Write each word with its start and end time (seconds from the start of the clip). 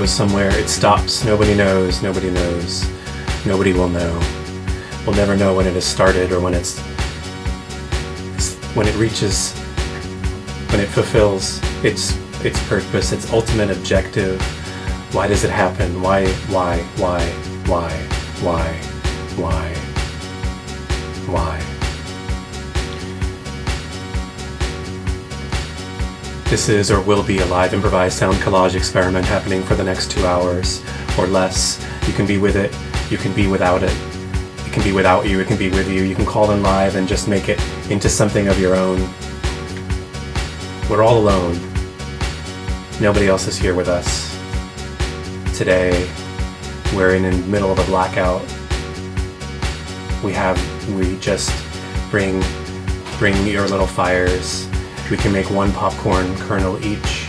Goes 0.00 0.10
somewhere. 0.10 0.48
It 0.58 0.70
stops. 0.70 1.26
Nobody 1.26 1.54
knows. 1.54 2.02
Nobody 2.02 2.30
knows. 2.30 2.90
Nobody 3.44 3.74
will 3.74 3.90
know. 3.90 4.18
We'll 5.04 5.14
never 5.14 5.36
know 5.36 5.54
when 5.54 5.66
it 5.66 5.74
has 5.74 5.84
started 5.84 6.32
or 6.32 6.40
when 6.40 6.54
it's 6.54 6.78
when 8.74 8.88
it 8.88 8.96
reaches 8.96 9.52
when 10.70 10.80
it 10.80 10.86
fulfills 10.86 11.60
its 11.84 12.16
its 12.42 12.66
purpose, 12.66 13.12
its 13.12 13.30
ultimate 13.30 13.70
objective. 13.70 14.40
Why 15.12 15.28
does 15.28 15.44
it 15.44 15.50
happen? 15.50 16.00
Why 16.00 16.26
why 16.48 16.78
why 16.96 17.20
why 17.66 17.90
why 18.40 18.72
why? 19.36 19.69
This 26.50 26.68
is 26.68 26.90
or 26.90 27.00
will 27.00 27.22
be 27.22 27.38
a 27.38 27.46
live 27.46 27.74
improvised 27.74 28.18
sound 28.18 28.34
collage 28.38 28.74
experiment 28.74 29.24
happening 29.24 29.62
for 29.62 29.76
the 29.76 29.84
next 29.84 30.10
two 30.10 30.26
hours 30.26 30.82
or 31.16 31.28
less. 31.28 31.80
You 32.08 32.12
can 32.12 32.26
be 32.26 32.38
with 32.38 32.56
it, 32.56 32.74
you 33.08 33.18
can 33.18 33.32
be 33.36 33.46
without 33.46 33.84
it. 33.84 33.96
It 34.66 34.72
can 34.72 34.82
be 34.82 34.90
without 34.90 35.28
you, 35.28 35.38
it 35.38 35.46
can 35.46 35.56
be 35.56 35.70
with 35.70 35.88
you. 35.88 36.02
You 36.02 36.16
can 36.16 36.26
call 36.26 36.50
in 36.50 36.60
live 36.60 36.96
and 36.96 37.06
just 37.06 37.28
make 37.28 37.48
it 37.48 37.60
into 37.88 38.08
something 38.08 38.48
of 38.48 38.58
your 38.58 38.74
own. 38.74 38.98
We're 40.90 41.04
all 41.04 41.18
alone. 41.18 41.54
Nobody 43.00 43.28
else 43.28 43.46
is 43.46 43.56
here 43.56 43.76
with 43.76 43.86
us. 43.86 44.36
Today, 45.56 46.10
we're 46.96 47.14
in 47.14 47.22
the 47.22 47.46
middle 47.46 47.70
of 47.70 47.78
a 47.78 47.84
blackout. 47.84 48.42
We 50.24 50.32
have, 50.32 50.58
we 50.96 51.16
just 51.20 51.54
bring, 52.10 52.42
bring 53.20 53.46
your 53.46 53.68
little 53.68 53.86
fires 53.86 54.69
we 55.10 55.16
can 55.16 55.32
make 55.32 55.50
one 55.50 55.72
popcorn 55.72 56.36
kernel 56.36 56.78
each. 56.84 57.26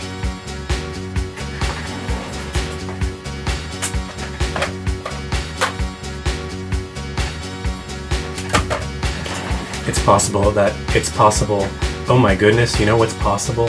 It's 9.88 10.00
possible 10.04 10.52
that 10.52 10.72
it's 10.96 11.10
possible. 11.10 11.66
Oh 12.08 12.18
my 12.18 12.36
goodness, 12.36 12.78
you 12.78 12.86
know 12.86 12.96
what's 12.96 13.14
possible? 13.14 13.66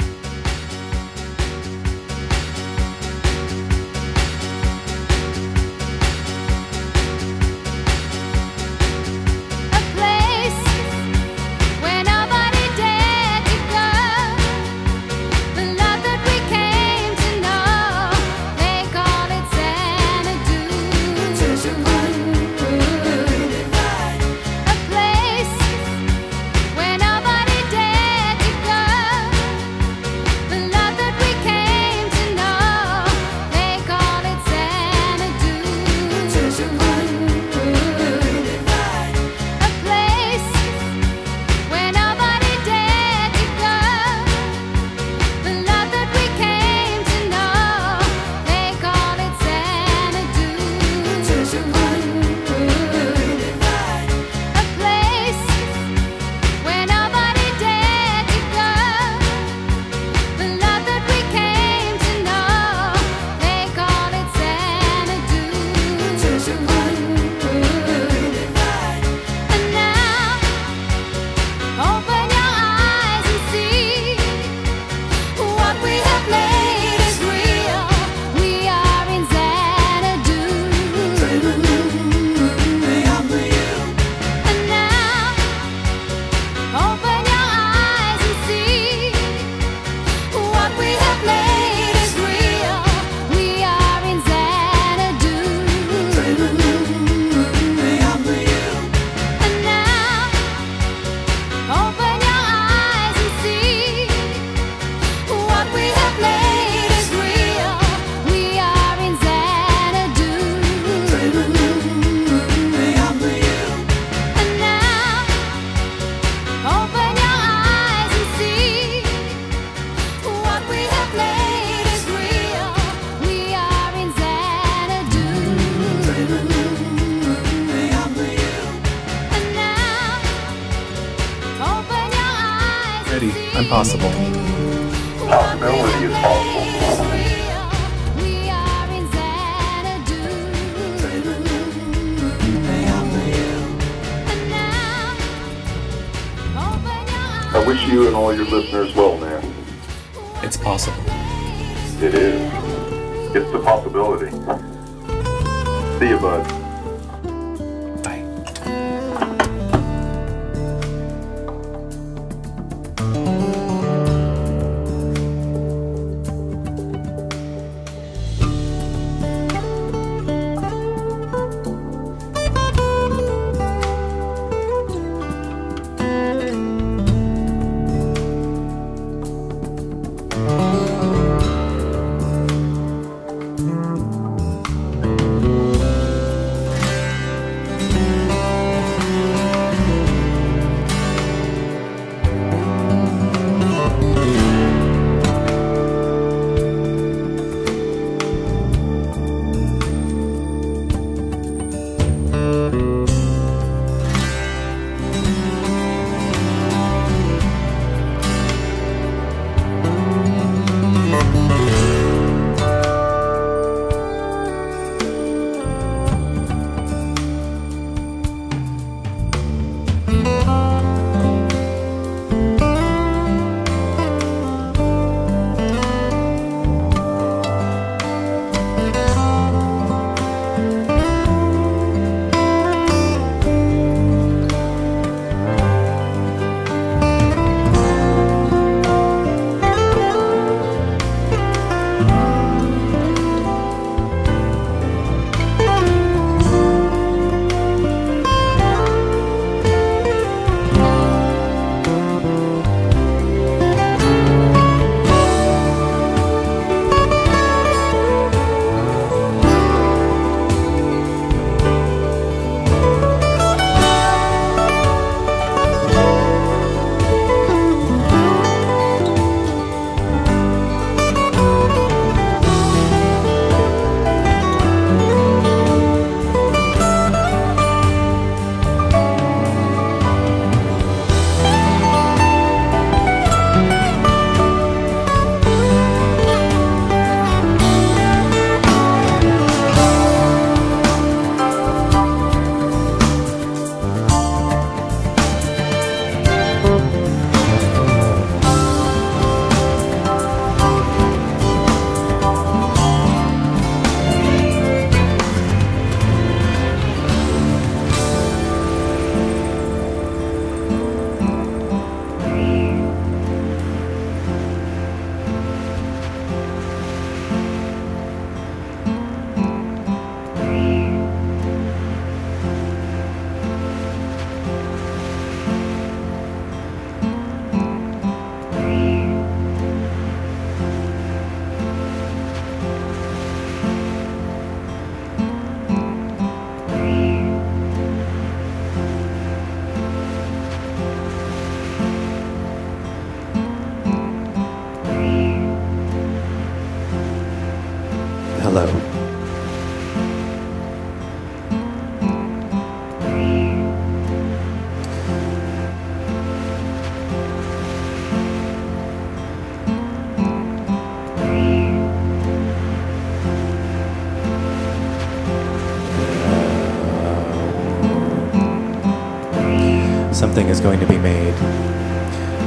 Something 370.35 370.51
is 370.51 370.59
going 370.59 370.81
to 370.81 370.85
be 370.85 370.97
made. 370.97 371.33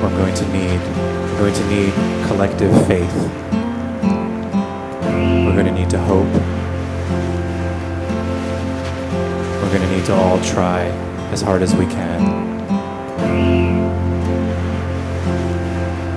We're 0.03 0.11
going 0.11 0.35
to 0.35 0.47
need, 0.53 0.79
we're 1.33 1.39
going 1.39 1.55
to 1.55 1.67
need 1.69 1.95
collective 2.27 2.71
faith. 2.87 3.17
We're 5.47 5.55
going 5.55 5.65
to 5.65 5.73
need 5.73 5.89
to 5.89 5.99
hope. 5.99 6.29
We're 9.63 9.73
going 9.73 9.89
to 9.89 9.97
need 9.97 10.05
to 10.05 10.15
all 10.15 10.39
try 10.43 10.83
as 11.33 11.41
hard 11.41 11.63
as 11.63 11.75
we 11.75 11.87
can 11.87 12.21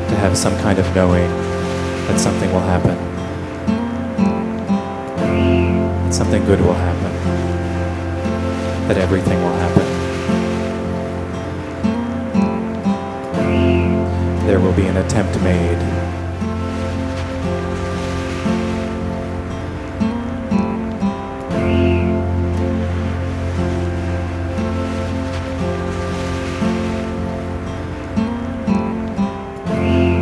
to 0.10 0.16
have 0.18 0.38
some 0.38 0.58
kind 0.58 0.78
of 0.78 0.94
knowing 0.94 1.30
that 2.08 2.20
something 2.20 2.52
will 2.52 2.60
happen. 2.60 2.98
That 6.04 6.14
something 6.14 6.44
good 6.44 6.60
will 6.60 6.74
happen. 6.74 7.14
That 8.90 8.98
everything 8.98 9.42
will 9.42 9.54
happen. 9.54 9.61
Attempt 15.02 15.36
made. 15.42 15.78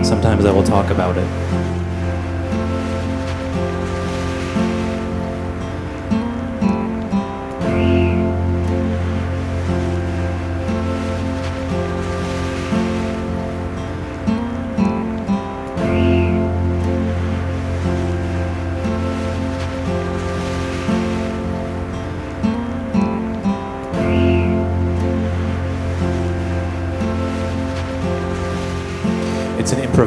Sometimes 0.05 0.45
I 0.45 0.51
will 0.51 0.63
talk 0.63 0.89
about 0.91 1.17
it. 1.17 1.48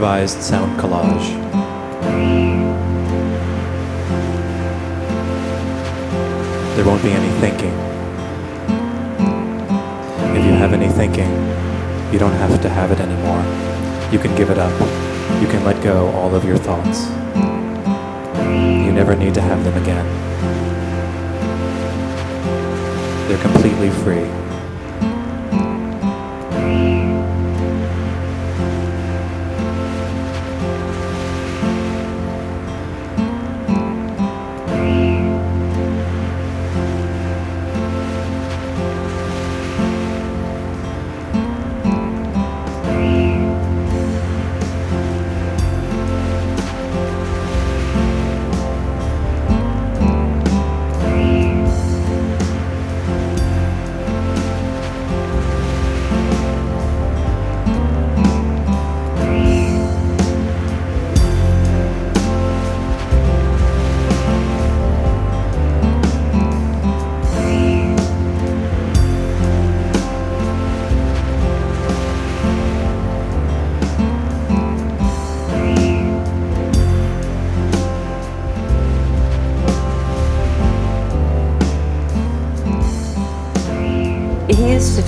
Improvised 0.02 0.42
sound 0.42 0.80
collage. 0.80 1.28
There 6.74 6.84
won't 6.84 7.02
be 7.04 7.12
any 7.12 7.30
thinking. 7.38 7.72
If 10.36 10.44
you 10.44 10.54
have 10.54 10.72
any 10.72 10.88
thinking, 10.88 11.30
you 12.12 12.18
don't 12.18 12.32
have 12.32 12.60
to 12.62 12.68
have 12.68 12.90
it 12.90 12.98
anymore. 12.98 13.44
You 14.10 14.18
can 14.18 14.34
give 14.34 14.50
it 14.50 14.58
up. 14.58 14.72
You 15.40 15.46
can 15.46 15.64
let 15.64 15.80
go 15.84 16.10
all 16.10 16.34
of 16.34 16.44
your 16.44 16.58
thoughts. 16.58 17.08
You 18.56 18.90
never 18.90 19.14
need 19.14 19.34
to 19.34 19.40
have 19.40 19.62
them 19.62 19.80
again. 19.80 20.06
They're 23.28 23.42
completely 23.42 23.90
free. 23.90 24.41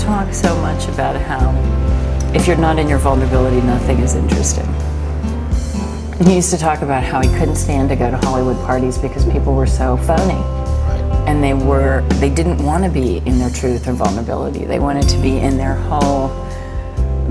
Talk 0.05 0.35
so 0.35 0.55
much 0.61 0.87
about 0.89 1.17
how 1.17 1.51
if 2.35 2.47
you're 2.47 2.59
not 2.59 2.79
in 2.79 2.89
your 2.89 2.99
vulnerability, 2.99 3.61
nothing 3.63 4.01
is 4.01 4.15
interesting. 4.15 4.67
He 6.27 6.37
used 6.37 6.51
to 6.51 6.59
talk 6.59 6.83
about 6.83 7.03
how 7.03 7.23
he 7.23 7.29
couldn't 7.39 7.57
stand 7.57 7.89
to 7.89 7.97
go 7.97 8.11
to 8.11 8.19
Hollywood 8.19 8.57
parties 8.67 8.99
because 8.99 9.25
people 9.25 9.55
were 9.55 9.67
so 9.67 9.97
phony. 9.97 10.43
And 11.27 11.43
they 11.43 11.55
were 11.55 12.07
they 12.21 12.29
didn't 12.29 12.63
want 12.63 12.85
to 12.85 12.91
be 12.91 13.19
in 13.19 13.39
their 13.39 13.49
truth 13.49 13.89
or 13.89 13.95
vulnerability. 13.95 14.67
They 14.67 14.79
wanted 14.79 15.09
to 15.09 15.17
be 15.19 15.39
in 15.39 15.57
their 15.57 15.75
whole 15.75 16.29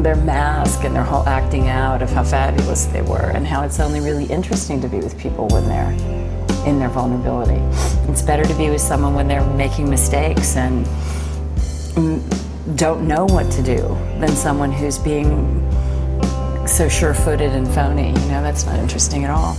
their 0.01 0.15
mask 0.15 0.83
and 0.83 0.95
their 0.95 1.03
whole 1.03 1.27
acting 1.29 1.67
out 1.67 2.01
of 2.01 2.09
how 2.09 2.23
fabulous 2.23 2.85
they 2.85 3.03
were 3.03 3.29
and 3.35 3.45
how 3.45 3.63
it's 3.63 3.79
only 3.79 3.99
really 3.99 4.25
interesting 4.25 4.81
to 4.81 4.87
be 4.87 4.97
with 4.97 5.15
people 5.19 5.47
when 5.49 5.67
they're 5.67 5.91
in 6.65 6.79
their 6.79 6.89
vulnerability. 6.89 7.61
It's 8.11 8.23
better 8.23 8.43
to 8.43 8.53
be 8.55 8.71
with 8.71 8.81
someone 8.81 9.13
when 9.13 9.27
they're 9.27 9.45
making 9.53 9.89
mistakes 9.89 10.55
and 10.55 10.87
don't 12.75 13.07
know 13.07 13.25
what 13.25 13.51
to 13.51 13.63
do 13.63 13.79
than 14.19 14.29
someone 14.29 14.71
who's 14.71 14.97
being 14.97 15.61
so 16.67 16.87
sure-footed 16.89 17.51
and 17.51 17.67
phony. 17.67 18.07
You 18.07 18.13
know, 18.13 18.41
that's 18.41 18.65
not 18.65 18.79
interesting 18.79 19.23
at 19.23 19.29
all. 19.29 19.55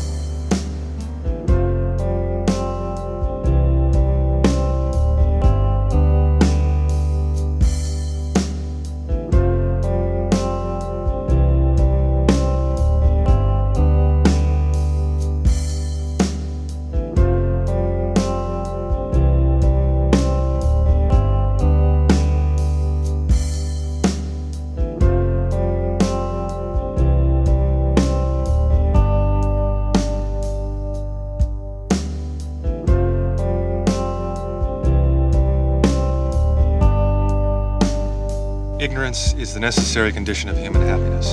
The 39.55 39.61
necessary 39.61 40.11
condition 40.11 40.49
of 40.49 40.59
human 40.59 40.83
happiness. 40.83 41.29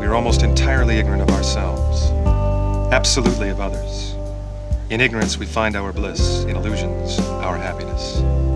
We 0.00 0.06
are 0.06 0.14
almost 0.14 0.42
entirely 0.42 0.96
ignorant 0.96 1.20
of 1.20 1.28
ourselves, 1.28 2.10
absolutely 2.90 3.50
of 3.50 3.60
others. 3.60 4.14
In 4.88 5.02
ignorance, 5.02 5.36
we 5.36 5.44
find 5.44 5.76
our 5.76 5.92
bliss, 5.92 6.44
in 6.44 6.56
illusions, 6.56 7.18
our 7.20 7.58
happiness. 7.58 8.51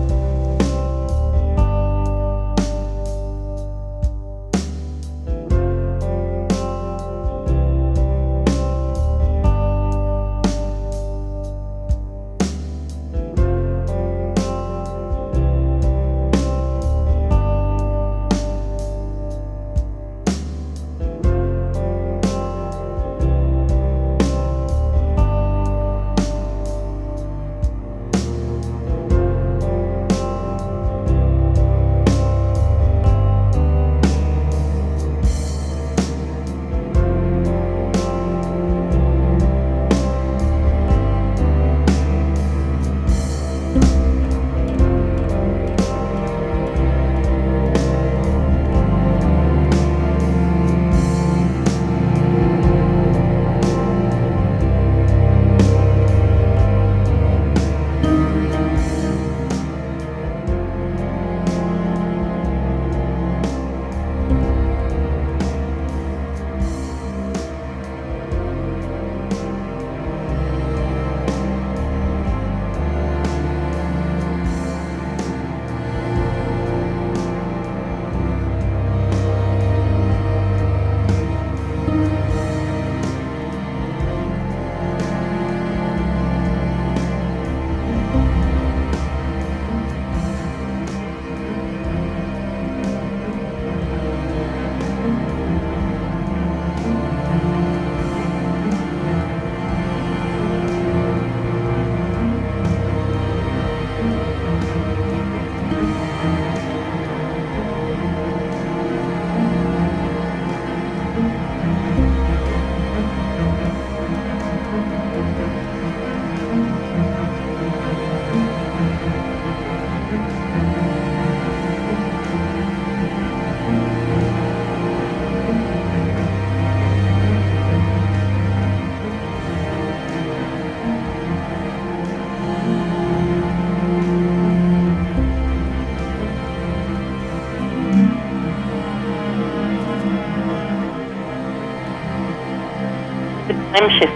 Time. 143.79 144.09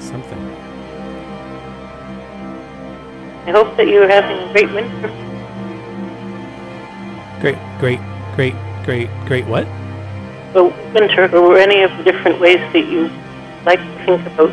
Something. 0.00 0.38
I 3.46 3.50
hope 3.50 3.76
that 3.76 3.88
you're 3.88 4.08
having 4.08 4.38
a 4.38 4.52
great 4.52 4.72
winter. 4.72 5.08
Great, 7.40 7.58
great, 7.78 8.00
great, 8.34 8.54
great, 8.84 9.10
great. 9.26 9.46
What? 9.46 9.66
Or 10.54 10.72
winter, 10.94 11.28
or 11.36 11.58
any 11.58 11.82
of 11.82 11.96
the 11.98 12.04
different 12.04 12.40
ways 12.40 12.58
that 12.72 12.86
you 12.88 13.10
like 13.64 13.80
to 13.80 14.04
think 14.06 14.26
about 14.26 14.50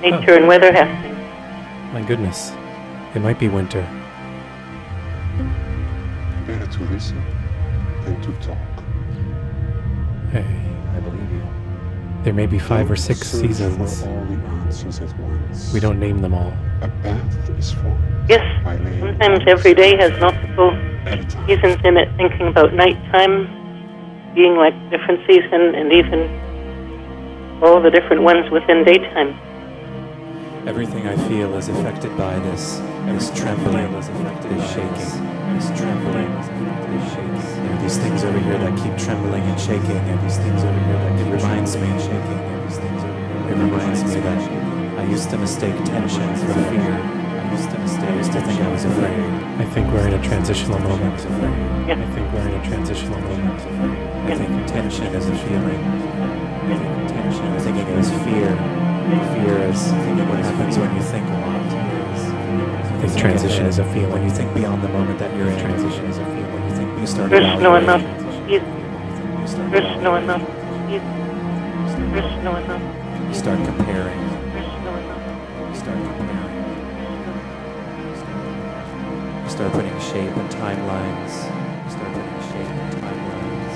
nature 0.00 0.32
oh. 0.32 0.36
and 0.36 0.46
weather 0.48 0.72
happening. 0.72 1.14
My 1.92 2.02
goodness. 2.02 2.52
It 3.14 3.20
might 3.20 3.40
be 3.40 3.48
winter. 3.48 3.82
Better 6.46 6.66
to 6.66 6.84
listen 6.84 7.20
than 8.04 8.22
to 8.22 8.32
talk. 8.40 8.56
Hey, 10.30 10.44
I 10.44 10.44
believe 10.44 10.64
you. 10.64 10.69
There 12.22 12.34
may 12.34 12.46
be 12.46 12.58
five 12.58 12.90
or 12.90 12.96
Don't 12.96 13.04
six 13.04 13.28
seasons. 13.28 14.02
All 14.02 14.24
the 14.24 14.34
answers 14.34 15.00
at 15.00 15.18
once. 15.18 15.72
We 15.72 15.80
don't 15.80 15.98
name 15.98 16.20
them 16.20 16.34
all. 16.34 16.52
A 16.82 16.88
path 17.02 17.50
is 17.58 17.72
formed 17.72 18.28
Yes, 18.28 18.64
by 18.64 18.76
laying 18.76 19.00
sometimes 19.00 19.44
every 19.46 19.74
day 19.74 19.96
has 19.96 20.12
multiple 20.20 20.70
at 21.06 21.30
seasons 21.46 21.78
in 21.84 21.96
it, 21.96 22.08
thinking 22.16 22.48
about 22.48 22.74
nighttime 22.74 23.48
being 24.34 24.54
like 24.54 24.74
different 24.90 25.26
season, 25.26 25.74
and 25.74 25.92
even 25.92 26.28
all 27.62 27.80
the 27.80 27.90
different 27.90 28.22
ones 28.22 28.50
within 28.50 28.84
daytime. 28.84 29.36
Everything 30.68 31.08
I 31.08 31.16
feel 31.28 31.54
is 31.56 31.68
affected 31.68 32.16
by 32.16 32.38
this. 32.40 32.78
This 33.06 33.30
trembling 33.34 33.92
is 33.94 34.08
affected, 34.08 34.50
this 34.52 34.68
shaking. 34.68 35.56
This 35.56 35.66
trembling 35.78 36.59
these 37.90 37.98
things 37.98 38.22
over 38.22 38.38
here 38.38 38.56
that 38.56 38.70
keep 38.78 38.96
trembling 38.96 39.42
and 39.42 39.58
shaking, 39.58 39.98
and 39.98 40.22
these 40.22 40.38
things 40.38 40.62
over 40.62 40.78
here 40.86 40.94
that 40.94 41.18
keep 41.18 41.26
reminds 41.26 41.74
me 41.74 41.90
and 41.90 42.00
shaking, 42.00 42.38
and 42.38 42.70
these 42.70 42.78
things 42.78 43.02
over 43.02 43.18
here. 43.18 43.50
It 43.50 43.58
reminds 43.58 44.04
me 44.04 44.20
that 44.20 45.00
I 45.00 45.04
used 45.10 45.28
to 45.30 45.36
mistake 45.38 45.74
tension 45.82 46.22
for 46.38 46.54
fear. 46.70 46.94
I 46.94 47.50
used 47.50 47.68
to 47.68 47.78
mistake. 47.82 48.10
I 48.10 48.16
used 48.16 48.30
to 48.30 48.40
think 48.42 48.60
I 48.62 48.70
was 48.70 48.84
afraid. 48.84 49.18
I 49.58 49.64
think 49.74 49.90
we're 49.90 50.06
in 50.06 50.14
a 50.14 50.22
transitional 50.22 50.78
moment. 50.78 51.18
Yeah. 51.88 51.98
I 51.98 52.06
think 52.14 52.32
we're 52.32 52.46
in 52.46 52.54
a 52.54 52.64
transitional 52.64 53.18
moment. 53.18 53.60
I 54.30 54.34
think 54.38 54.68
tension 54.68 55.06
is 55.06 55.26
a 55.26 55.34
feeling. 55.34 55.82
I 55.82 56.78
think 56.78 57.10
tension. 57.10 57.44
I'm 57.44 57.58
thinking 57.58 57.88
it 57.88 57.98
is 57.98 58.10
fear. 58.22 58.54
Fear 59.34 59.58
is 59.66 59.82
what 60.30 60.38
happens 60.38 60.78
when 60.78 60.94
you 60.94 61.02
think 61.02 61.26
a 61.26 61.38
lot. 61.42 61.66
I 62.86 63.02
think 63.02 63.18
transition 63.18 63.66
is 63.66 63.80
a 63.80 63.84
feeling. 63.92 64.12
When 64.12 64.22
you 64.22 64.30
think 64.30 64.54
beyond 64.54 64.80
the 64.80 64.88
moment 64.90 65.18
that 65.18 65.34
you're 65.36 65.48
in. 65.48 65.58
Transition 65.58 66.04
is 66.04 66.18
a 66.18 66.24
feeling. 66.24 66.39
When 67.00 67.06
you 67.08 67.14
think 67.14 67.30
you 67.30 67.30
start 67.30 67.30
There's 67.30 67.60
enough. 67.60 68.02
evaluating. 68.02 68.50
Yes, 68.50 69.54
There's 69.72 70.02
no 70.02 70.16
enough. 70.16 70.42
Yes, 70.90 71.02
There's 72.12 72.44
no 72.44 72.56
enough. 72.56 72.82
You 73.28 73.34
start 73.34 73.64
comparing. 73.64 74.20
There's 74.52 74.74
no 74.84 74.92
enough. 75.00 75.24
You 75.70 75.76
start 75.80 75.96
comparing. 75.96 76.60
You 79.44 79.48
start 79.48 79.72
putting 79.72 79.98
shape 80.00 80.36
and 80.36 80.50
timelines. 80.50 81.32
You 81.84 81.90
start 81.90 82.12
putting 82.12 82.40
shape 82.52 82.68
and 82.68 82.92
timelines. 83.00 83.74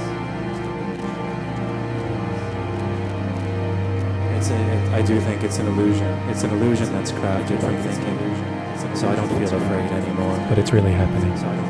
It's 4.36 4.50
a, 4.50 4.52
it, 4.54 4.92
I 4.92 5.00
do 5.00 5.18
think 5.20 5.42
it's 5.44 5.58
an 5.60 5.66
illusion. 5.68 6.12
It's 6.28 6.42
an 6.42 6.50
illusion 6.50 6.92
that's 6.92 7.12
crafted 7.12 7.58
from 7.60 7.76
thinking. 7.88 8.20
So 8.94 9.08
I 9.08 9.16
don't 9.16 9.28
feel 9.28 9.54
afraid 9.56 9.90
anymore. 9.92 10.36
But 10.50 10.58
it's 10.58 10.74
really 10.74 10.92
happening. 10.92 11.63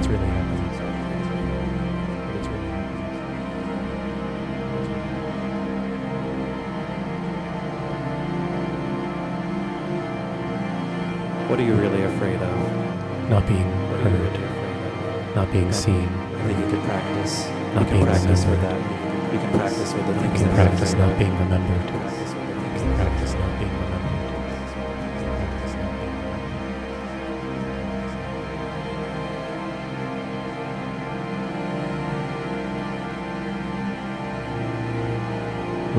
It's 0.00 0.08
really 0.08 0.26
happening. 0.26 0.64
But 2.26 2.36
it's 2.36 2.48
really 2.48 2.68
happening. 2.72 3.04
What 11.48 11.60
are 11.60 11.64
you 11.64 11.74
really 11.74 12.02
afraid 12.04 12.40
of? 12.40 13.28
Not 13.28 13.46
being 13.46 13.68
really 13.90 14.02
heard. 14.02 15.36
Not 15.36 15.52
being 15.52 15.70
seen. 15.70 16.08
I 16.08 16.46
think 16.46 16.58
you 16.58 16.66
can 16.70 16.82
practice. 16.82 17.46
Not 17.46 17.82
you 17.82 17.84
can 17.84 17.86
being 17.92 18.06
practice 18.06 18.44
with 18.46 18.60
that. 18.62 19.32
You 19.32 19.38
can 19.38 19.50
practice 19.58 19.92
with 19.92 20.06
the 20.06 20.12
You 20.14 20.30
can 20.32 20.54
practice 20.54 20.92
not 20.94 21.18
being 21.18 21.38
remembered. 21.38 22.29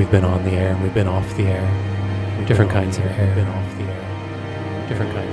We've 0.01 0.09
been 0.09 0.23
on 0.23 0.43
the 0.43 0.53
air, 0.53 0.73
and 0.73 0.81
we've 0.81 0.95
been 0.95 1.07
off 1.07 1.37
the 1.37 1.43
air. 1.43 2.45
Different 2.47 2.71
kinds 2.71 2.97
of 2.97 3.05
air. 3.05 3.35
Been 3.35 3.47
off 3.47 3.77
the 3.77 3.83
air. 3.83 4.87
Different 4.89 5.11
kinds 5.11 5.30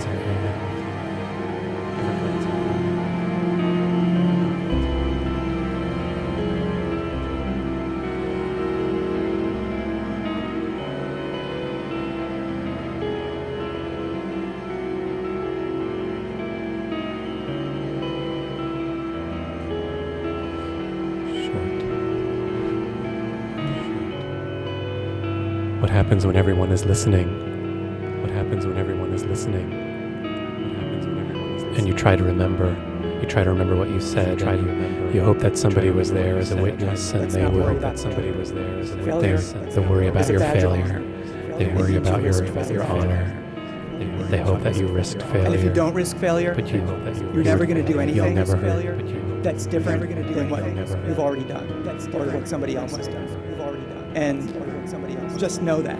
What 25.80 25.90
happens 25.90 26.26
when 26.26 26.34
everyone 26.34 26.72
is 26.72 26.84
listening? 26.84 27.28
What 28.20 28.30
happens 28.32 28.66
when 28.66 28.76
everyone 28.76 29.12
is 29.12 29.24
listening? 29.24 29.70
What 29.70 30.82
happens 30.82 31.06
when 31.06 31.18
everyone 31.20 31.50
is 31.54 31.62
listening? 31.62 31.76
And 31.78 31.86
you 31.86 31.94
try 31.94 32.16
to 32.16 32.24
remember. 32.24 32.70
You 33.20 33.28
try 33.28 33.44
to 33.44 33.50
remember 33.50 33.76
what 33.76 33.88
you 33.88 34.00
said. 34.00 34.40
Try 34.40 34.56
to 34.56 34.62
remember. 34.62 35.12
You 35.12 35.22
hope 35.22 35.38
that 35.38 35.56
somebody 35.56 35.90
was 35.90 36.10
there 36.10 36.36
as 36.36 36.50
a 36.50 36.60
witness, 36.60 37.12
and 37.12 37.30
they 37.30 37.46
will. 37.46 37.78
that 37.78 37.96
somebody 37.96 38.32
was 38.32 38.52
there 38.52 38.78
as 38.80 38.90
a 38.90 38.96
witness. 38.96 39.52
They 39.52 39.80
worry 39.80 40.08
about 40.08 40.28
your 40.28 40.40
failure. 40.40 40.98
They 41.58 41.68
worry 41.68 41.94
about 41.94 42.22
your 42.22 42.44
your 42.72 42.82
honor. 42.82 43.34
They 44.30 44.38
hope 44.38 44.62
that 44.64 44.74
you 44.74 44.88
risked 44.88 45.22
failure. 45.22 45.46
And 45.46 45.54
if 45.54 45.62
you 45.62 45.72
don't 45.72 45.94
risk 45.94 46.16
failure, 46.16 46.56
but 46.56 46.72
you 46.72 46.80
hope 46.80 47.04
that 47.04 47.16
you 47.16 47.32
you're 47.32 47.44
never 47.44 47.66
going 47.66 47.76
to 47.76 47.84
do 47.84 47.92
You'll 47.92 48.02
anything 48.02 48.34
never 48.34 48.56
hurt, 48.56 48.64
failure 48.64 48.96
but 48.96 49.08
you 49.08 49.28
that's 49.42 49.66
different 49.66 50.00
You're 50.00 50.08
never 50.08 50.22
gonna 50.22 50.28
do 50.28 50.34
than 50.34 50.50
what 50.50 51.06
you've 51.06 51.20
already 51.20 51.44
done 51.44 51.68
or 52.12 52.30
what 52.32 52.48
somebody 52.48 52.76
else 52.76 52.96
has 52.96 53.06
done. 53.06 53.28
And 54.14 54.50
just 55.38 55.62
know 55.62 55.80
that. 55.82 55.98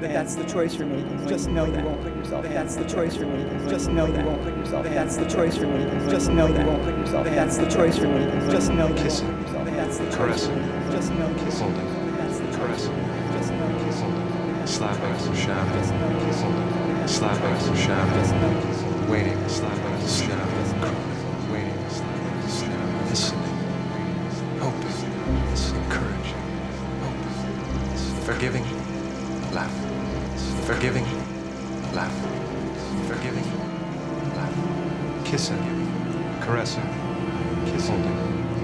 That 0.00 0.12
that's 0.12 0.34
the 0.36 0.44
choice 0.44 0.76
you're 0.76 0.86
making. 0.86 1.26
Just 1.26 1.48
know 1.48 1.66
that. 1.70 1.82
That 2.30 2.52
that's 2.52 2.76
the 2.76 2.84
choice 2.84 3.16
you're 3.16 3.26
making. 3.26 3.68
Just 3.68 3.90
know 3.90 4.06
that. 4.06 4.24
That 4.70 4.84
that's 4.94 5.16
the 5.16 5.26
choice 5.26 5.56
you're 5.56 5.68
making. 5.68 6.08
Just 6.08 6.30
know 6.30 6.48
that. 6.52 7.06
That 7.24 7.24
that's 7.34 7.56
the 7.56 7.66
choice 7.66 7.98
you're 7.98 8.08
making. 8.08 8.50
Just 8.50 8.70
know 8.72 8.88
that. 8.88 8.98
Kissing. 8.98 9.42
That's 9.64 9.98
the 9.98 10.04
choice 10.06 10.16
Caressing. 10.16 10.56
you're. 10.56 10.90
Just 10.92 11.12
know 11.12 11.32
that. 11.32 11.52
Holding. 11.54 12.06
That 12.06 12.18
that's 12.18 12.38
the 12.38 12.46
choice. 12.58 12.84
Just 13.32 13.50
know 13.52 13.68
that. 13.78 13.94
Holding. 13.94 14.66
Slapping 14.66 15.18
some 15.18 15.34
shaft. 15.34 15.74
Just 15.74 15.92
know 15.94 16.08
that. 16.20 16.34
Holding. 16.34 17.08
Slapping 17.08 17.60
some 17.60 17.74
Just 17.74 17.86
shaft. 17.86 18.34
know. 18.34 19.10
Waiting. 19.10 19.48
Slapping 19.48 19.85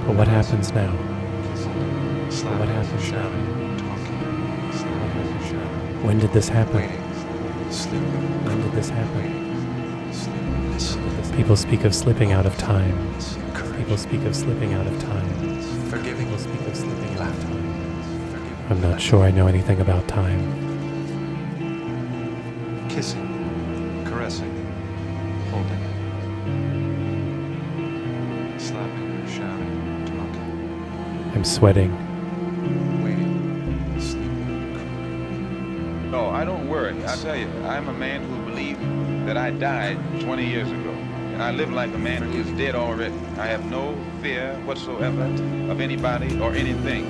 But 0.06 0.16
what 0.16 0.26
happens 0.26 0.72
now? 0.72 0.90
What 0.90 2.68
happens 2.68 3.04
Shouting. 3.04 3.76
Talking. 3.78 4.72
Slapping. 4.72 5.40
Shouting. 5.48 6.04
When 6.04 6.18
did 6.18 6.32
this 6.32 6.48
happen? 6.48 6.82
When 8.44 8.60
did 8.60 8.72
this 8.72 8.88
happen? 8.88 9.16
Waiting. 9.16 10.12
Sleeping. 10.12 10.72
Listening. 10.72 11.36
People 11.36 11.56
speak 11.56 11.84
of 11.84 11.94
slipping 11.94 12.32
out 12.32 12.46
of 12.46 12.58
time. 12.58 12.96
People 13.76 13.96
speak 13.96 14.22
of 14.24 14.34
slipping 14.34 14.74
out 14.74 14.86
of 14.86 15.00
time. 15.02 15.60
Forgiving. 15.88 16.26
People 16.26 16.38
speak 16.38 16.60
of 16.66 16.76
slipping 16.76 17.14
out 17.18 17.28
of 17.28 17.42
time. 17.42 18.66
I'm 18.70 18.80
not 18.80 19.00
sure 19.00 19.22
I 19.22 19.30
know 19.30 19.46
anything 19.46 19.80
about 19.80 20.08
time. 20.08 20.40
Kissing. 22.88 23.32
I'm 31.42 31.46
sweating. 31.46 31.90
No, 36.09 36.31
I 36.31 36.44
don't 36.44 36.68
worry. 36.68 36.94
I 37.05 37.16
tell 37.16 37.37
you, 37.37 37.48
I'm 37.64 37.88
a 37.88 37.92
man 37.92 38.22
who 38.22 38.48
believes 38.48 38.78
that 39.26 39.37
I 39.37 39.50
died 39.50 39.98
20 40.20 40.46
years 40.46 40.70
ago. 40.70 40.90
And 41.33 41.42
I 41.42 41.50
live 41.50 41.72
like 41.72 41.92
a 41.94 41.98
man 41.98 42.22
who 42.22 42.38
is 42.38 42.46
dead 42.57 42.76
already. 42.76 43.12
I 43.38 43.46
have 43.46 43.68
no 43.68 43.98
fear 44.20 44.55
whatsoever 44.66 45.24
of 45.68 45.81
anybody 45.81 46.38
or 46.38 46.52
anything. 46.52 47.07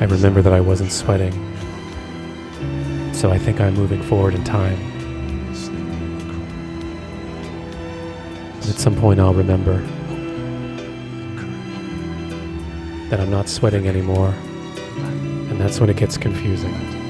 I 0.00 0.04
remember 0.04 0.42
that 0.42 0.52
I 0.52 0.60
wasn't 0.60 0.92
sweating, 0.92 1.32
so 3.14 3.30
I 3.30 3.38
think 3.38 3.58
I'm 3.58 3.72
moving 3.72 4.02
forward 4.02 4.34
in 4.34 4.44
time. 4.44 4.97
At 8.78 8.82
some 8.82 8.94
point, 8.94 9.18
I'll 9.18 9.34
remember 9.34 9.80
that 13.10 13.18
I'm 13.18 13.28
not 13.28 13.48
sweating 13.48 13.88
anymore. 13.88 14.28
And 14.28 15.60
that's 15.60 15.80
when 15.80 15.90
it 15.90 15.96
gets 15.96 16.16
confusing. 16.16 17.07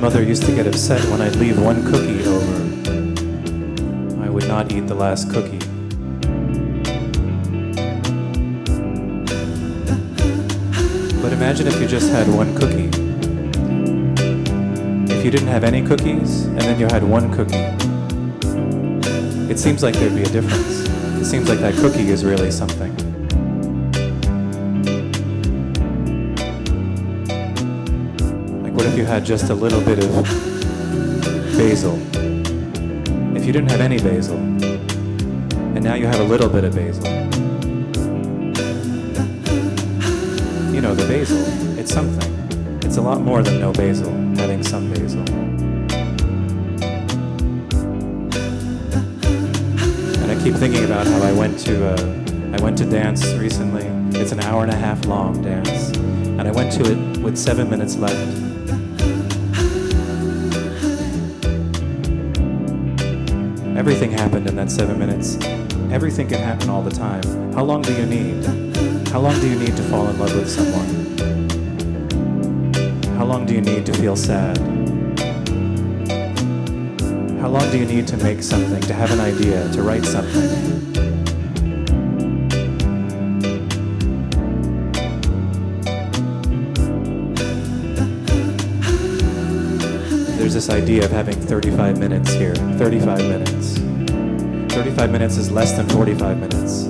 Mother 0.00 0.22
used 0.22 0.44
to 0.44 0.54
get 0.54 0.66
upset 0.66 1.04
when 1.10 1.20
I'd 1.20 1.36
leave 1.36 1.60
one 1.60 1.84
cookie 1.90 2.24
over. 2.24 2.56
I 4.24 4.30
would 4.30 4.48
not 4.48 4.72
eat 4.72 4.86
the 4.86 4.94
last 4.94 5.30
cookie. 5.30 5.58
But 11.20 11.34
imagine 11.34 11.66
if 11.66 11.78
you 11.78 11.86
just 11.86 12.10
had 12.10 12.26
one 12.28 12.56
cookie. 12.56 12.88
If 15.12 15.22
you 15.22 15.30
didn't 15.30 15.48
have 15.48 15.64
any 15.64 15.86
cookies 15.86 16.46
and 16.46 16.62
then 16.62 16.80
you 16.80 16.86
had 16.86 17.02
one 17.02 17.30
cookie, 17.34 17.66
it 19.52 19.58
seems 19.58 19.82
like 19.82 19.94
there'd 19.96 20.14
be 20.14 20.22
a 20.22 20.30
difference. 20.30 20.88
It 21.20 21.26
seems 21.26 21.46
like 21.46 21.58
that 21.58 21.74
cookie 21.74 22.08
is 22.08 22.24
really 22.24 22.50
something. 22.50 23.09
If 28.90 28.98
you 28.98 29.04
had 29.04 29.24
just 29.24 29.50
a 29.50 29.54
little 29.54 29.80
bit 29.80 30.02
of 30.02 30.10
basil? 31.56 31.96
If 33.36 33.44
you 33.44 33.52
didn't 33.52 33.70
have 33.70 33.80
any 33.80 33.98
basil, 33.98 34.36
and 34.36 35.84
now 35.84 35.94
you 35.94 36.06
have 36.06 36.18
a 36.18 36.24
little 36.24 36.48
bit 36.48 36.64
of 36.64 36.74
basil. 36.74 37.04
You 40.74 40.80
know, 40.80 40.92
the 40.94 41.06
basil, 41.06 41.38
it's 41.78 41.92
something. 41.92 42.80
It's 42.82 42.96
a 42.96 43.00
lot 43.00 43.20
more 43.20 43.44
than 43.44 43.60
no 43.60 43.72
basil, 43.72 44.10
having 44.36 44.64
some 44.64 44.92
basil. 44.92 45.20
And 50.20 50.32
I 50.32 50.42
keep 50.42 50.54
thinking 50.54 50.84
about 50.84 51.06
how 51.06 51.22
I 51.22 51.32
went 51.32 51.60
to 51.60 51.90
uh, 51.90 52.56
I 52.58 52.60
went 52.60 52.76
to 52.78 52.86
dance 52.86 53.24
recently. 53.34 53.86
It's 54.18 54.32
an 54.32 54.40
hour 54.40 54.64
and 54.64 54.72
a 54.72 54.76
half 54.76 55.04
long 55.06 55.40
dance, 55.42 55.96
and 55.96 56.42
I 56.42 56.50
went 56.50 56.72
to 56.72 56.90
it 56.90 57.18
with 57.18 57.38
seven 57.38 57.70
minutes 57.70 57.94
left. 57.96 58.39
Everything 63.80 64.10
happened 64.10 64.46
in 64.46 64.56
that 64.56 64.70
seven 64.70 64.98
minutes. 64.98 65.38
Everything 65.90 66.28
can 66.28 66.38
happen 66.38 66.68
all 66.68 66.82
the 66.82 66.90
time. 66.90 67.22
How 67.54 67.64
long 67.64 67.80
do 67.80 67.94
you 67.94 68.04
need? 68.04 68.44
How 69.08 69.20
long 69.20 69.40
do 69.40 69.48
you 69.48 69.58
need 69.58 69.74
to 69.74 69.82
fall 69.84 70.06
in 70.06 70.18
love 70.18 70.34
with 70.36 70.50
someone? 70.50 70.86
How 73.16 73.24
long 73.24 73.46
do 73.46 73.54
you 73.54 73.62
need 73.62 73.86
to 73.86 73.94
feel 73.94 74.16
sad? 74.16 74.58
How 77.40 77.48
long 77.48 77.70
do 77.70 77.78
you 77.78 77.86
need 77.86 78.06
to 78.08 78.18
make 78.18 78.42
something, 78.42 78.82
to 78.82 78.92
have 78.92 79.12
an 79.12 79.20
idea, 79.20 79.66
to 79.72 79.80
write 79.80 80.04
something? 80.04 80.59
This 90.60 90.68
idea 90.68 91.02
of 91.02 91.10
having 91.10 91.34
35 91.34 91.98
minutes 91.98 92.34
here. 92.34 92.54
35 92.54 93.18
minutes. 93.20 93.78
35 94.74 95.10
minutes 95.10 95.38
is 95.38 95.50
less 95.50 95.72
than 95.72 95.88
45 95.88 96.36
minutes. 96.36 96.84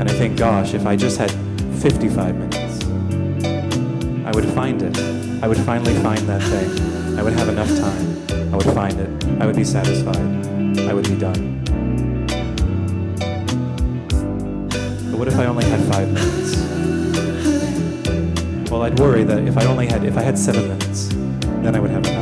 And 0.00 0.02
I 0.02 0.12
think, 0.14 0.36
gosh, 0.36 0.74
if 0.74 0.84
I 0.84 0.96
just 0.96 1.16
had 1.16 1.30
55 1.80 2.34
minutes, 2.34 2.84
I 4.26 4.32
would 4.34 4.46
find 4.46 4.82
it. 4.82 4.98
I 5.44 5.46
would 5.46 5.58
finally 5.58 5.94
find 6.02 6.28
that 6.28 6.42
thing. 6.42 7.16
I 7.16 7.22
would 7.22 7.34
have 7.34 7.48
enough 7.48 7.68
time. 7.68 8.52
I 8.52 8.56
would 8.56 8.74
find 8.74 8.98
it. 8.98 9.40
I 9.40 9.46
would 9.46 9.54
be 9.54 9.62
satisfied. 9.62 10.80
I 10.80 10.92
would 10.92 11.08
be 11.08 11.16
done. 11.16 11.62
But 15.12 15.18
what 15.20 15.28
if 15.28 15.38
I 15.38 15.44
only 15.44 15.66
had 15.66 15.78
five 15.84 16.08
minutes? 16.12 16.35
Worry 18.98 19.24
that 19.24 19.46
if 19.46 19.58
I 19.58 19.66
only 19.66 19.86
had, 19.86 20.04
if 20.04 20.16
I 20.16 20.22
had 20.22 20.38
seven 20.38 20.68
minutes, 20.68 21.08
then 21.62 21.76
I 21.76 21.80
would 21.80 21.90
have 21.90 22.15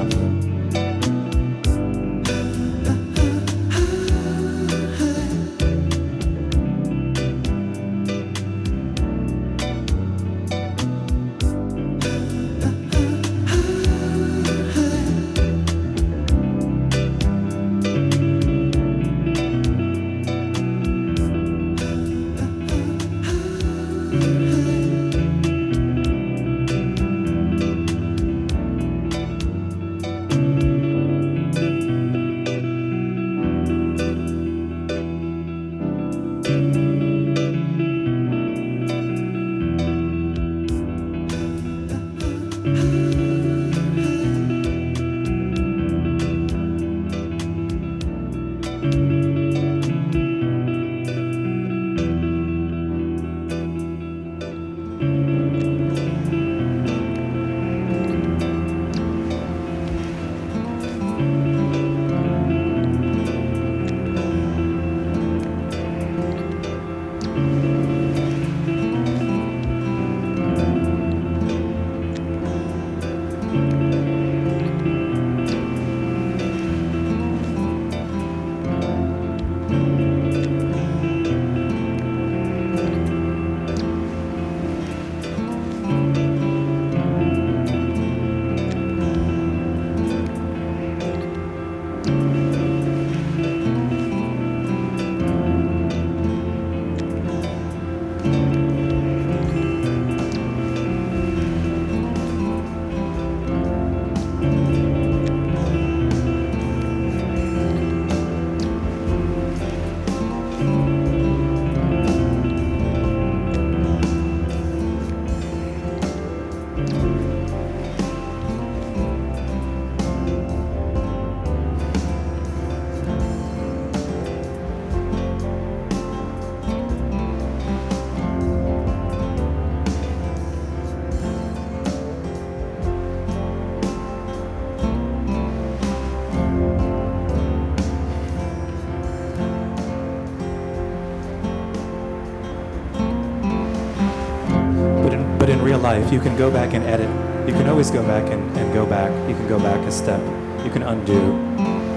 life. 146.01 146.13
You 146.13 146.21
can 146.21 146.37
go 146.37 146.51
back 146.51 146.75
and 146.75 146.85
edit. 146.85 147.09
You 147.49 147.55
can 147.55 147.69
always 147.69 147.91
go 147.91 148.03
back 148.03 148.31
and, 148.33 148.43
and 148.57 148.73
go 148.75 148.85
back. 148.87 149.11
You 149.29 149.35
can 149.37 149.49
go 149.49 149.59
back 149.59 149.79
a 149.87 149.93
step. 149.93 150.21
You 150.65 150.71
can 150.71 150.83
undo. 150.83 151.21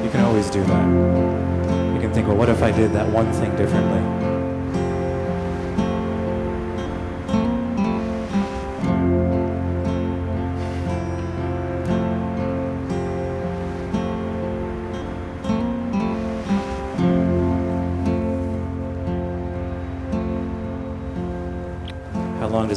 You 0.04 0.10
can 0.12 0.22
always 0.22 0.50
do 0.50 0.64
that. 0.64 0.86
You 1.94 2.00
can 2.02 2.14
think, 2.14 2.28
well, 2.28 2.38
what 2.38 2.50
if 2.50 2.62
I 2.62 2.72
did 2.72 2.94
that 2.94 3.12
one 3.12 3.32
thing 3.34 3.56
differently? 3.56 4.27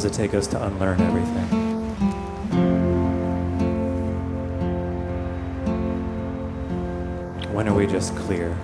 Does 0.01 0.11
it 0.11 0.19
take 0.19 0.33
us 0.33 0.47
to 0.47 0.65
unlearn 0.65 0.99
everything? 0.99 1.45
When 7.53 7.67
are 7.67 7.75
we 7.75 7.85
just 7.85 8.15
clear? 8.15 8.57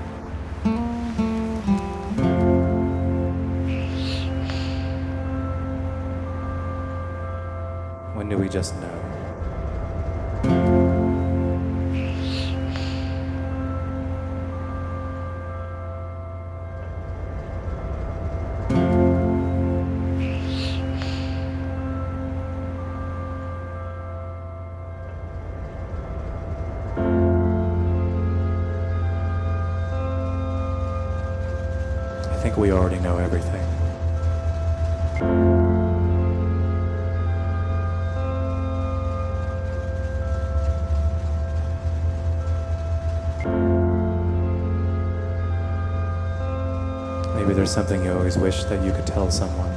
Something 47.77 48.03
you 48.03 48.11
always 48.11 48.39
wish 48.39 48.63
that 48.63 48.83
you 48.83 48.91
could 48.91 49.05
tell 49.05 49.29
someone. 49.29 49.76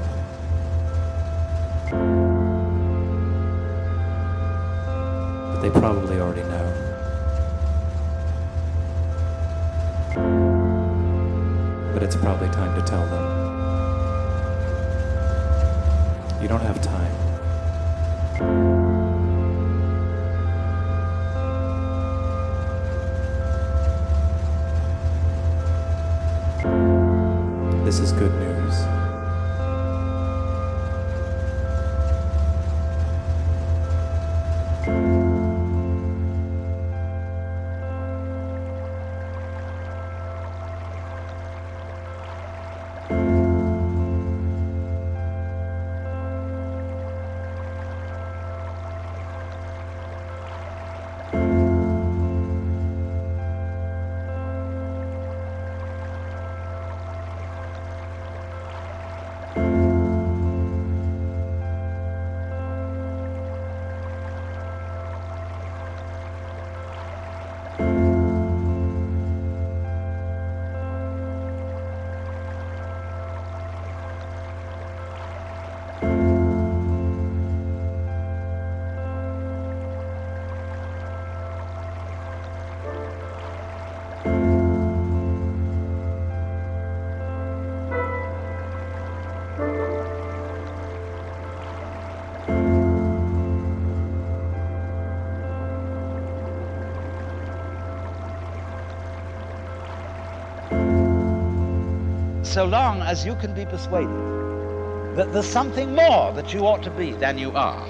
So 102.50 102.64
long 102.64 103.00
as 103.02 103.24
you 103.24 103.36
can 103.36 103.54
be 103.54 103.64
persuaded 103.64 105.16
that 105.16 105.32
there's 105.32 105.46
something 105.46 105.94
more 105.94 106.32
that 106.32 106.52
you 106.52 106.66
ought 106.66 106.82
to 106.82 106.90
be 106.90 107.12
than 107.12 107.38
you 107.38 107.52
are. 107.52 107.86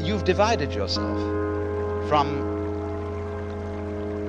You've 0.00 0.24
divided 0.24 0.72
yourself 0.72 1.18
from 2.08 2.40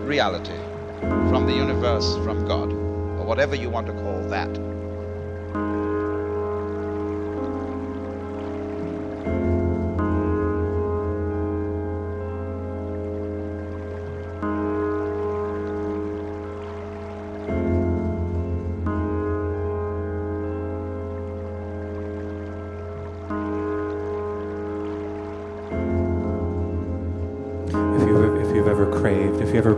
reality, 0.05 0.57
from 0.99 1.45
the 1.45 1.53
universe, 1.53 2.15
from 2.17 2.45
God, 2.45 2.69
or 2.73 3.25
whatever 3.25 3.55
you 3.55 3.69
want 3.69 3.87
to 3.87 3.93
call 3.93 4.21
that. 4.27 4.74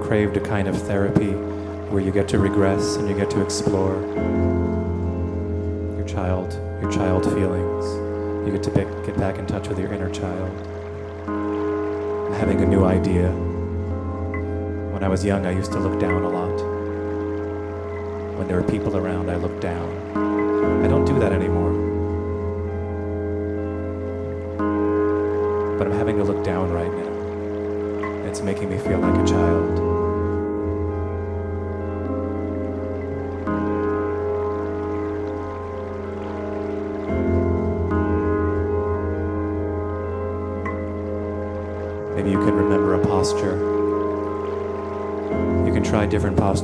Craved, 0.08 0.38
a 0.38 0.40
kind 0.40 0.70
of 0.70 0.82
therapy 0.84 1.34
where 1.92 2.02
you 2.02 2.12
get 2.14 2.30
to 2.30 2.40
regress 2.40 2.96
and 2.96 3.10
you 3.10 3.16
get 3.16 3.30
to 3.30 3.42
explore 3.42 3.94
your 5.98 6.08
child, 6.08 6.54
your 6.82 6.90
child 6.90 7.26
feelings, 7.26 7.86
you 8.48 8.54
get 8.54 8.64
to 8.64 8.72
pick, 8.72 8.88
get 9.06 9.18
back 9.18 9.38
in 9.38 9.46
touch 9.46 9.68
with 9.68 9.78
your 9.78 9.92
inner 9.92 10.10
child, 10.10 10.50
and 11.28 12.34
having 12.36 12.62
a 12.62 12.66
new 12.66 12.86
idea. 12.86 13.30
When 14.94 15.04
I 15.04 15.10
was 15.10 15.26
young, 15.26 15.46
I 15.46 15.52
used 15.52 15.74
to 15.74 15.80
look 15.80 16.00
down 16.00 16.24
a 16.24 16.30
lot. 16.30 16.58
When 18.38 18.48
there 18.48 18.62
were 18.62 18.68
people 18.68 18.96
around, 18.96 19.30
I 19.30 19.36
looked 19.36 19.60
down. 19.60 20.86
I 20.86 20.88
don't 20.88 21.04
do 21.04 21.20
that 21.20 21.34
anymore. 21.34 21.74
But 25.78 25.88
I'm 25.88 25.98
having 25.98 26.16
to 26.16 26.24
look 26.24 26.46
down 26.46 26.72
right 26.72 26.94
now. 26.94 28.28
It's 28.30 28.42
making 28.42 28.70
me 28.70 28.78
feel 28.78 29.00
like 29.00 29.22
a 29.22 29.28
child. 29.28 29.77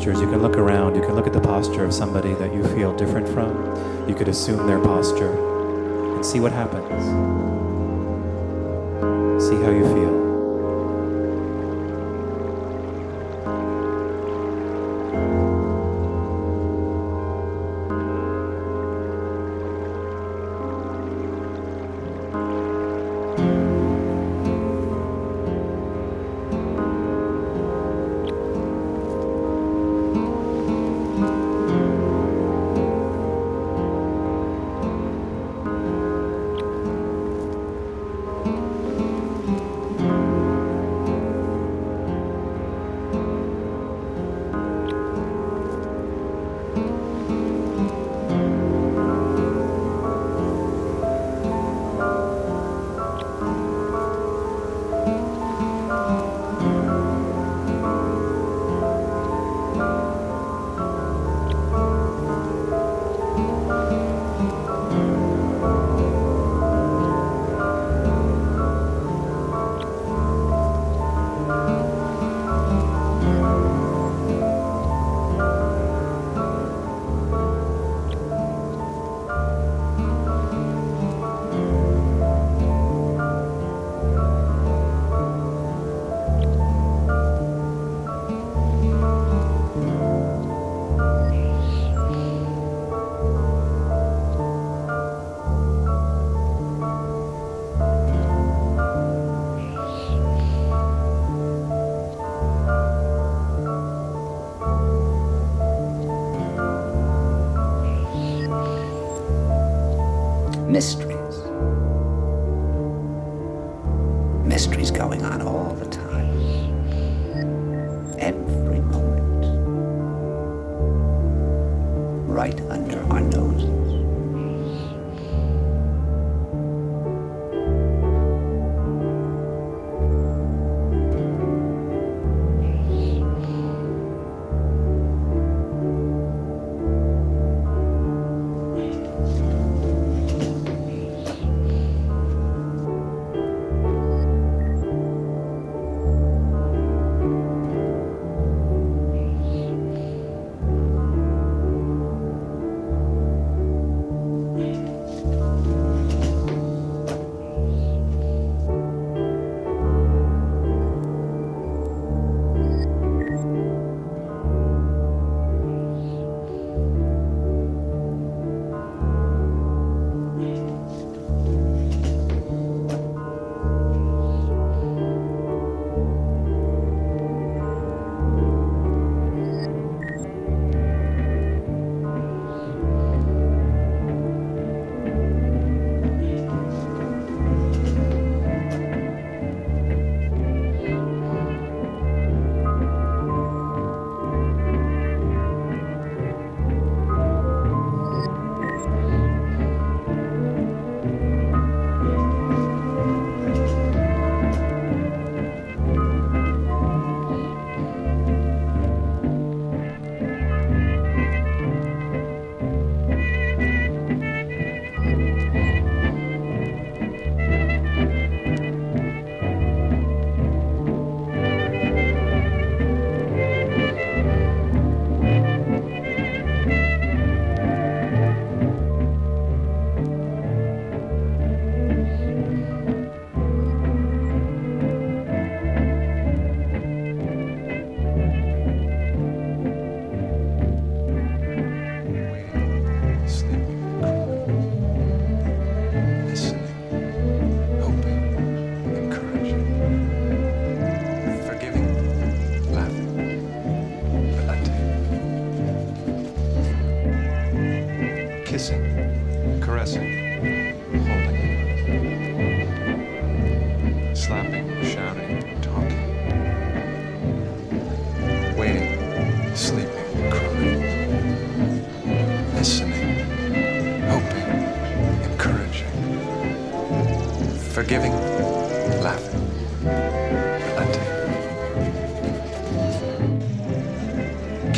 Postures. 0.03 0.21
You 0.21 0.29
can 0.29 0.41
look 0.41 0.57
around. 0.57 0.95
You 0.95 1.01
can 1.01 1.15
look 1.15 1.27
at 1.27 1.33
the 1.33 1.39
posture 1.39 1.85
of 1.85 1.93
somebody 1.93 2.33
that 2.33 2.53
you 2.53 2.63
feel 2.75 2.95
different 2.95 3.27
from. 3.27 3.55
You 4.07 4.15
could 4.15 4.27
assume 4.27 4.67
their 4.67 4.79
posture 4.79 5.31
and 6.15 6.25
see 6.25 6.39
what 6.39 6.51
happens. 6.51 7.03
See 9.43 9.55
how 9.55 9.71
you 9.71 9.85
feel. 9.95 10.12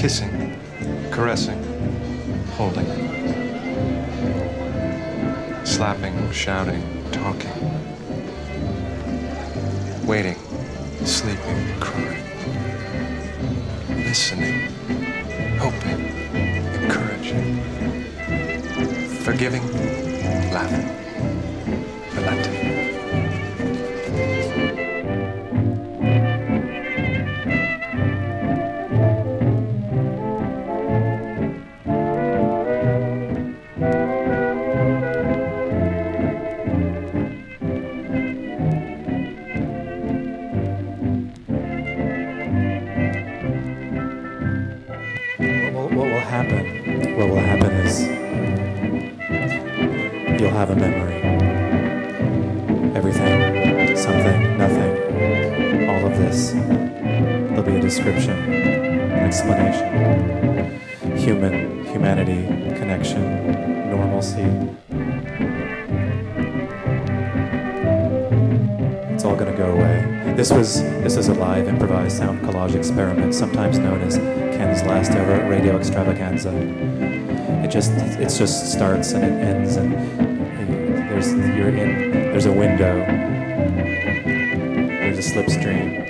Kissing, 0.05 0.55
caressing, 1.09 1.59
holding, 2.57 2.85
slapping, 5.65 6.31
shouting, 6.31 6.83
talking, 7.11 7.49
waiting, 10.05 10.37
sleeping, 11.05 11.79
crying, 11.79 12.23
listening, 14.05 14.69
hoping, 15.57 15.99
encouraging, 16.83 17.59
forgiving, 19.23 19.63
laughing, 20.53 20.87
relenting. 22.13 22.64
Collage 72.65 72.75
experiment, 72.75 73.33
sometimes 73.33 73.77
known 73.77 74.01
as 74.01 74.17
Ken's 74.17 74.83
last 74.83 75.11
ever 75.11 75.47
radio 75.49 75.77
extravaganza. 75.77 76.51
It 77.63 77.69
just 77.69 77.91
it 77.91 78.29
just 78.29 78.71
starts 78.71 79.11
and 79.13 79.23
it 79.23 79.31
ends 79.31 79.75
and 79.75 79.93
uh, 79.93 81.09
there's 81.09 81.33
you're 81.33 81.69
in 81.69 82.11
there's 82.11 82.45
a 82.45 82.51
window. 82.51 83.05
There's 84.25 85.19
a 85.19 85.31
slipstream. 85.33 86.03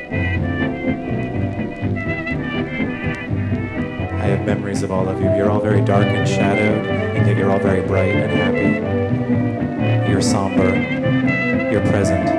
I 4.13 4.27
have 4.27 4.45
memories 4.45 4.83
of 4.83 4.91
all 4.91 5.07
of 5.07 5.19
you. 5.19 5.35
You're 5.35 5.49
all 5.49 5.61
very 5.61 5.81
dark 5.81 6.05
and 6.05 6.27
shadowed, 6.27 6.87
and 6.87 7.27
yet 7.27 7.37
you're 7.37 7.51
all 7.51 7.59
very 7.59 7.85
bright 7.85 8.15
and 8.15 8.31
happy. 8.31 10.09
You're 10.09 10.21
somber. 10.21 10.73
You're 11.71 11.85
present. 11.87 12.29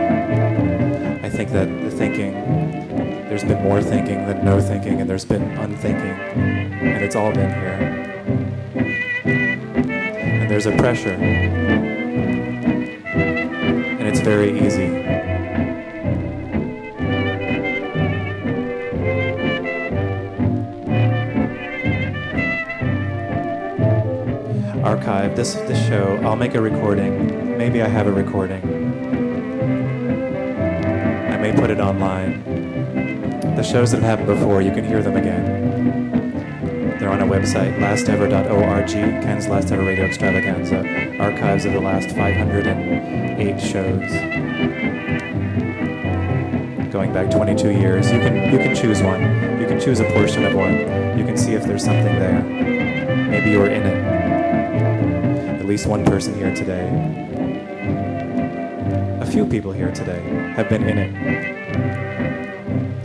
I 1.23 1.29
think 1.29 1.51
that 1.51 1.67
the 1.83 1.91
thinking, 1.91 2.66
there's 3.37 3.53
been 3.53 3.63
more 3.63 3.83
thinking 3.83 4.27
than 4.27 4.43
no 4.43 4.59
thinking, 4.63 4.99
and 5.03 5.11
there's 5.11 5.27
been 5.27 5.43
unthinking, 5.59 6.01
and 6.01 7.05
it's 7.05 7.15
all 7.15 7.31
been 7.33 7.51
here. 7.51 7.77
And 9.27 10.51
there's 10.51 10.65
a 10.65 10.75
pressure, 10.79 11.11
and 11.11 11.69
it's 14.09 14.21
very 14.21 14.59
easy. 14.59 14.87
Archive 24.83 25.37
this 25.37 25.57
this 25.69 25.87
show. 25.87 26.19
I'll 26.23 26.37
make 26.37 26.55
a 26.55 26.61
recording. 26.63 27.59
Maybe 27.59 27.83
I 27.83 27.89
have 27.89 28.07
a 28.07 28.13
recording. 28.13 28.63
I 31.31 31.37
may 31.37 31.53
put 31.53 31.69
it 31.69 31.81
online. 31.81 32.46
Shows 33.67 33.91
that 33.91 34.01
have 34.01 34.21
happened 34.21 34.39
before, 34.39 34.63
you 34.63 34.71
can 34.71 34.85
hear 34.85 35.03
them 35.03 35.17
again. 35.17 36.99
They're 37.01 37.11
on 37.11 37.21
our 37.21 37.27
website, 37.27 37.77
lastever.org, 37.81 38.89
Ken's 38.89 39.49
Last 39.49 39.73
Ever 39.73 39.83
Radio 39.83 40.05
Extravaganza, 40.05 40.79
archives 41.19 41.65
of 41.65 41.73
the 41.73 41.81
last 41.81 42.11
508 42.11 43.61
shows. 43.61 44.13
Going 46.93 47.13
back 47.13 47.29
22 47.29 47.73
years, 47.73 48.13
you 48.13 48.21
can 48.21 48.53
you 48.53 48.59
can 48.59 48.73
choose 48.77 49.03
one. 49.03 49.21
You 49.61 49.67
can 49.67 49.81
choose 49.81 49.99
a 49.99 50.05
portion 50.13 50.45
of 50.45 50.55
one. 50.55 51.19
You 51.19 51.25
can 51.25 51.37
see 51.37 51.55
if 51.55 51.65
there's 51.65 51.83
something 51.85 52.21
there. 52.21 52.45
Maybe 53.29 53.51
you're 53.51 53.67
in 53.67 53.83
it. 53.83 55.59
At 55.59 55.67
least 55.67 55.87
one 55.87 56.05
person 56.05 56.35
here 56.35 56.55
today. 56.55 56.87
A 59.21 59.27
few 59.27 59.45
people 59.45 59.73
here 59.73 59.91
today 59.91 60.23
have 60.55 60.69
been 60.69 60.85
in 60.85 60.99
it. 60.99 61.56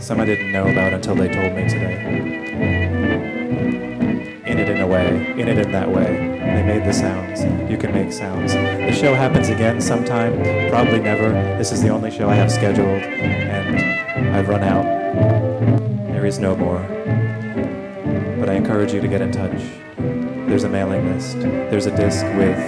Some 0.02 0.18
I 0.18 0.24
didn't 0.24 0.50
know 0.50 0.66
about 0.66 0.92
until 0.92 1.14
they 1.14 1.28
told 1.28 1.54
me 1.54 1.68
today. 1.68 1.94
In 4.44 4.58
it 4.58 4.68
in 4.68 4.80
a 4.80 4.86
way, 4.86 5.30
in 5.38 5.46
it 5.46 5.58
in 5.58 5.70
that 5.70 5.88
way. 5.88 6.38
They 6.40 6.62
made 6.64 6.84
the 6.84 6.92
sounds. 6.92 7.44
You 7.70 7.78
can 7.78 7.92
make 7.92 8.12
sounds. 8.12 8.52
The 8.52 8.90
show 8.90 9.14
happens 9.14 9.48
again 9.48 9.80
sometime, 9.80 10.42
probably 10.70 10.98
never. 10.98 11.30
This 11.56 11.70
is 11.70 11.82
the 11.82 11.90
only 11.90 12.10
show 12.10 12.28
I 12.28 12.34
have 12.34 12.50
scheduled, 12.50 13.00
and 13.00 14.34
I've 14.34 14.48
run 14.48 14.64
out. 14.64 14.82
There 16.12 16.26
is 16.26 16.40
no 16.40 16.56
more. 16.56 16.80
But 18.40 18.50
I 18.50 18.54
encourage 18.54 18.92
you 18.92 19.00
to 19.00 19.06
get 19.06 19.20
in 19.20 19.30
touch. 19.30 19.62
There's 20.48 20.64
a 20.64 20.68
mailing 20.68 21.14
list. 21.14 21.38
There's 21.38 21.86
a 21.86 21.96
disc 21.96 22.24
with 22.34 22.58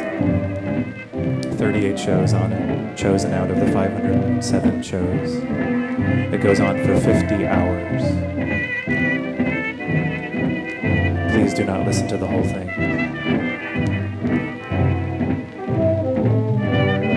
38 1.58 1.98
shows 1.98 2.32
on 2.32 2.52
it, 2.52 2.96
chosen 2.96 3.32
out 3.32 3.50
of 3.50 3.58
the 3.58 3.72
507 3.72 4.82
shows. 4.84 5.63
It 6.32 6.40
goes 6.40 6.60
on 6.60 6.76
for 6.84 6.98
50 7.00 7.46
hours. 7.46 8.02
Please 11.32 11.54
do 11.54 11.64
not 11.64 11.84
listen 11.86 12.06
to 12.08 12.16
the 12.16 12.26
whole 12.26 12.44
thing. 12.44 12.68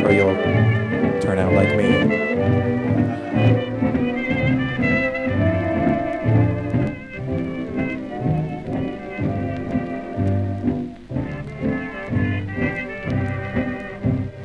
Or 0.06 0.12
you'll 0.12 0.36
turn 1.22 1.40
out 1.40 1.54
like 1.54 1.76
me. 1.76 2.28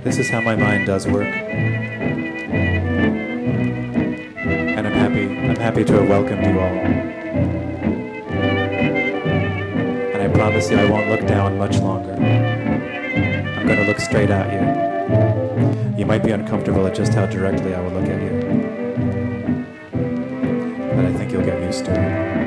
This 0.03 0.19
is 0.19 0.29
how 0.29 0.41
my 0.43 0.57
mind 0.57 0.87
does 0.87 1.07
work. 1.07 1.33
Happy, 5.63 5.85
to 5.85 5.93
have 5.93 6.09
welcomed 6.09 6.45
you 6.45 6.59
all. 6.59 6.75
And 10.11 10.21
I 10.21 10.27
promise 10.35 10.69
you 10.69 10.77
I 10.77 10.91
won't 10.91 11.09
look 11.09 11.25
down 11.25 11.57
much 11.57 11.79
longer. 11.79 12.15
I'm 12.15 13.67
going 13.69 13.79
to 13.79 13.85
look 13.85 14.01
straight 14.01 14.31
at 14.31 14.53
you. 14.53 14.59
You 15.97 16.05
might 16.05 16.25
be 16.25 16.33
uncomfortable 16.33 16.85
at 16.89 16.97
just 16.97 17.15
how 17.15 17.27
directly 17.27 17.77
I 17.77 17.81
will 17.81 17.93
look 17.93 18.09
at 18.09 18.21
you. 18.21 18.41
But 20.97 21.05
I 21.05 21.13
think 21.13 21.31
you'll 21.31 21.45
get 21.45 21.63
used 21.63 21.85
to 21.85 21.93
it. 21.93 22.42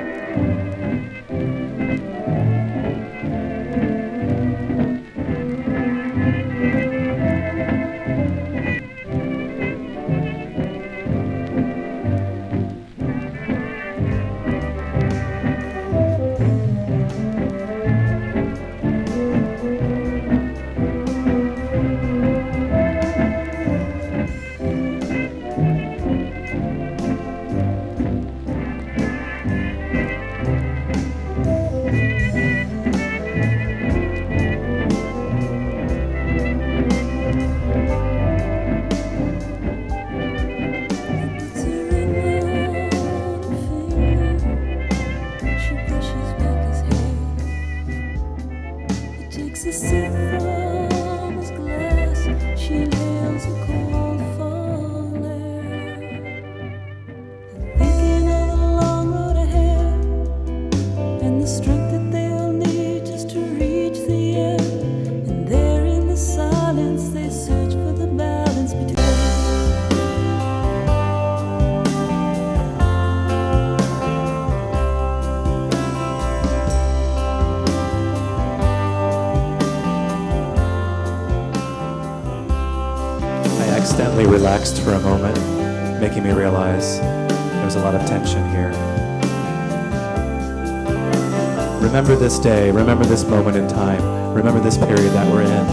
Day, 92.45 92.69
remember 92.69 93.03
this 93.03 93.25
moment 93.25 93.57
in 93.57 93.67
time, 93.67 94.31
remember 94.31 94.59
this 94.59 94.77
period 94.77 95.11
that 95.17 95.25
we're 95.33 95.41
in. 95.41 95.65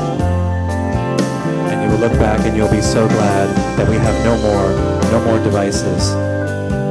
And 1.69 1.83
you 1.85 1.91
will 1.91 2.01
look 2.09 2.19
back 2.19 2.41
and 2.47 2.57
you'll 2.57 2.71
be 2.71 2.81
so 2.81 3.07
glad 3.09 3.55
that 3.77 3.87
we 3.91 3.97
have 3.97 4.17
no 4.25 4.39
more, 4.41 4.73
no 5.13 5.21
more 5.23 5.37
devices. 5.45 6.15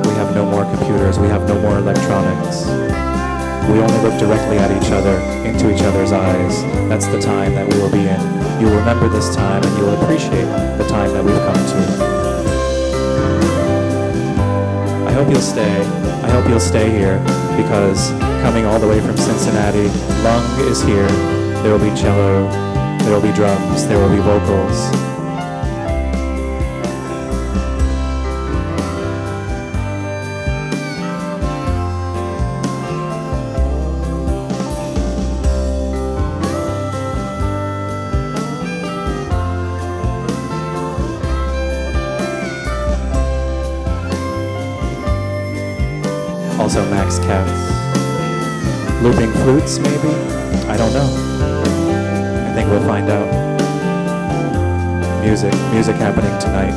We 0.06 0.14
have 0.22 0.36
no 0.36 0.46
more 0.46 0.66
computers, 0.66 1.18
we 1.18 1.28
have 1.30 1.48
no 1.48 1.60
more 1.60 1.80
electronics. 1.80 2.68
We 3.74 3.82
only 3.82 3.98
look 4.06 4.20
directly 4.20 4.60
at 4.60 4.70
each 4.70 4.92
other, 4.92 5.18
into 5.50 5.74
each 5.74 5.82
other's 5.82 6.12
eyes. 6.12 6.62
That's 6.88 7.08
the 7.08 7.20
time 7.20 7.56
that 7.56 7.68
we 7.68 7.80
will 7.82 7.92
be 7.92 8.06
in. 8.06 8.22
You 8.62 8.68
will 8.68 8.78
remember 8.78 9.10
this 9.10 9.36
time 9.36 9.64
and 9.64 9.78
you 9.80 9.86
will 9.86 10.00
appreciate 10.04 10.46
the 10.78 10.86
time 10.90 11.12
that 11.14 11.24
we've 11.26 11.34
come 11.34 11.56
to. 11.58 11.82
I 15.10 15.12
hope 15.12 15.28
you'll 15.28 15.42
stay. 15.42 15.82
I 16.22 16.30
hope 16.30 16.48
you'll 16.48 16.60
stay 16.60 16.88
here 16.92 17.18
because 17.58 18.12
coming 18.42 18.66
all 18.66 18.80
the 18.80 18.88
way 18.88 19.00
from 19.00 19.18
Cincinnati, 19.18 19.88
Lung 20.24 20.44
is 20.70 20.82
here. 20.82 21.08
There 21.64 21.72
will 21.72 21.80
be 21.80 21.96
cello, 21.96 22.50
there 23.00 23.14
will 23.14 23.22
be 23.22 23.34
drums, 23.34 23.88
there 23.88 24.00
will 24.00 24.10
be 24.10 24.22
vocals. 24.22 25.11
Flutes, 49.44 49.80
maybe? 49.80 50.14
I 50.70 50.78
don't 50.78 50.94
know. 50.94 51.10
I 52.50 52.54
think 52.54 52.70
we'll 52.70 52.86
find 52.86 53.10
out. 53.10 53.28
Music, 55.24 55.54
music 55.72 55.96
happening 55.96 56.38
tonight. 56.40 56.76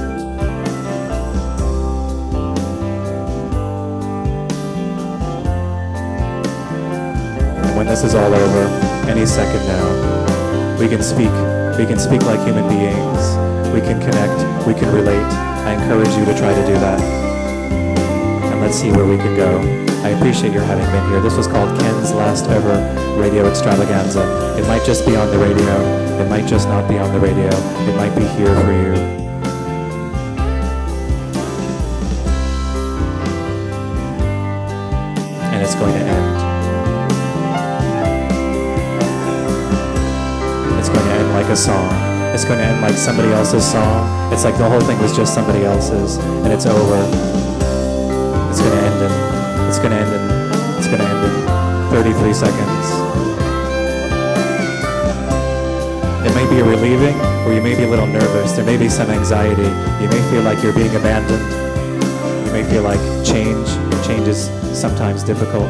When 7.77 7.87
this 7.87 8.03
is 8.05 8.15
all 8.15 8.33
over, 8.35 8.65
any 9.09 9.27
second 9.27 9.67
now, 9.67 10.79
we 10.79 10.89
can 10.89 11.03
speak. 11.03 11.33
We 11.79 11.87
can 11.87 11.99
speak 11.99 12.23
like 12.23 12.41
human 12.47 12.67
beings. 12.69 13.25
We 13.75 13.81
can 13.81 14.01
connect. 14.01 14.67
We 14.67 14.75
can 14.75 14.95
relate. 14.95 15.33
I 15.67 15.75
encourage 15.75 16.15
you 16.17 16.25
to 16.25 16.39
try 16.39 16.55
to 16.55 16.67
do 16.67 16.75
that 16.75 17.01
and 17.01 18.61
let's 18.61 18.77
see 18.77 18.91
where 18.93 19.07
we 19.07 19.17
can 19.17 19.37
go. 19.37 19.84
I 20.05 20.11
appreciate 20.11 20.53
your 20.53 20.63
having 20.63 20.85
been 20.93 21.09
here. 21.09 21.19
This 21.23 21.35
was 21.35 21.47
called 21.47 21.81
Ken's 21.81 22.13
last 22.13 22.45
ever 22.51 22.77
radio 23.19 23.49
extravaganza. 23.49 24.21
It 24.59 24.67
might 24.69 24.85
just 24.85 25.07
be 25.07 25.17
on 25.17 25.31
the 25.31 25.39
radio. 25.39 26.21
It 26.21 26.29
might 26.29 26.47
just 26.47 26.69
not 26.69 26.87
be 26.87 26.99
on 26.99 27.11
the 27.15 27.19
radio. 27.19 27.49
It 27.49 27.97
might 27.97 28.15
be 28.15 28.27
here 28.37 28.55
for 28.55 28.71
you. 28.71 28.93
And 35.53 35.63
it's 35.63 35.75
going 35.75 35.95
to 35.95 36.01
end. 36.01 36.37
It's 40.79 40.91
going 40.91 41.07
to 41.07 41.13
end 41.13 41.33
like 41.33 41.47
a 41.47 41.57
song 41.57 42.15
it's 42.35 42.45
going 42.45 42.59
to 42.59 42.65
end 42.65 42.83
like 42.83 42.97
somebody 42.97 43.29
else's 43.29 43.65
song. 43.65 44.33
It's 44.33 44.43
like 44.43 44.59
the 44.59 44.69
whole 44.69 44.81
thing 44.81 44.99
was 45.01 45.17
just 45.17 45.33
somebody 45.33 45.65
else's, 45.65 46.17
and 46.17 46.53
it's 46.53 46.67
over. 46.67 47.54
It's 49.75 49.83
going 49.83 49.91
to 49.91 49.99
end 49.99 50.15
in. 50.15 50.79
It's 50.79 50.87
going 50.87 51.01
to 51.01 51.05
end 51.05 51.25
in 51.27 52.15
33 52.15 52.33
seconds. 52.33 52.87
It 56.25 56.33
may 56.37 56.49
be 56.49 56.63
relieving, 56.63 57.19
or 57.45 57.53
you 57.53 57.61
may 57.61 57.75
be 57.75 57.83
a 57.83 57.89
little 57.89 58.07
nervous. 58.07 58.53
There 58.53 58.65
may 58.65 58.77
be 58.77 58.89
some 58.89 59.11
anxiety. 59.11 59.63
You 60.01 60.09
may 60.09 60.31
feel 60.31 60.43
like 60.43 60.63
you're 60.63 60.73
being 60.73 60.95
abandoned. 60.95 61.43
You 62.47 62.53
may 62.53 62.63
feel 62.63 62.85
like 62.85 63.01
change. 63.27 63.69
Change 64.07 64.29
is 64.29 64.45
sometimes 64.79 65.25
difficult. 65.25 65.67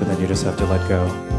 But 0.00 0.08
then 0.08 0.20
you 0.20 0.26
just 0.26 0.42
have 0.42 0.56
to 0.56 0.66
let 0.66 0.88
go. 0.88 1.33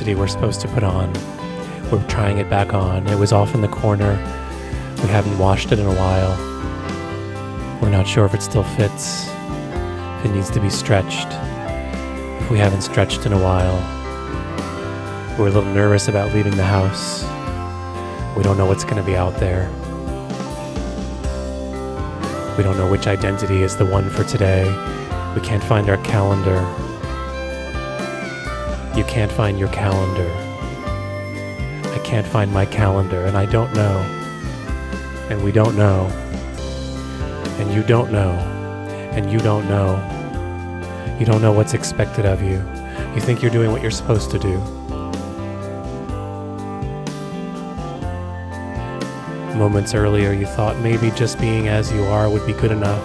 We're 0.00 0.28
supposed 0.28 0.62
to 0.62 0.68
put 0.68 0.82
on. 0.82 1.12
We're 1.92 2.02
trying 2.08 2.38
it 2.38 2.48
back 2.48 2.72
on. 2.72 3.06
It 3.06 3.18
was 3.18 3.32
off 3.32 3.54
in 3.54 3.60
the 3.60 3.68
corner. 3.68 4.12
We 5.02 5.08
haven't 5.08 5.38
washed 5.38 5.72
it 5.72 5.78
in 5.78 5.84
a 5.84 5.94
while. 5.94 6.36
We're 7.82 7.90
not 7.90 8.08
sure 8.08 8.24
if 8.24 8.32
it 8.32 8.40
still 8.40 8.64
fits, 8.64 9.28
if 9.28 10.24
it 10.24 10.34
needs 10.34 10.48
to 10.50 10.60
be 10.60 10.70
stretched, 10.70 11.28
if 12.42 12.50
we 12.50 12.56
haven't 12.56 12.80
stretched 12.80 13.26
in 13.26 13.34
a 13.34 13.38
while. 13.38 13.76
We're 15.38 15.48
a 15.48 15.50
little 15.50 15.70
nervous 15.74 16.08
about 16.08 16.32
leaving 16.32 16.56
the 16.56 16.64
house. 16.64 17.22
We 18.36 18.42
don't 18.42 18.56
know 18.56 18.66
what's 18.66 18.84
going 18.84 18.96
to 18.96 19.02
be 19.02 19.16
out 19.16 19.36
there. 19.38 19.70
We 22.56 22.64
don't 22.64 22.78
know 22.78 22.90
which 22.90 23.06
identity 23.06 23.62
is 23.62 23.76
the 23.76 23.84
one 23.84 24.08
for 24.08 24.24
today. 24.24 24.64
We 25.34 25.42
can't 25.42 25.62
find 25.62 25.90
our 25.90 25.98
calendar. 25.98 26.89
You 28.96 29.04
can't 29.04 29.30
find 29.30 29.58
your 29.58 29.68
calendar. 29.68 30.28
I 31.92 31.98
can't 32.04 32.26
find 32.26 32.52
my 32.52 32.66
calendar, 32.66 33.24
and 33.24 33.36
I 33.36 33.46
don't 33.46 33.72
know. 33.72 33.98
And 35.30 35.44
we 35.44 35.52
don't 35.52 35.76
know. 35.76 36.06
And 37.58 37.72
you 37.72 37.84
don't 37.84 38.10
know. 38.10 38.32
And 39.12 39.30
you 39.30 39.38
don't 39.38 39.68
know. 39.68 39.96
You 41.20 41.26
don't 41.26 41.40
know 41.40 41.52
what's 41.52 41.72
expected 41.72 42.26
of 42.26 42.42
you. 42.42 42.64
You 43.14 43.20
think 43.20 43.42
you're 43.42 43.50
doing 43.50 43.70
what 43.70 43.80
you're 43.80 43.90
supposed 43.90 44.30
to 44.32 44.38
do. 44.38 44.58
Moments 49.56 49.94
earlier, 49.94 50.32
you 50.32 50.46
thought 50.46 50.78
maybe 50.78 51.10
just 51.12 51.38
being 51.38 51.68
as 51.68 51.92
you 51.92 52.02
are 52.04 52.28
would 52.28 52.46
be 52.46 52.54
good 52.54 52.72
enough. 52.72 53.04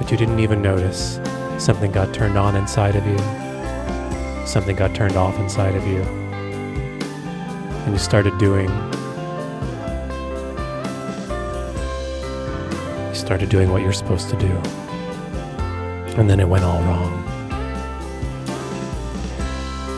But 0.00 0.10
you 0.10 0.16
didn't 0.16 0.40
even 0.40 0.62
notice. 0.62 1.20
Something 1.66 1.90
got 1.90 2.14
turned 2.14 2.38
on 2.38 2.54
inside 2.54 2.94
of 2.94 3.04
you. 3.04 3.18
Something 4.46 4.76
got 4.76 4.94
turned 4.94 5.16
off 5.16 5.36
inside 5.40 5.74
of 5.74 5.84
you. 5.84 6.00
And 7.82 7.92
you 7.92 7.98
started 7.98 8.38
doing. 8.38 8.68
You 13.08 13.14
started 13.16 13.48
doing 13.48 13.72
what 13.72 13.82
you're 13.82 13.92
supposed 13.92 14.30
to 14.30 14.36
do. 14.36 14.52
And 16.16 16.30
then 16.30 16.38
it 16.38 16.48
went 16.48 16.62
all 16.62 16.80
wrong. 16.82 17.24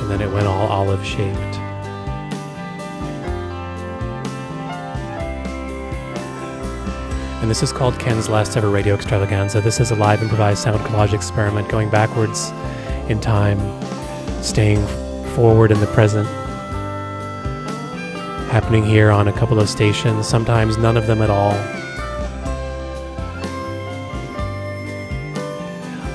And 0.01 0.11
then 0.11 0.23
it 0.23 0.33
went 0.33 0.47
all 0.47 0.69
olive 0.69 1.05
shaped. 1.05 1.58
And 7.49 7.57
this 7.57 7.63
is 7.63 7.73
called 7.73 7.99
Ken's 7.99 8.29
Last 8.29 8.59
Ever 8.59 8.69
Radio 8.69 8.95
Extravaganza. 8.95 9.63
This 9.63 9.81
is 9.81 9.91
a 9.91 9.95
live 9.95 10.21
improvised 10.21 10.63
sound 10.63 10.81
collage 10.81 11.15
experiment 11.15 11.67
going 11.71 11.89
backwards 11.89 12.51
in 13.09 13.23
time, 13.23 13.59
staying 14.43 14.87
forward 15.29 15.71
in 15.71 15.81
the 15.81 15.87
present. 15.87 16.29
Happening 18.51 18.85
here 18.85 19.11
on 19.11 19.29
a 19.29 19.33
couple 19.33 19.59
of 19.59 19.71
stations, 19.71 20.29
sometimes 20.29 20.77
none 20.77 20.99
of 20.99 21.07
them 21.07 21.23
at 21.23 21.31
all. 21.31 21.55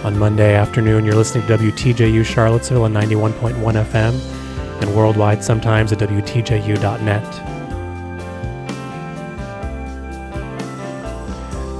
On 0.05 0.15
Monday 0.15 0.53
afternoon, 0.53 1.03
you're 1.03 1.15
listening 1.15 1.47
to 1.47 1.57
WTJU 1.57 2.23
Charlottesville 2.23 2.83
on 2.83 2.93
91.1 2.93 3.55
FM 3.85 4.81
and 4.83 4.95
worldwide 4.95 5.43
sometimes 5.43 5.91
at 5.91 5.97
WTJU.net. 5.97 7.52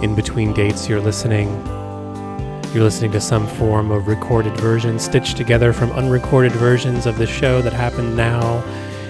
in 0.03 0.13
between 0.13 0.51
dates 0.53 0.89
you're 0.89 0.99
listening. 0.99 1.47
You're 2.73 2.83
listening 2.83 3.13
to 3.13 3.21
some 3.21 3.47
form 3.47 3.89
of 3.89 4.07
recorded 4.07 4.55
version 4.57 4.99
stitched 4.99 5.37
together 5.37 5.71
from 5.71 5.91
unrecorded 5.93 6.51
versions 6.51 7.05
of 7.05 7.17
the 7.17 7.25
show 7.25 7.61
that 7.61 7.71
happened 7.71 8.17
now 8.17 8.57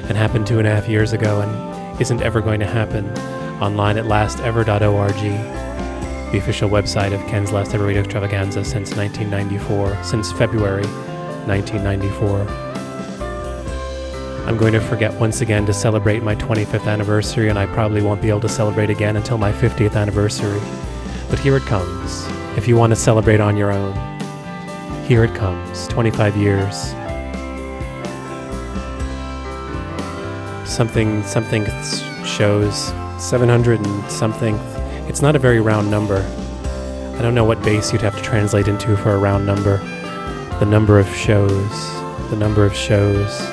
and 0.07 0.15
happened 0.15 0.45
two 0.45 0.59
and 0.59 0.67
a 0.67 0.71
half 0.71 0.87
years 0.87 1.11
ago 1.11 1.41
and 1.41 1.99
isn't 1.99 2.21
ever 2.21 2.41
going 2.41 2.59
to 2.59 2.67
happen. 2.67 3.09
Online 3.59 3.97
at 3.97 4.05
lastever.org 4.05 5.15
the 6.31 6.39
official 6.39 6.67
website 6.67 7.13
of 7.13 7.21
ken's 7.27 7.51
last 7.51 7.75
ever 7.75 7.85
radio 7.85 8.01
extravaganza 8.01 8.65
since 8.65 8.95
1994 8.95 10.03
since 10.03 10.31
february 10.31 10.83
1994 11.45 12.62
I'm 14.45 14.57
going 14.57 14.73
to 14.73 14.81
forget 14.81 15.13
once 15.13 15.39
again 15.39 15.65
to 15.67 15.73
celebrate 15.73 16.21
my 16.21 16.35
25th 16.35 16.85
anniversary, 16.85 17.47
and 17.47 17.57
I 17.57 17.65
probably 17.67 18.01
won't 18.01 18.21
be 18.21 18.27
able 18.27 18.41
to 18.41 18.49
celebrate 18.49 18.89
again 18.89 19.15
until 19.15 19.37
my 19.37 19.53
50th 19.53 19.95
anniversary. 19.95 20.59
But 21.29 21.39
here 21.39 21.55
it 21.55 21.63
comes. 21.63 22.27
If 22.57 22.67
you 22.67 22.75
want 22.75 22.91
to 22.91 22.97
celebrate 22.97 23.39
on 23.39 23.55
your 23.55 23.71
own, 23.71 23.93
here 25.05 25.23
it 25.23 25.33
comes. 25.33 25.87
25 25.87 26.35
years. 26.35 26.75
Something, 30.69 31.23
something 31.23 31.65
shows 32.25 32.91
700 33.17 33.79
and 33.79 34.11
something. 34.11 34.55
It's 35.07 35.21
not 35.21 35.37
a 35.37 35.39
very 35.39 35.61
round 35.61 35.89
number. 35.89 36.17
I 37.17 37.21
don't 37.21 37.33
know 37.33 37.45
what 37.45 37.63
base 37.63 37.93
you'd 37.93 38.01
have 38.01 38.17
to 38.17 38.21
translate 38.21 38.67
into 38.67 38.97
for 38.97 39.11
a 39.11 39.17
round 39.17 39.45
number. 39.45 39.77
The 40.59 40.65
number 40.65 40.99
of 40.99 41.07
shows. 41.15 41.71
The 42.29 42.35
number 42.35 42.65
of 42.65 42.75
shows. 42.75 43.52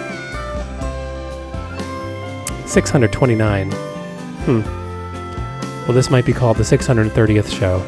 629. 2.70 3.72
Hmm. 3.72 4.60
Well, 5.82 5.92
this 5.92 6.08
might 6.08 6.24
be 6.24 6.32
called 6.32 6.56
the 6.56 6.62
630th 6.62 7.52
show. 7.58 7.80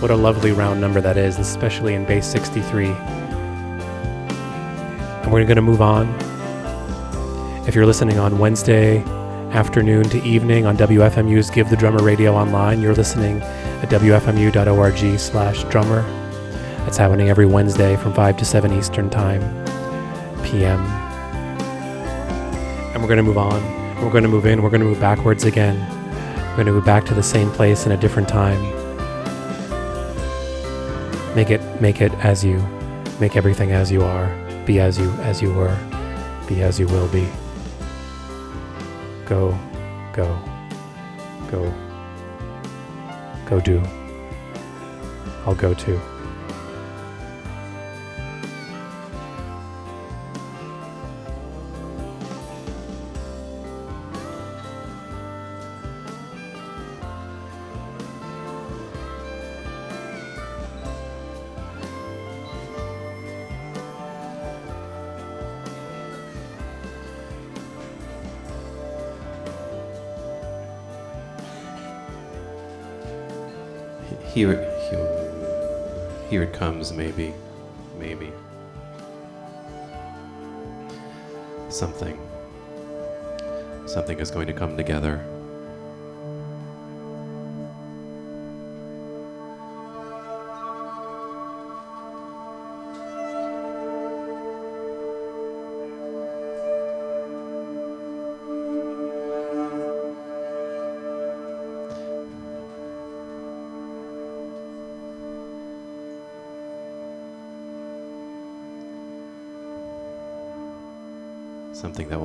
What 0.00 0.10
a 0.10 0.16
lovely 0.16 0.52
round 0.52 0.82
number 0.82 1.00
that 1.00 1.16
is, 1.16 1.38
especially 1.38 1.94
in 1.94 2.04
base 2.04 2.26
63. 2.26 2.88
And 5.22 5.32
we're 5.32 5.44
going 5.44 5.56
to 5.56 5.62
move 5.62 5.80
on. 5.80 6.14
If 7.66 7.74
you're 7.74 7.86
listening 7.86 8.18
on 8.18 8.38
Wednesday 8.38 8.98
afternoon 9.52 10.04
to 10.10 10.22
evening 10.24 10.66
on 10.66 10.76
WFMU's 10.76 11.48
Give 11.48 11.70
the 11.70 11.76
Drummer 11.76 12.02
Radio 12.02 12.34
Online, 12.34 12.82
you're 12.82 12.94
listening 12.94 13.40
at 13.40 13.88
WFMU.org 13.88 15.18
slash 15.18 15.64
drummer. 15.64 16.04
It's 16.86 16.98
happening 16.98 17.30
every 17.30 17.46
Wednesday 17.46 17.96
from 17.96 18.12
5 18.12 18.36
to 18.36 18.44
7 18.44 18.72
Eastern 18.74 19.08
Time, 19.08 19.40
PM 20.44 20.99
and 23.00 23.08
we're 23.08 23.14
going 23.14 23.16
to 23.16 23.22
move 23.22 23.38
on. 23.38 24.04
We're 24.04 24.10
going 24.10 24.24
to 24.24 24.28
move 24.28 24.44
in. 24.44 24.62
We're 24.62 24.68
going 24.68 24.82
to 24.82 24.86
move 24.86 25.00
backwards 25.00 25.44
again. 25.44 25.78
We're 26.50 26.56
going 26.56 26.66
to 26.66 26.72
move 26.72 26.84
back 26.84 27.06
to 27.06 27.14
the 27.14 27.22
same 27.22 27.50
place 27.50 27.86
in 27.86 27.92
a 27.92 27.96
different 27.96 28.28
time. 28.28 28.60
Make 31.34 31.50
it, 31.50 31.80
make 31.80 32.02
it 32.02 32.12
as 32.16 32.44
you, 32.44 32.58
make 33.18 33.36
everything 33.36 33.72
as 33.72 33.90
you 33.90 34.02
are. 34.02 34.26
Be 34.66 34.80
as 34.80 34.98
you, 34.98 35.10
as 35.22 35.40
you 35.40 35.52
were. 35.54 35.76
Be 36.46 36.62
as 36.62 36.78
you 36.78 36.86
will 36.88 37.08
be. 37.08 37.26
Go, 39.24 39.58
go, 40.12 40.38
go, 41.50 41.72
go 43.46 43.60
do. 43.60 43.82
I'll 45.46 45.54
go 45.54 45.72
too. 45.72 45.98
Here, 74.40 74.56
here, 74.88 76.24
here 76.30 76.42
it 76.44 76.54
comes, 76.54 76.94
maybe, 76.94 77.34
maybe. 77.98 78.32
Something, 81.68 82.18
something 83.84 84.18
is 84.18 84.30
going 84.30 84.46
to 84.46 84.54
come 84.54 84.78
together. 84.78 85.22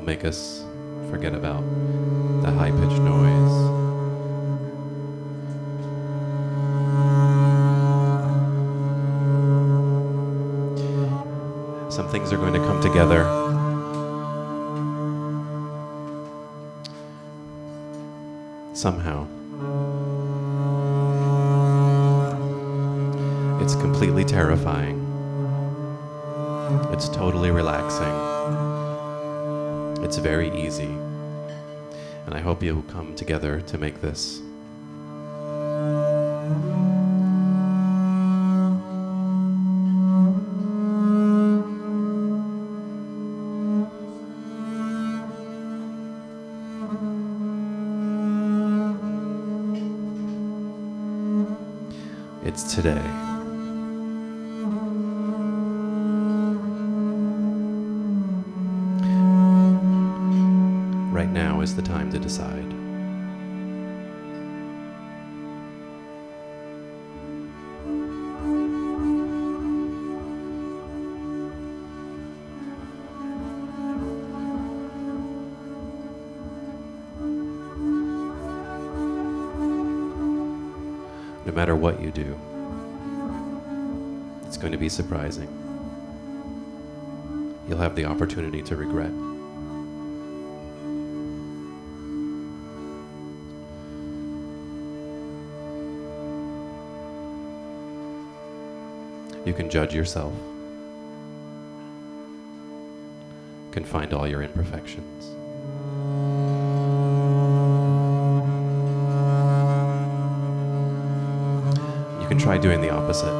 Make 0.06 0.24
us 0.24 0.64
forget 1.10 1.34
about 1.34 1.64
I 32.36 32.40
hope 32.40 32.62
you 32.62 32.76
will 32.76 32.84
come 32.84 33.16
together 33.16 33.62
to 33.62 33.78
make 33.78 34.02
this. 34.02 34.42
Matter 81.56 81.76
what 81.76 82.02
you 82.02 82.12
do, 82.12 82.38
it's 84.46 84.58
going 84.58 84.74
to 84.74 84.78
be 84.78 84.90
surprising. 84.90 85.48
You'll 87.68 87.78
have 87.78 87.96
the 87.96 88.06
opportunity 88.06 88.62
to 88.64 88.76
regret. 88.76 89.12
You 99.46 99.54
can 99.54 99.70
judge 99.70 99.94
yourself, 99.94 100.34
can 103.72 103.86
find 103.86 104.14
all 104.14 104.28
your 104.28 104.42
imperfections. 104.42 105.35
Try 112.46 112.60
doing 112.60 112.80
the 112.80 112.92
opposite. 112.92 113.34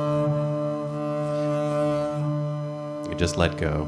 You 3.08 3.14
just 3.14 3.38
let 3.38 3.56
go. 3.56 3.88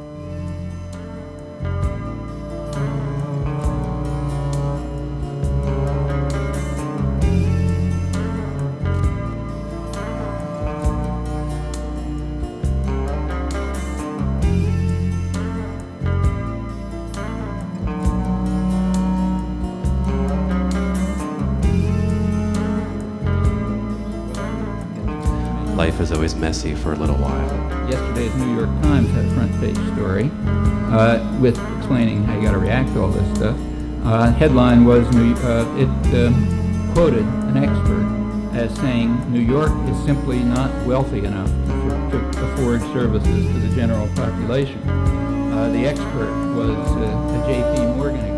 Messy 26.47 26.73
for 26.73 26.93
a 26.93 26.95
little 26.95 27.17
while. 27.17 27.89
Yesterday's 27.91 28.33
New 28.35 28.55
York 28.55 28.69
Times 28.81 29.09
had 29.09 29.25
a 29.25 29.31
front 29.31 29.51
page 29.59 29.75
story 29.95 30.31
uh, 30.95 31.37
with 31.41 31.59
explaining 31.75 32.23
how 32.23 32.35
you 32.37 32.41
got 32.43 32.53
to 32.53 32.57
react 32.57 32.87
to 32.93 33.01
all 33.01 33.09
this 33.09 33.37
stuff. 33.37 33.57
Uh, 34.05 34.31
headline 34.31 34.85
was 34.85 35.13
New, 35.13 35.33
uh, 35.43 35.65
it 35.75 35.89
um, 36.15 36.93
quoted 36.93 37.25
an 37.51 37.57
expert 37.57 38.55
as 38.55 38.73
saying 38.77 39.29
New 39.29 39.41
York 39.41 39.73
is 39.89 40.05
simply 40.05 40.39
not 40.39 40.71
wealthy 40.85 41.25
enough 41.25 41.49
to, 41.67 42.11
to 42.11 42.53
afford 42.53 42.79
services 42.93 43.45
to 43.47 43.59
the 43.59 43.75
general 43.75 44.07
population. 44.15 44.79
Uh, 44.87 45.69
the 45.73 45.85
expert 45.85 46.31
was 46.55 46.77
uh, 46.95 47.43
a 47.43 47.45
J.P. 47.45 47.97
Morgan 47.97 48.36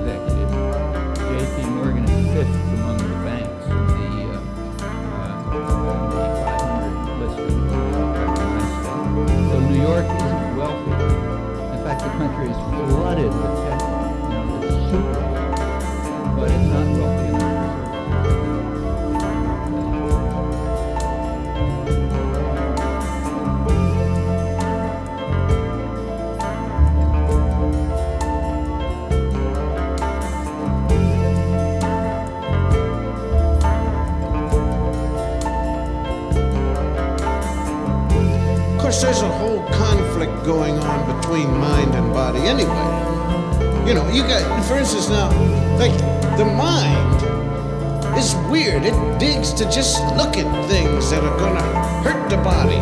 instance, 44.94 45.10
now, 45.10 45.30
like, 45.78 45.96
the 46.38 46.46
mind 46.46 48.18
is 48.18 48.34
weird. 48.50 48.84
It 48.86 49.20
digs 49.20 49.54
to 49.54 49.66
just 49.66 50.02
look 50.16 50.36
at 50.36 50.68
things 50.68 51.12
that 51.12 51.24
are 51.24 51.38
gonna 51.38 51.62
hurt 52.02 52.28
the 52.28 52.38
body. 52.38 52.80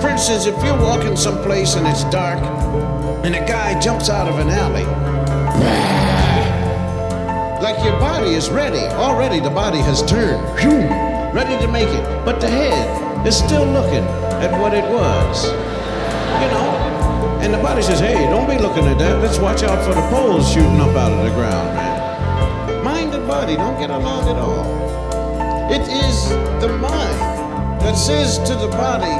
For 0.00 0.08
instance, 0.08 0.46
if 0.46 0.54
you're 0.64 0.80
walking 0.80 1.14
someplace 1.14 1.74
and 1.74 1.86
it's 1.86 2.04
dark, 2.04 2.38
and 3.22 3.34
a 3.34 3.46
guy 3.46 3.78
jumps 3.80 4.08
out 4.08 4.28
of 4.28 4.38
an 4.38 4.48
alley, 4.48 4.84
like 7.60 7.84
your 7.84 7.98
body 8.00 8.34
is 8.34 8.48
ready. 8.48 8.86
Already 8.94 9.38
the 9.38 9.50
body 9.50 9.80
has 9.80 10.02
turned. 10.04 10.42
Ready 11.34 11.58
to 11.60 11.68
make 11.70 11.88
it. 11.88 12.24
But 12.24 12.40
the 12.40 12.48
head 12.48 13.26
is 13.26 13.36
still 13.36 13.66
looking 13.66 14.04
at 14.40 14.58
what 14.58 14.72
it 14.72 14.84
was. 14.84 15.44
You 15.44 16.48
know? 16.48 16.75
And 17.46 17.54
the 17.54 17.62
body 17.62 17.80
says, 17.80 18.00
hey, 18.00 18.26
don't 18.28 18.50
be 18.50 18.58
looking 18.58 18.86
at 18.86 18.98
that. 18.98 19.22
Let's 19.22 19.38
watch 19.38 19.62
out 19.62 19.78
for 19.84 19.94
the 19.94 20.02
poles 20.10 20.52
shooting 20.52 20.80
up 20.80 20.96
out 20.96 21.12
of 21.12 21.22
the 21.22 21.30
ground, 21.30 21.76
man. 21.76 22.84
Mind 22.84 23.14
and 23.14 23.24
body 23.24 23.54
don't 23.54 23.78
get 23.78 23.88
along 23.88 24.28
at 24.28 24.34
all. 24.34 24.66
It 25.70 25.82
is 25.82 26.28
the 26.60 26.76
mind 26.80 27.20
that 27.82 27.94
says 27.94 28.38
to 28.50 28.54
the 28.56 28.66
body 28.66 29.14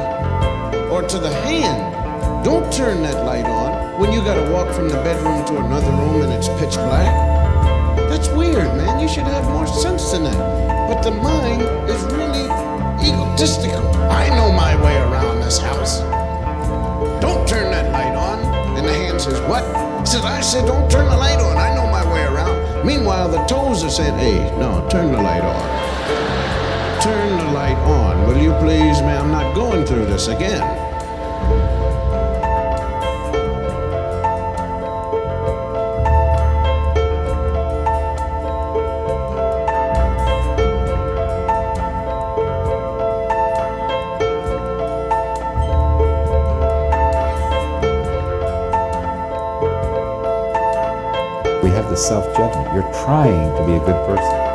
or 0.91 1.03
to 1.07 1.19
the 1.21 1.33
hand, 1.47 2.45
don't 2.45 2.67
turn 2.73 3.01
that 3.03 3.25
light 3.25 3.45
on 3.45 4.01
when 4.01 4.13
you 4.13 4.19
gotta 4.25 4.51
walk 4.51 4.75
from 4.75 4.89
the 4.89 4.97
bedroom 5.07 5.45
to 5.47 5.65
another 5.65 5.93
room 5.93 6.23
and 6.23 6.33
it's 6.33 6.49
pitch 6.59 6.75
black. 6.75 7.15
That's 8.11 8.29
weird, 8.31 8.67
man. 8.77 8.99
You 8.99 9.07
should 9.07 9.23
have 9.23 9.45
more 9.51 9.69
sense 9.69 10.11
than 10.11 10.25
that. 10.25 10.89
But 10.89 11.03
the 11.03 11.13
mind 11.13 11.63
is 11.89 12.03
really 12.07 12.51
egotistical. 13.07 13.87
I 14.11 14.31
know 14.31 14.51
my 14.51 14.75
way 14.83 14.97
around 14.97 15.43
this 15.43 15.59
house. 15.59 16.16
The 18.87 18.95
hand 18.95 19.21
says, 19.21 19.41
What? 19.43 19.65
He 20.01 20.07
says, 20.07 20.25
I 20.25 20.41
said, 20.41 20.67
Don't 20.67 20.91
turn 20.91 21.09
the 21.09 21.17
light 21.17 21.39
on. 21.39 21.57
I 21.57 21.75
know 21.75 21.87
my 21.91 22.05
way 22.13 22.25
around. 22.25 22.87
Meanwhile, 22.87 23.29
the 23.29 23.45
toes 23.45 23.85
are 23.85 23.91
saying, 23.91 24.19
Hey, 24.19 24.39
no, 24.59 24.87
turn 24.89 25.13
the 25.13 25.21
light 25.21 25.43
on. 25.43 27.03
Turn 27.03 27.39
the 27.39 27.53
light 27.53 27.79
on. 27.79 28.27
Will 28.27 28.39
you 28.39 28.53
please, 28.55 29.01
ma'am? 29.03 29.27
I'm 29.27 29.31
not 29.31 29.55
going 29.55 29.85
through 29.85 30.07
this 30.07 30.29
again. 30.29 30.86
Self 51.97 52.27
judgment. 52.37 52.75
You're 52.75 52.93
trying 53.05 53.57
to 53.57 53.67
be 53.67 53.73
a 53.73 53.81
good 53.81 54.07
person. 54.07 54.47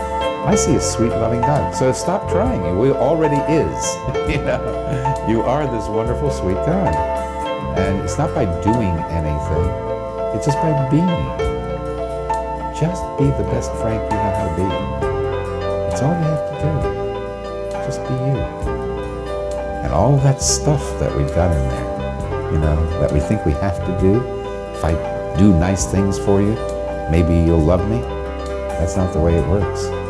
I 0.46 0.54
see 0.54 0.76
a 0.76 0.80
sweet, 0.80 1.10
loving 1.10 1.42
God. 1.42 1.74
So 1.74 1.92
stop 1.92 2.30
trying. 2.30 2.62
You 2.64 2.94
already 2.94 3.38
is. 3.52 3.96
you 4.30 4.44
know, 4.46 5.26
you 5.28 5.42
are 5.42 5.66
this 5.66 5.88
wonderful, 5.88 6.30
sweet 6.30 6.54
God. 6.54 6.94
And 7.80 8.00
it's 8.02 8.20
not 8.20 8.36
by 8.36 8.46
doing 8.62 8.96
anything, 9.10 9.70
it's 10.36 10.46
just 10.46 10.58
by 10.60 10.88
being. 10.92 11.08
Just 12.80 13.02
be 13.18 13.26
the 13.26 13.48
best 13.50 13.72
Frank 13.78 14.04
you 14.04 14.18
know 14.18 14.34
how 14.38 14.48
to 14.48 14.56
be. 14.62 14.70
That's 15.89 16.02
all 16.04 16.14
you 16.14 16.26
have 16.30 16.46
to 16.50 16.58
do. 16.62 17.86
Just 17.86 18.02
be 18.04 18.14
you. 18.14 18.38
And 19.82 19.92
all 19.92 20.16
that 20.18 20.44
stuff 20.44 20.84
that 21.00 21.16
we've 21.18 21.34
got 21.34 21.52
in 21.52 21.70
there, 21.70 22.52
you 22.52 22.60
know, 22.60 23.00
that 23.00 23.12
we 23.12 23.20
think 23.20 23.46
we 23.48 23.54
have 23.54 23.80
to 23.80 24.00
do, 24.00 24.22
if 24.76 24.86
I 24.86 24.94
do 25.38 25.54
nice 25.58 25.86
things 25.89 26.20
for 26.20 26.39
you, 26.39 26.56
maybe 27.12 27.36
you'll 27.36 27.59
love 27.59 27.88
me. 27.89 27.99
That's 28.80 28.95
not 28.95 29.12
the 29.12 29.20
way 29.20 29.36
it 29.36 29.47
works. 29.47 30.01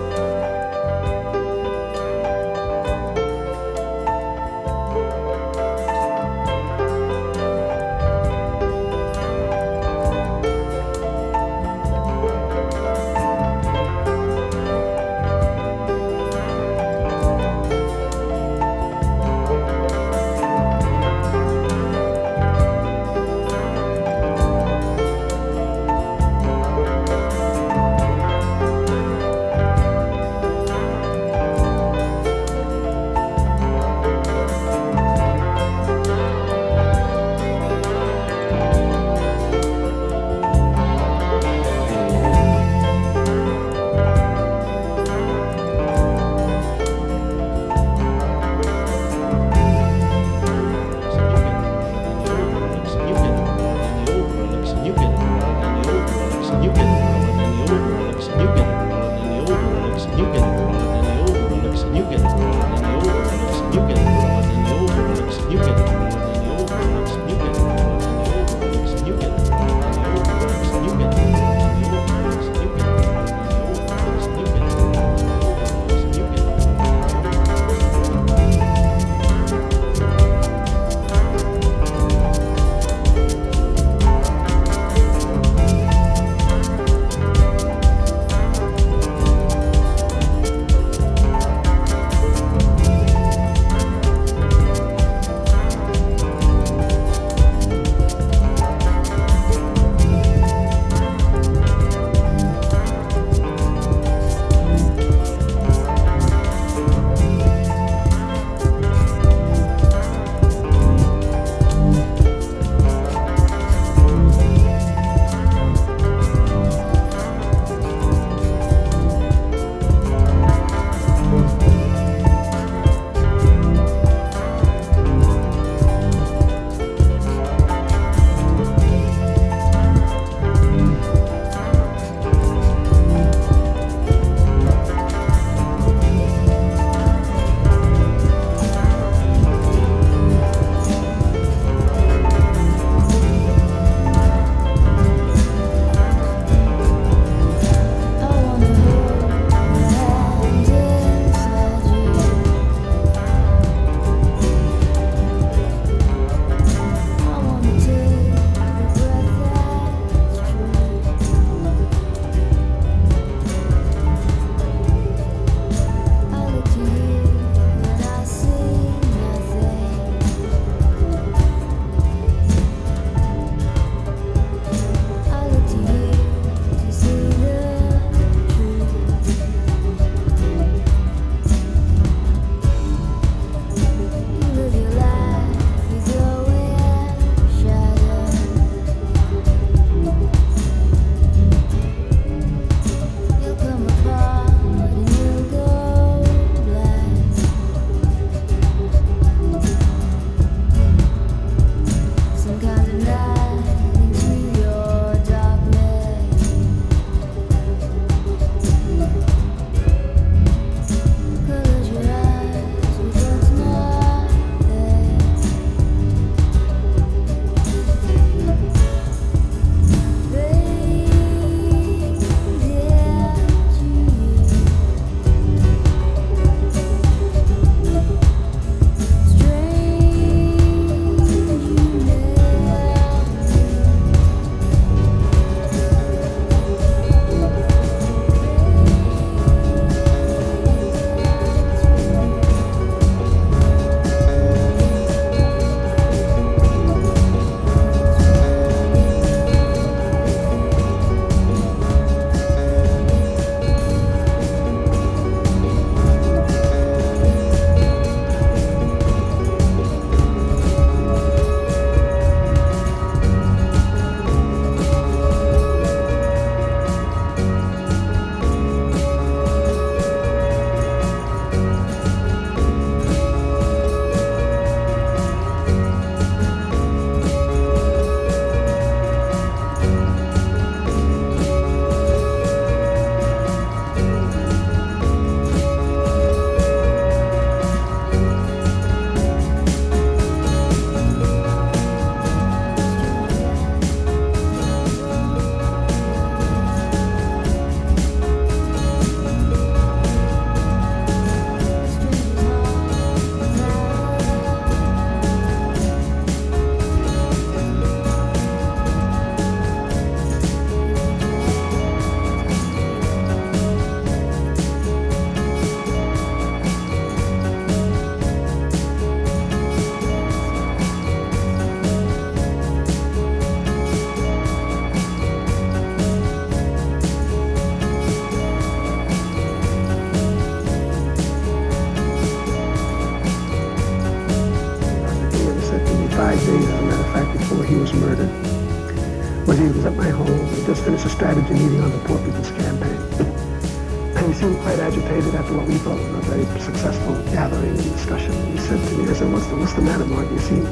What's 349.71 349.79
the, 349.79 349.89
matter, 349.89 350.05
Mark? 350.05 350.29
You 350.29 350.39
seem 350.39 350.63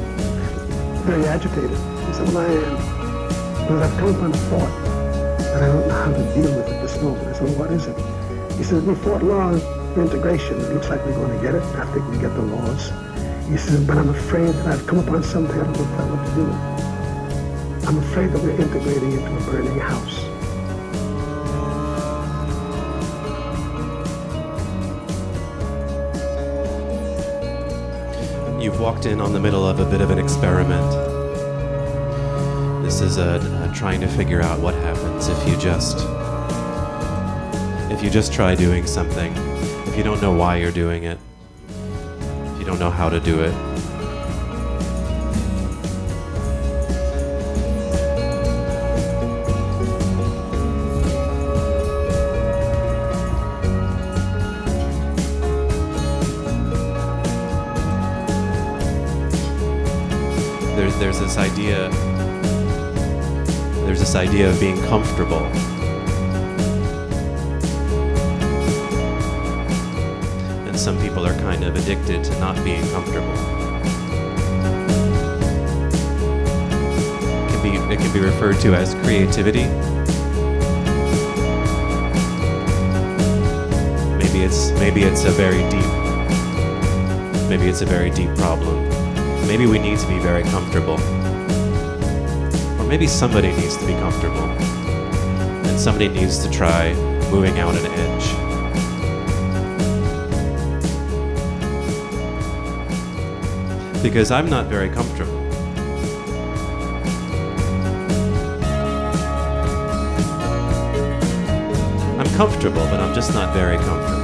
very 1.08 1.24
agitated. 1.26 1.70
He 1.70 2.12
said, 2.12 2.28
well, 2.28 2.38
I 2.38 2.52
am. 2.52 2.76
Because 3.64 3.80
I've 3.80 3.98
come 3.98 4.14
upon 4.14 4.32
a 4.32 4.36
thought 4.36 4.72
and 5.40 5.64
I 5.64 5.68
don't 5.68 5.88
know 5.88 5.94
how 5.94 6.12
to 6.12 6.34
deal 6.34 6.54
with 6.54 6.68
it 6.68 6.82
this 6.82 7.00
moment. 7.00 7.28
I 7.28 7.32
said, 7.32 7.48
well, 7.48 7.58
what 7.60 7.72
is 7.72 7.86
it? 7.86 7.96
He 8.58 8.64
said, 8.64 8.86
we 8.86 8.94
fought 8.96 9.22
long 9.22 9.58
for 9.94 10.02
integration. 10.02 10.60
It 10.60 10.74
looks 10.74 10.88
like 10.90 11.04
we're 11.06 11.14
going 11.14 11.34
to 11.34 11.42
get 11.42 11.54
it. 11.54 11.62
I 11.62 11.86
think 11.92 12.08
we 12.10 12.18
get 12.18 12.34
the 12.34 12.42
laws. 12.42 12.90
He 13.48 13.56
says, 13.56 13.86
but 13.86 13.96
I'm 13.96 14.10
afraid 14.10 14.52
that 14.52 14.66
I've 14.66 14.86
come 14.86 14.98
upon 14.98 15.22
something 15.22 15.58
I 15.58 15.64
don't 15.64 15.72
know 15.72 15.96
quite 15.96 16.10
what 16.12 16.20
to 16.26 16.34
do. 16.36 17.88
I'm 17.88 17.98
afraid 18.04 18.32
that 18.32 18.42
we're 18.42 18.60
integrating 18.60 19.12
into 19.12 19.34
a 19.34 19.40
burning 19.50 19.78
house. 19.78 20.29
Walked 28.80 29.04
in 29.04 29.20
on 29.20 29.34
the 29.34 29.38
middle 29.38 29.66
of 29.66 29.78
a 29.78 29.84
bit 29.84 30.00
of 30.00 30.08
an 30.08 30.18
experiment. 30.18 30.90
This 32.82 33.02
is 33.02 33.18
a, 33.18 33.68
a 33.68 33.74
trying 33.76 34.00
to 34.00 34.08
figure 34.08 34.40
out 34.40 34.58
what 34.58 34.74
happens 34.74 35.28
if 35.28 35.46
you 35.46 35.54
just 35.58 35.98
if 37.92 38.02
you 38.02 38.08
just 38.08 38.32
try 38.32 38.54
doing 38.54 38.86
something, 38.86 39.34
if 39.86 39.98
you 39.98 40.02
don't 40.02 40.22
know 40.22 40.32
why 40.32 40.56
you're 40.56 40.72
doing 40.72 41.04
it, 41.04 41.18
if 41.68 42.58
you 42.58 42.64
don't 42.64 42.78
know 42.78 42.90
how 42.90 43.10
to 43.10 43.20
do 43.20 43.42
it. 43.42 43.89
This 61.20 61.36
idea 61.36 61.90
there's 63.84 64.00
this 64.00 64.14
idea 64.14 64.48
of 64.48 64.58
being 64.58 64.80
comfortable. 64.84 65.44
And 70.66 70.78
some 70.78 70.96
people 71.00 71.26
are 71.26 71.36
kind 71.40 71.64
of 71.64 71.76
addicted 71.76 72.24
to 72.24 72.40
not 72.40 72.56
being 72.64 72.82
comfortable. 72.90 73.34
It 77.44 77.50
can 77.50 77.62
be, 77.62 77.94
it 77.94 77.98
can 77.98 78.12
be 78.12 78.20
referred 78.20 78.60
to 78.60 78.74
as 78.74 78.94
creativity. 78.94 79.64
Maybe 84.18 84.44
it's 84.44 84.70
maybe 84.78 85.02
it's 85.02 85.24
a 85.24 85.30
very 85.30 85.68
deep 85.68 85.90
maybe 87.50 87.68
it's 87.68 87.82
a 87.82 87.86
very 87.86 88.10
deep 88.10 88.34
problem. 88.36 88.79
Maybe 89.50 89.66
we 89.66 89.80
need 89.80 89.98
to 89.98 90.06
be 90.06 90.20
very 90.20 90.44
comfortable. 90.44 90.94
Or 92.78 92.86
maybe 92.86 93.08
somebody 93.08 93.48
needs 93.48 93.76
to 93.78 93.84
be 93.84 93.94
comfortable. 93.94 94.44
And 95.66 95.76
somebody 95.76 96.06
needs 96.06 96.38
to 96.44 96.50
try 96.52 96.94
moving 97.32 97.58
out 97.58 97.74
an 97.74 97.84
edge. 97.84 98.26
Because 104.04 104.30
I'm 104.30 104.48
not 104.48 104.66
very 104.66 104.88
comfortable. 104.88 105.36
I'm 112.20 112.30
comfortable, 112.36 112.84
but 112.84 113.00
I'm 113.00 113.12
just 113.12 113.34
not 113.34 113.52
very 113.52 113.78
comfortable. 113.78 114.19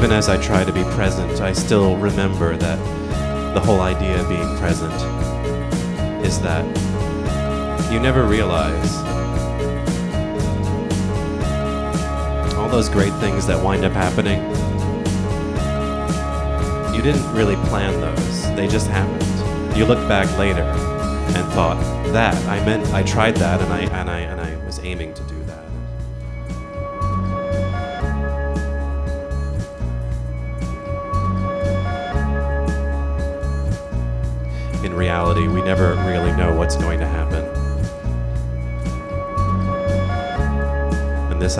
Even 0.00 0.12
as 0.12 0.30
I 0.30 0.38
try 0.38 0.64
to 0.64 0.72
be 0.72 0.82
present, 0.84 1.42
I 1.42 1.52
still 1.52 1.94
remember 1.98 2.56
that 2.56 3.52
the 3.52 3.60
whole 3.60 3.82
idea 3.82 4.18
of 4.18 4.30
being 4.30 4.56
present 4.56 4.94
is 6.24 6.40
that 6.40 6.64
you 7.92 8.00
never 8.00 8.24
realize 8.24 8.96
all 12.54 12.70
those 12.70 12.88
great 12.88 13.12
things 13.20 13.46
that 13.46 13.62
wind 13.62 13.84
up 13.84 13.92
happening. 13.92 14.40
You 16.94 17.02
didn't 17.02 17.30
really 17.34 17.56
plan 17.68 18.00
those, 18.00 18.42
they 18.56 18.68
just 18.68 18.86
happened. 18.86 19.76
You 19.76 19.84
look 19.84 20.08
back 20.08 20.34
later 20.38 20.62
and 20.62 21.52
thought, 21.52 21.78
that, 22.14 22.34
I 22.48 22.64
meant, 22.64 22.86
I 22.94 23.02
tried 23.02 23.36
that 23.36 23.60
and 23.60 23.70
I, 23.70 23.80
and 23.80 24.08
I, 24.08 24.20
and 24.20 24.40
I 24.40 24.56
was 24.64 24.78
aiming 24.78 25.12
to 25.12 25.22
do 25.24 25.29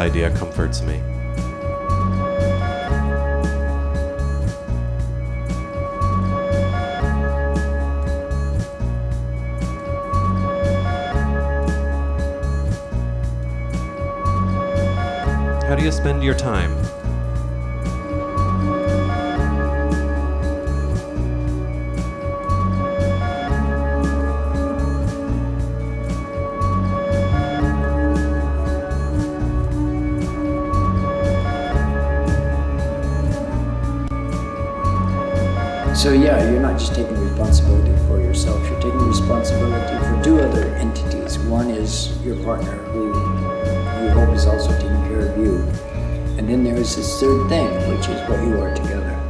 idea 0.00 0.30
comforts 0.30 0.80
me. 0.80 0.96
How 15.68 15.76
do 15.76 15.84
you 15.84 15.92
spend 15.92 16.24
your 16.24 16.34
time? 16.34 16.79
Taking 37.02 37.18
responsibility 37.28 37.96
for 38.06 38.20
yourself, 38.20 38.62
you're 38.68 38.80
taking 38.80 38.98
responsibility 38.98 40.04
for 40.04 40.22
two 40.22 40.38
other 40.38 40.74
entities. 40.76 41.38
One 41.38 41.70
is 41.70 42.12
your 42.22 42.36
partner 42.44 42.76
who 42.92 43.06
you 44.04 44.10
hope 44.10 44.34
is 44.34 44.46
also 44.46 44.70
taking 44.78 45.02
care 45.08 45.32
of 45.32 45.38
you. 45.38 45.58
And 46.36 46.48
then 46.48 46.62
there 46.62 46.76
is 46.76 46.96
this 46.96 47.18
third 47.18 47.48
thing, 47.48 47.68
which 47.88 48.06
is 48.08 48.28
what 48.28 48.44
you 48.46 48.60
are 48.60 48.74
together. 48.74 49.29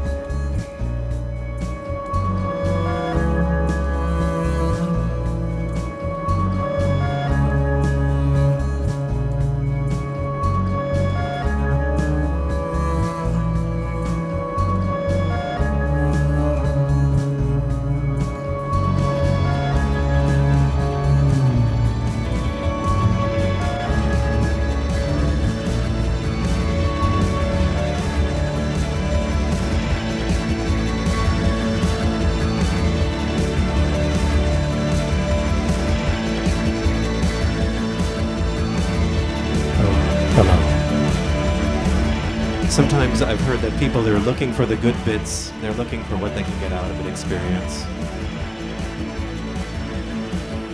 I've 43.80 43.86
that 43.86 43.94
people 43.94 44.06
are 44.14 44.18
looking 44.18 44.52
for 44.52 44.66
the 44.66 44.76
good 44.76 44.94
bits, 45.06 45.54
they're 45.62 45.72
looking 45.72 46.04
for 46.04 46.16
what 46.18 46.34
they 46.34 46.42
can 46.42 46.60
get 46.60 46.70
out 46.70 46.90
of 46.90 47.00
an 47.00 47.06
experience. 47.06 47.86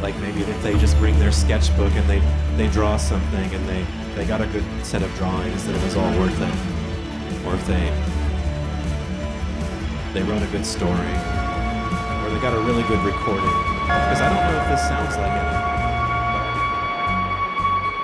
Like 0.02 0.18
maybe 0.18 0.40
if 0.40 0.60
they 0.64 0.76
just 0.78 0.98
bring 0.98 1.16
their 1.20 1.30
sketchbook 1.30 1.92
and 1.92 2.10
they, 2.10 2.20
they 2.56 2.68
draw 2.72 2.96
something 2.96 3.54
and 3.54 3.68
they, 3.68 3.86
they 4.16 4.24
got 4.26 4.40
a 4.40 4.46
good 4.48 4.64
set 4.84 5.02
of 5.02 5.14
drawings 5.14 5.64
that 5.66 5.76
it 5.76 5.82
was 5.84 5.94
all 5.96 6.10
worth 6.18 6.40
it. 6.40 7.46
Or 7.46 7.54
if 7.54 7.64
they 7.68 7.92
they 10.12 10.22
wrote 10.24 10.42
a 10.42 10.48
good 10.48 10.66
story. 10.66 10.90
Or 10.90 12.30
they 12.30 12.40
got 12.40 12.54
a 12.56 12.60
really 12.60 12.82
good 12.88 13.04
recording. 13.04 13.44
Because 13.86 14.20
I 14.20 14.28
don't 14.34 14.42
know 14.50 14.62
if 14.62 14.68
this 14.68 14.80
sounds 14.82 15.16
like 15.16 15.30
it. 15.30 15.46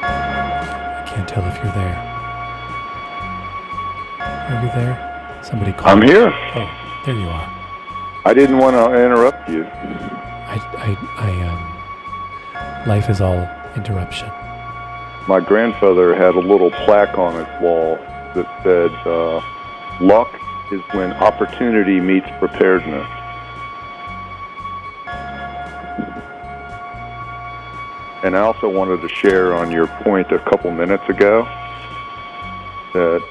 I 0.05 1.05
can't 1.09 1.29
tell 1.29 1.45
if 1.47 1.57
you're 1.57 1.73
there. 1.73 2.22
Are 4.53 4.63
you 4.63 4.71
there? 4.73 5.41
Somebody 5.43 5.73
called. 5.73 5.87
I'm 5.87 6.03
here. 6.03 6.31
Oh, 6.31 7.03
there 7.07 7.15
you 7.15 7.27
are. 7.27 7.49
I 8.27 8.35
didn't 8.35 8.59
want 8.59 8.77
to 8.77 9.03
interrupt 9.03 9.49
you. 9.49 9.65
I, 9.65 10.59
I, 10.77 10.97
I, 11.17 12.81
um, 12.83 12.87
life 12.87 13.09
is 13.09 13.23
all 13.23 13.49
interruption. 13.75 14.29
My 15.27 15.41
grandfather 15.41 16.15
had 16.15 16.35
a 16.35 16.39
little 16.39 16.71
plaque 16.71 17.17
on 17.17 17.35
his 17.35 17.63
wall 17.63 17.97
that 18.35 18.47
said, 18.63 18.91
uh, 19.07 19.41
luck 20.05 20.31
is 20.71 20.83
when 20.93 21.13
opportunity 21.15 21.99
meets 21.99 22.27
preparedness. 22.39 23.09
And 28.23 28.37
I 28.37 28.41
also 28.41 28.69
wanted 28.69 29.01
to 29.01 29.09
share 29.09 29.55
on 29.55 29.71
your 29.71 29.87
point 29.87 30.31
a 30.31 30.39
couple 30.41 30.71
minutes 30.73 31.09
ago 31.09 31.45
that 32.93 33.23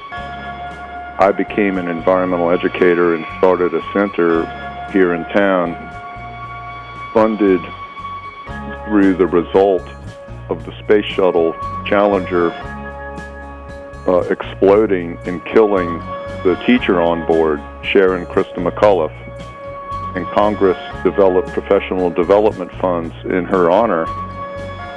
I 1.18 1.30
became 1.30 1.78
an 1.78 1.88
environmental 1.88 2.50
educator 2.50 3.14
and 3.14 3.24
started 3.38 3.74
a 3.74 3.82
center 3.92 4.44
here 4.92 5.14
in 5.14 5.24
town 5.24 5.74
funded 7.12 7.60
through 8.86 9.14
the 9.14 9.26
result 9.26 9.82
of 10.48 10.64
the 10.64 10.76
space 10.80 11.04
shuttle 11.04 11.54
Challenger 11.86 12.50
uh, 14.06 14.20
exploding 14.30 15.18
and 15.26 15.44
killing 15.44 15.98
the 16.42 16.60
teacher 16.66 17.00
on 17.00 17.26
board, 17.26 17.60
Sharon 17.84 18.26
Christa 18.26 18.56
McAuliffe. 18.56 19.16
And 20.16 20.26
Congress 20.26 20.78
developed 21.04 21.48
professional 21.48 22.10
development 22.10 22.72
funds 22.80 23.14
in 23.24 23.44
her 23.44 23.70
honor. 23.70 24.06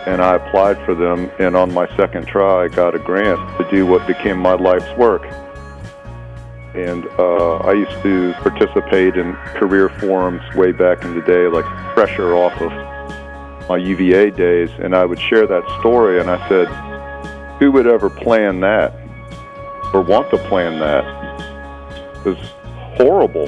And 0.07 0.21
I 0.21 0.35
applied 0.35 0.83
for 0.85 0.93
them, 0.93 1.31
and 1.39 1.55
on 1.55 1.73
my 1.73 1.87
second 1.95 2.27
try, 2.27 2.65
I 2.65 2.67
got 2.67 2.95
a 2.95 2.99
grant 2.99 3.39
to 3.57 3.69
do 3.71 3.85
what 3.85 4.05
became 4.07 4.37
my 4.39 4.53
life's 4.53 4.91
work. 4.97 5.23
And 6.76 7.07
uh, 7.18 7.57
I 7.57 7.73
used 7.73 8.02
to 8.03 8.34
participate 8.34 9.15
in 9.15 9.34
career 9.56 9.88
forums 9.88 10.41
way 10.56 10.73
back 10.73 11.03
in 11.06 11.15
the 11.15 11.22
day, 11.22 11.47
like 11.47 11.65
pressure 11.93 12.35
off 12.35 12.60
of 12.61 12.72
my 13.69 13.77
UVA 13.77 14.31
days, 14.31 14.69
and 14.80 14.93
I 14.93 15.06
would 15.06 15.19
share 15.19 15.47
that 15.47 15.64
story, 15.80 16.19
and 16.19 16.30
I 16.30 16.49
said, 16.49 16.68
who 17.60 17.72
would 17.72 17.88
ever 17.88 18.10
plan 18.10 18.60
that 18.60 18.93
or 19.93 20.02
want 20.02 20.30
to 20.31 20.38
plan 20.49 20.80
that? 20.80 21.06
It 22.26 22.30
was 22.30 22.49
horrible, 22.97 23.47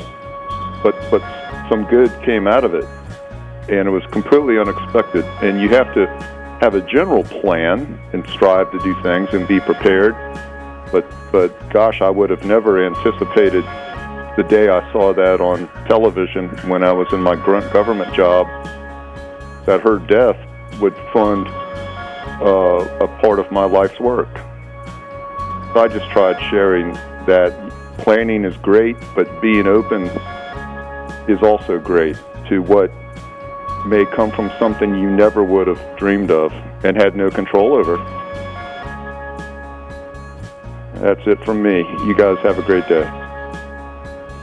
but 0.82 0.95
but 1.12 1.22
some 1.68 1.86
good 1.86 2.12
came 2.24 2.48
out 2.48 2.64
of 2.64 2.74
it, 2.74 2.86
and 3.70 3.88
it 3.88 3.91
was 3.91 4.06
completely 4.12 4.58
unexpected. 4.58 5.26
And 5.41 5.60
you 5.60 5.70
have 5.70 5.94
to 5.95 6.08
have 6.62 6.76
a 6.76 6.82
general 6.82 7.24
plan 7.24 7.99
and 8.14 8.28
strive 8.30 8.72
to 8.72 8.80
do 8.80 8.99
things 9.04 9.30
and 9.34 9.48
be 9.48 9.60
prepared. 9.60 10.16
But 10.92 11.06
but 11.32 11.70
gosh, 11.70 12.02
I 12.02 12.10
would 12.10 12.30
have 12.30 12.46
never 12.46 12.86
anticipated 12.86 13.64
the 14.38 14.44
day 14.44 14.70
I 14.70 14.92
saw 14.92 15.14
that 15.14 15.42
on 15.42 15.68
television 15.88 16.50
when 16.70 16.84
I 16.84 16.92
was 16.92 17.12
in 17.12 17.22
my 17.22 17.36
grunt 17.36 17.74
government 17.74 18.14
job 18.14 18.48
that 19.66 19.82
her 19.82 19.98
death 19.98 20.38
would 20.80 20.96
fund 21.12 21.48
uh, 22.42 22.98
a 23.02 23.08
part 23.20 23.40
of 23.40 23.52
my 23.52 23.66
life's 23.66 24.00
work. 24.00 24.30
I 25.76 25.88
just 25.92 26.10
tried 26.12 26.40
sharing 26.50 26.94
that 27.26 27.52
planning 27.98 28.46
is 28.46 28.56
great, 28.58 28.96
but 29.16 29.42
being 29.42 29.68
open 29.68 30.04
is 31.28 31.42
also 31.42 31.80
great 31.80 32.16
to 32.48 32.60
what 32.60 32.92
may 33.88 34.06
come 34.06 34.32
from 34.32 34.52
something 34.60 34.96
you 34.96 35.10
never 35.10 35.44
would 35.44 35.68
have 35.68 35.98
dreamed 35.98 36.32
of 36.32 36.52
and 36.84 36.96
had 36.96 37.16
no 37.16 37.30
control 37.30 37.74
over. 37.74 37.98
That's 41.02 41.22
it 41.28 41.44
from 41.45 41.61
me. 41.61 41.80
You 42.06 42.15
guys 42.15 42.38
have 42.40 42.57
a 42.57 42.64
great 42.64 42.88
day. 42.88 43.03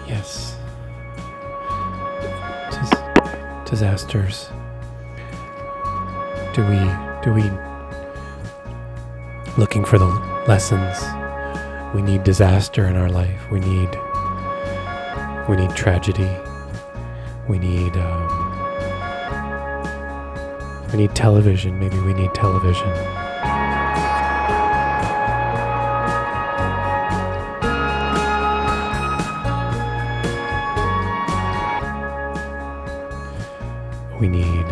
Yes. 0.07 0.57
Dis- 2.71 3.71
disasters. 3.71 4.51
Do 6.55 6.65
we 6.67 6.79
do 7.23 7.33
we 7.33 7.43
looking 9.59 9.85
for 9.85 9.99
the 9.99 10.07
lessons? 10.47 11.03
We 11.93 12.03
need 12.03 12.23
disaster 12.23 12.87
in 12.87 12.97
our 12.97 13.11
life. 13.11 13.51
We 13.51 13.59
need 13.59 13.91
we 15.49 15.57
need 15.57 15.75
tragedy. 15.75 16.31
We 17.49 17.59
need 17.59 17.97
um, 17.97 18.45
we 20.93 20.99
need 20.99 21.15
television. 21.17 21.79
Maybe 21.81 21.99
we 21.99 22.15
need 22.15 22.33
television. 22.33 23.24
We 34.25 34.31
need 34.31 34.65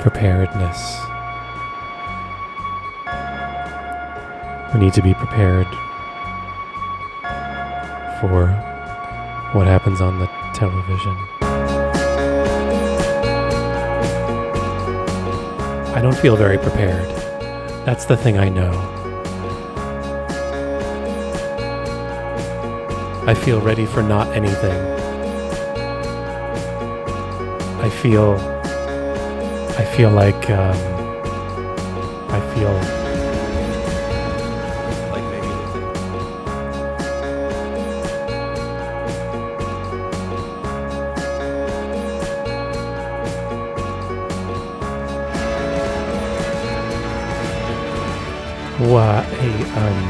preparedness. 0.00 1.00
We 4.72 4.78
need 4.78 4.92
to 4.92 5.02
be 5.02 5.14
prepared 5.14 5.66
for 8.20 8.46
what 9.52 9.66
happens 9.66 10.00
on 10.00 10.20
the 10.20 10.26
television. 10.54 11.16
I 15.92 15.98
don't 16.00 16.16
feel 16.16 16.36
very 16.36 16.58
prepared. 16.58 17.08
That's 17.84 18.04
the 18.04 18.16
thing 18.16 18.38
I 18.38 18.48
know. 18.48 18.91
I 23.24 23.34
feel 23.34 23.60
ready 23.60 23.86
for 23.86 24.02
not 24.02 24.26
anything. 24.36 24.80
I 27.80 27.88
feel 27.88 28.34
I 29.78 29.84
feel 29.84 30.10
like 30.10 30.50
um, 30.50 30.76
I 32.28 32.40
feel 32.52 32.74
like 35.12 35.24
maybe 35.30 35.52
Why, 48.90 49.22
hey, 49.22 49.62
um, 49.78 50.01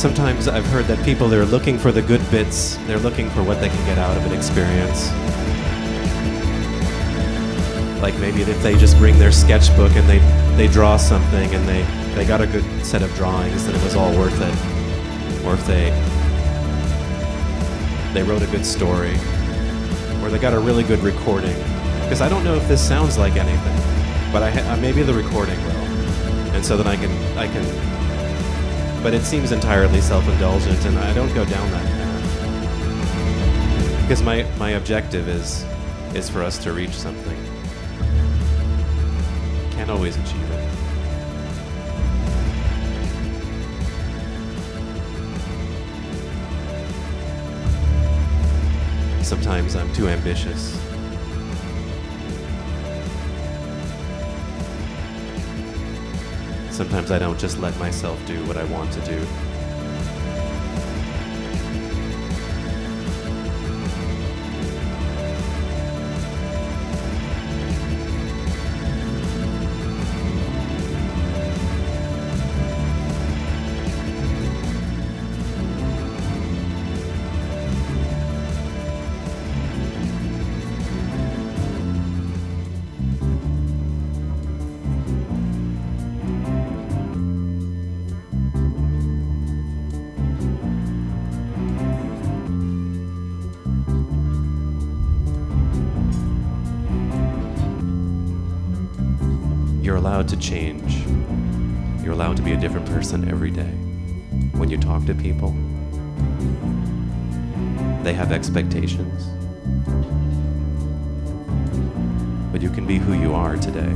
Sometimes 0.00 0.48
I've 0.48 0.64
heard 0.64 0.86
that 0.86 1.04
people 1.04 1.28
they're 1.28 1.44
looking 1.44 1.76
for 1.76 1.92
the 1.92 2.00
good 2.00 2.22
bits. 2.30 2.76
They're 2.86 2.98
looking 2.98 3.28
for 3.28 3.42
what 3.42 3.60
they 3.60 3.68
can 3.68 3.84
get 3.84 3.98
out 3.98 4.16
of 4.16 4.24
an 4.24 4.32
experience. 4.32 5.10
Like 8.00 8.18
maybe 8.18 8.40
if 8.40 8.62
they 8.62 8.78
just 8.78 8.96
bring 8.96 9.18
their 9.18 9.30
sketchbook 9.30 9.94
and 9.96 10.08
they 10.08 10.20
they 10.56 10.68
draw 10.72 10.96
something 10.96 11.54
and 11.54 11.68
they 11.68 11.82
they 12.14 12.24
got 12.24 12.40
a 12.40 12.46
good 12.46 12.64
set 12.82 13.02
of 13.02 13.14
drawings, 13.14 13.66
then 13.66 13.74
it 13.74 13.84
was 13.84 13.94
all 13.94 14.10
worth 14.16 14.40
it. 14.40 15.44
Or 15.44 15.52
if 15.52 15.66
they 15.66 15.90
they 18.14 18.22
wrote 18.22 18.40
a 18.40 18.46
good 18.46 18.64
story, 18.64 19.18
or 20.22 20.30
they 20.30 20.38
got 20.38 20.54
a 20.54 20.58
really 20.58 20.82
good 20.82 21.00
recording. 21.00 21.56
Because 22.04 22.22
I 22.22 22.30
don't 22.30 22.42
know 22.42 22.54
if 22.54 22.66
this 22.68 22.80
sounds 22.80 23.18
like 23.18 23.36
anything, 23.36 24.32
but 24.32 24.42
I 24.42 24.50
ha- 24.50 24.78
maybe 24.80 25.02
the 25.02 25.12
recording 25.12 25.62
will, 25.62 25.84
and 26.56 26.64
so 26.64 26.78
then 26.78 26.86
I 26.86 26.96
can 26.96 27.10
I 27.36 27.48
can 27.48 27.89
but 29.02 29.14
it 29.14 29.22
seems 29.22 29.52
entirely 29.52 30.00
self-indulgent 30.00 30.84
and 30.84 30.98
i 30.98 31.14
don't 31.14 31.32
go 31.34 31.44
down 31.44 31.70
that 31.70 31.86
path. 31.86 32.06
Because 34.02 34.22
my, 34.22 34.42
my 34.58 34.70
objective 34.70 35.28
is 35.28 35.64
is 36.14 36.28
for 36.28 36.42
us 36.42 36.58
to 36.58 36.72
reach 36.72 36.92
something. 36.92 37.36
Can't 39.70 39.88
always 39.88 40.16
achieve 40.16 40.50
it. 40.50 40.60
Sometimes 49.24 49.76
i'm 49.76 49.92
too 49.94 50.08
ambitious 50.08 50.89
sometimes 56.80 57.10
I 57.10 57.18
don't 57.18 57.38
just 57.38 57.58
let 57.58 57.78
myself 57.78 58.18
do 58.26 58.42
what 58.46 58.56
I 58.56 58.64
want 58.64 58.90
to 58.94 59.00
do. 59.02 59.49
To 100.30 100.36
change. 100.36 101.04
You're 102.04 102.12
allowed 102.12 102.36
to 102.36 102.42
be 102.42 102.52
a 102.52 102.56
different 102.56 102.86
person 102.86 103.28
every 103.28 103.50
day. 103.50 103.72
When 104.52 104.70
you 104.70 104.78
talk 104.78 105.04
to 105.06 105.14
people, 105.14 105.50
they 108.04 108.12
have 108.12 108.30
expectations. 108.30 109.26
But 112.52 112.62
you 112.62 112.70
can 112.70 112.86
be 112.86 112.98
who 112.98 113.14
you 113.14 113.34
are 113.34 113.56
today. 113.56 113.92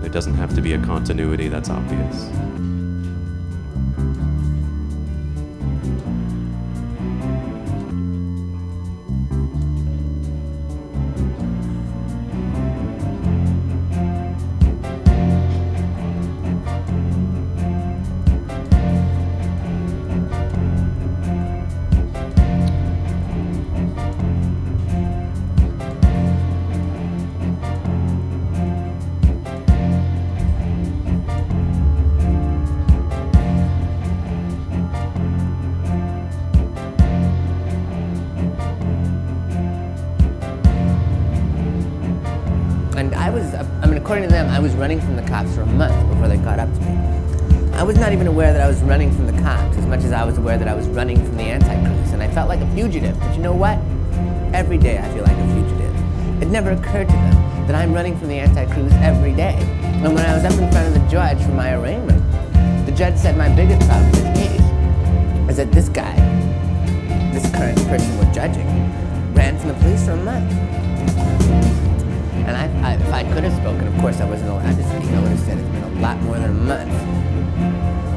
There 0.00 0.10
doesn't 0.10 0.34
have 0.34 0.54
to 0.54 0.60
be 0.60 0.74
a 0.74 0.78
continuity 0.78 1.48
that's 1.48 1.68
obvious. 1.68 2.43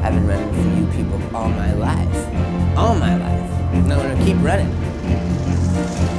I've 0.07 0.13
been 0.13 0.25
running 0.25 0.53
from 0.53 0.77
you 0.77 0.91
people 0.93 1.35
all 1.35 1.49
my 1.49 1.73
life. 1.73 2.77
All 2.77 2.95
my 2.95 3.17
life. 3.17 3.51
And 3.73 3.91
I'm 3.91 3.99
gonna 3.99 4.25
keep 4.25 4.37
running. 4.41 6.16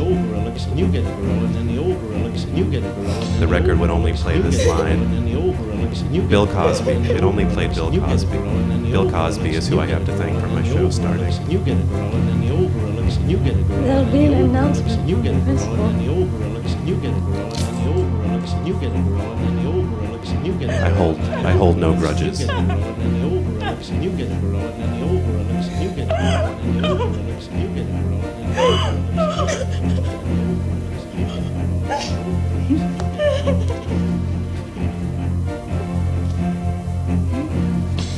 The 3.40 3.48
record 3.48 3.80
would 3.80 3.90
only 3.90 4.14
play 4.14 4.40
this 4.40 4.60
and 4.62 4.70
line. 4.70 4.99
then 5.12 5.26
the 5.26 5.36
old 5.36 5.57
girl 5.57 5.76
looks 5.76 6.02
and 6.02 6.16
you 6.16 6.22
get 6.22 6.30
Bill 6.30 6.44
a 6.44 6.48
girl, 6.48 6.56
Cosby. 6.56 6.91
and 6.91 7.06
then 7.06 7.12
the 7.12 7.18
It 7.18 7.24
old 7.24 7.32
only 7.34 7.44
girl 7.45 7.53
played 7.53 7.68
looks 7.70 7.76
Bill 7.78 7.86
and 7.88 7.95
you 7.95 8.02
get 8.02 8.10
a 8.10 8.14
Cosby. 8.14 8.38
girl, 8.38 8.48
and 8.49 8.72
then 8.72 8.84
the 8.84 8.91
Bill 8.91 9.02
old 9.02 9.12
girl 9.12 9.22
Cosby 9.28 9.44
looks 9.44 9.57
is 9.57 9.66
and 9.66 9.74
who 9.74 9.76
you 9.76 9.82
I 9.82 9.86
get 9.86 9.94
have 9.94 10.02
a 10.02 10.06
to 10.06 10.12
girl, 10.12 10.22
thank 10.22 10.40
for 10.40 10.45
and 10.45 10.56
my 10.56 10.62
then 10.62 10.70
the 10.70 10.76
show 10.76 10.76
old 10.76 10.82
girl 10.84 10.91
starting. 10.91 11.26
looks 11.26 11.38
and 11.38 11.52
you 11.52 11.60
get 11.60 11.78
a 11.78 11.84
girl, 11.84 12.12
and 12.16 12.28
then 12.30 12.40
the 12.41 12.52
old 12.56 12.74
girl 12.74 12.90
looks 12.95 13.16
and 13.18 13.32
you 13.32 13.38
get 13.38 13.56
a 13.56 13.64
girl, 13.64 13.82
There'll 13.86 14.03
and 14.03 14.12
be 14.12 14.18
then 14.20 14.34
an 14.34 14.36
the 14.36 14.41
old 14.41 14.52
girl 14.52 14.56
announcement 14.56 14.88
looks 14.88 14.95
and 14.95 15.10
you 15.10 15.16
from 15.16 15.24
get 15.26 15.34
the 15.34 15.36
a 15.36 15.45
girl, 15.45 15.45
principal. 15.45 15.74
and 15.76 15.82
then 15.86 16.06
the 16.06 16.10
old 16.16 16.30
girl 16.32 16.49
looks 16.56 16.74
and 16.74 16.88
you 16.90 16.95
get 16.95 17.14
a 17.16 17.22
girl, 17.26 17.45
and 17.45 17.56
then 17.56 17.76
the 17.76 17.90
old 17.95 18.07
girl 18.16 18.30
looks 18.36 18.52
and 18.53 18.68
you 18.68 18.74
get 18.80 18.91
a 18.95 19.02
girl, 19.06 19.32
and 19.36 19.40
then 19.45 19.56
the 19.56 19.68
old 19.72 19.86
girl 19.90 20.07
looks 20.16 20.30
and 20.30 20.45
you 20.48 20.53
get 20.53 20.70
a 20.70 20.74
girl. 20.74 20.86
I 20.86 20.90
hold 20.95 21.20
I 21.20 21.52
hold 21.52 21.78
no 21.78 21.94
grudges. 21.95 22.40
You 22.41 22.48
get 22.48 22.56
a 22.56 22.64
girl, 22.66 22.84
and 22.86 23.02
then 23.02 23.12
the 23.20 23.26
old 23.26 23.44
girl 23.45 23.72
looks 23.74 23.90
and 23.90 24.03
you 24.03 24.10
get 24.12 24.32
a 24.32 24.36
girl, 24.41 24.56
and 24.56 24.82
then 24.82 24.91
the 24.95 25.06
old 25.06 25.22
girl 25.26 25.44
looks 25.44 25.68
and 25.68 25.84
you 25.84 25.90
get 25.90 26.06
a 26.06 26.16
girl, 26.16 26.45
and 26.45 26.64
then 26.64 26.82
the 26.82 26.90
old 26.90 26.98
girl 26.99 27.24
looks 27.26 27.48
and 27.48 27.57
you 27.62 27.68
get 27.76 27.86
a 27.86 27.91
girl, 27.91 28.22
and 28.26 28.56
then 28.56 29.16
the 29.16 29.22
old 29.26 29.49
girl 29.49 30.44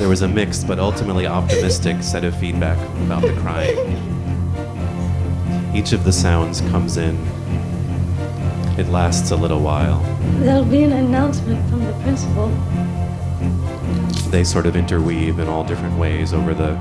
There 0.07 0.11
was 0.11 0.21
a 0.21 0.27
mixed 0.29 0.65
but 0.65 0.79
ultimately 0.79 1.27
optimistic 1.27 2.01
set 2.01 2.23
of 2.23 2.34
feedback 2.39 2.77
about 3.01 3.23
the 3.23 3.34
crying. 3.41 3.77
Each 5.75 5.91
of 5.91 6.05
the 6.05 6.13
sounds 6.13 6.61
comes 6.61 6.95
in. 6.95 7.17
It 8.79 8.88
lasts 8.88 9.31
a 9.31 9.35
little 9.35 9.59
while. 9.59 9.99
There'll 10.39 10.63
be 10.63 10.84
an 10.84 10.93
announcement 10.93 11.69
from 11.69 11.84
the 11.84 11.91
principal. 12.03 12.47
They 14.31 14.45
sort 14.45 14.65
of 14.65 14.77
interweave 14.77 15.39
in 15.39 15.49
all 15.49 15.65
different 15.65 15.99
ways 15.99 16.31
over 16.34 16.53
the 16.53 16.79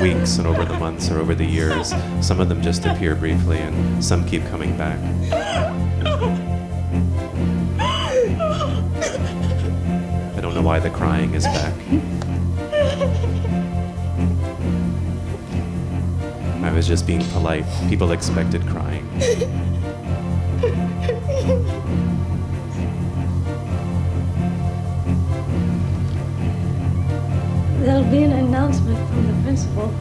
weeks 0.00 0.38
and 0.38 0.46
over 0.46 0.64
the 0.64 0.78
months 0.78 1.10
or 1.10 1.18
over 1.18 1.34
the 1.34 1.44
years. 1.44 1.92
Some 2.20 2.38
of 2.38 2.48
them 2.48 2.62
just 2.62 2.86
appear 2.86 3.16
briefly 3.16 3.58
and 3.58 4.04
some 4.04 4.24
keep 4.24 4.46
coming 4.46 4.76
back. 4.78 5.00
I 10.36 10.40
don't 10.40 10.54
know 10.54 10.62
why 10.62 10.78
the 10.78 10.90
crying 10.90 11.34
is 11.34 11.46
back. 11.46 11.74
I 16.70 16.72
was 16.72 16.86
just 16.86 17.04
being 17.04 17.24
polite. 17.30 17.64
People 17.88 18.12
expected 18.12 18.64
crying. 18.68 19.04
There'll 27.80 28.04
be 28.04 28.22
an 28.22 28.30
announcement 28.34 29.08
from 29.08 29.26
the 29.26 29.42
principal. 29.42 29.92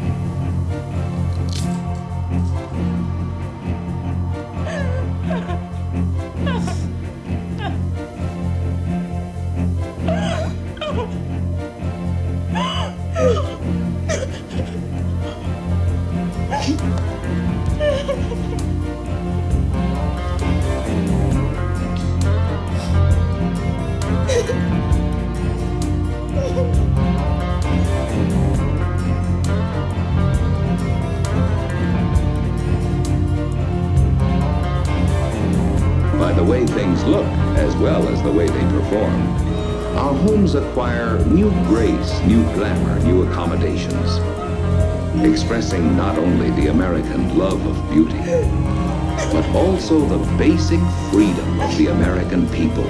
American 52.32 52.56
people, 52.56 52.84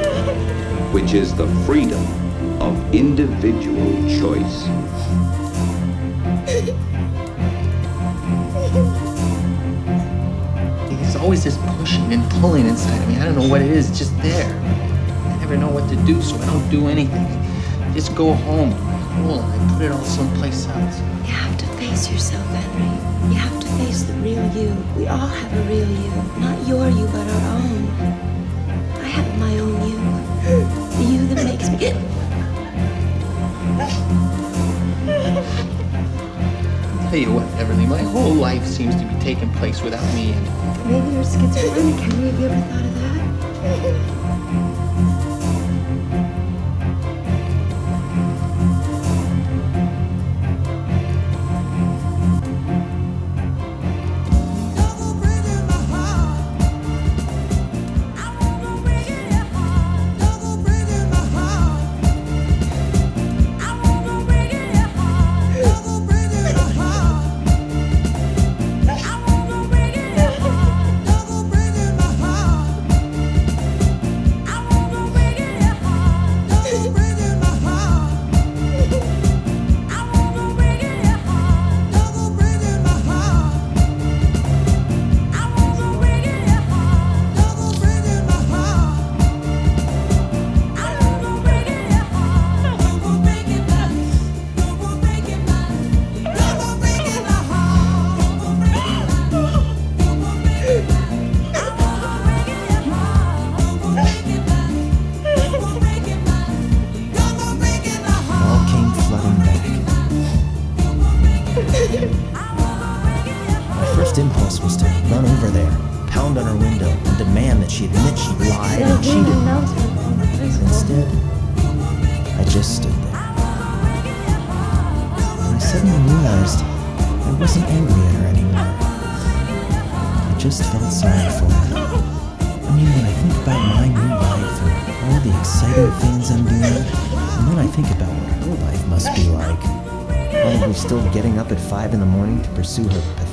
which 0.92 1.14
is 1.14 1.34
the 1.36 1.48
freedom 1.66 2.04
of 2.62 2.94
individual 2.94 3.92
choice. 4.20 4.66
There's 10.90 11.16
always 11.16 11.44
this 11.44 11.58
pushing 11.78 12.12
and 12.12 12.30
pulling 12.42 12.68
inside 12.68 13.02
of 13.02 13.08
me. 13.08 13.18
I 13.18 13.26
don't 13.26 13.36
know 13.36 13.48
what 13.48 13.62
it 13.62 13.72
is, 13.72 13.90
it's 13.90 14.00
just 14.00 14.18
there. 14.22 14.54
I 14.54 15.38
never 15.40 15.58
know 15.58 15.70
what 15.70 15.88
to 15.90 15.96
do, 16.06 16.22
so 16.22 16.36
I 16.36 16.46
don't 16.46 16.70
do 16.70 16.88
anything. 16.88 17.26
I 17.26 17.94
just 17.94 18.16
go 18.16 18.34
home, 18.34 18.72
hole, 18.72 19.40
and 19.42 19.72
I 19.72 19.74
put 19.74 19.86
it 19.86 19.92
all 19.92 20.04
someplace 20.04 20.68
else. 20.68 21.00
You 21.00 21.34
have 21.34 21.58
to 21.58 21.66
face 21.78 22.12
yourself, 22.12 22.46
Henry. 22.48 23.34
You 23.34 23.40
have 23.40 23.60
to 23.62 23.68
face 23.84 24.04
the 24.04 24.14
real 24.16 24.46
you. 24.54 24.76
We 24.98 25.08
all 25.08 25.18
have 25.18 25.54
a 25.54 25.70
real 25.70 25.90
you. 25.90 26.12
Not 26.40 26.68
your 26.68 26.90
you, 26.90 27.06
but 27.08 27.28
our 27.28 27.58
own. 27.58 28.29
Tell 37.20 37.28
you 37.28 37.36
what, 37.36 37.48
Everly, 37.58 37.86
my 37.86 38.02
whole 38.02 38.34
life 38.34 38.66
seems 38.66 38.96
to 38.96 39.04
be 39.06 39.14
taking 39.20 39.52
place 39.56 39.82
without 39.82 40.02
me 40.16 40.30
it. 40.30 40.86
Maybe 40.86 41.16
you're 41.16 41.24
schizophrenic. 41.26 42.00
Have 42.00 42.40
you 42.40 42.46
ever 42.46 42.62
thought 42.62 42.86
of 42.86 42.96
that? 42.96 44.09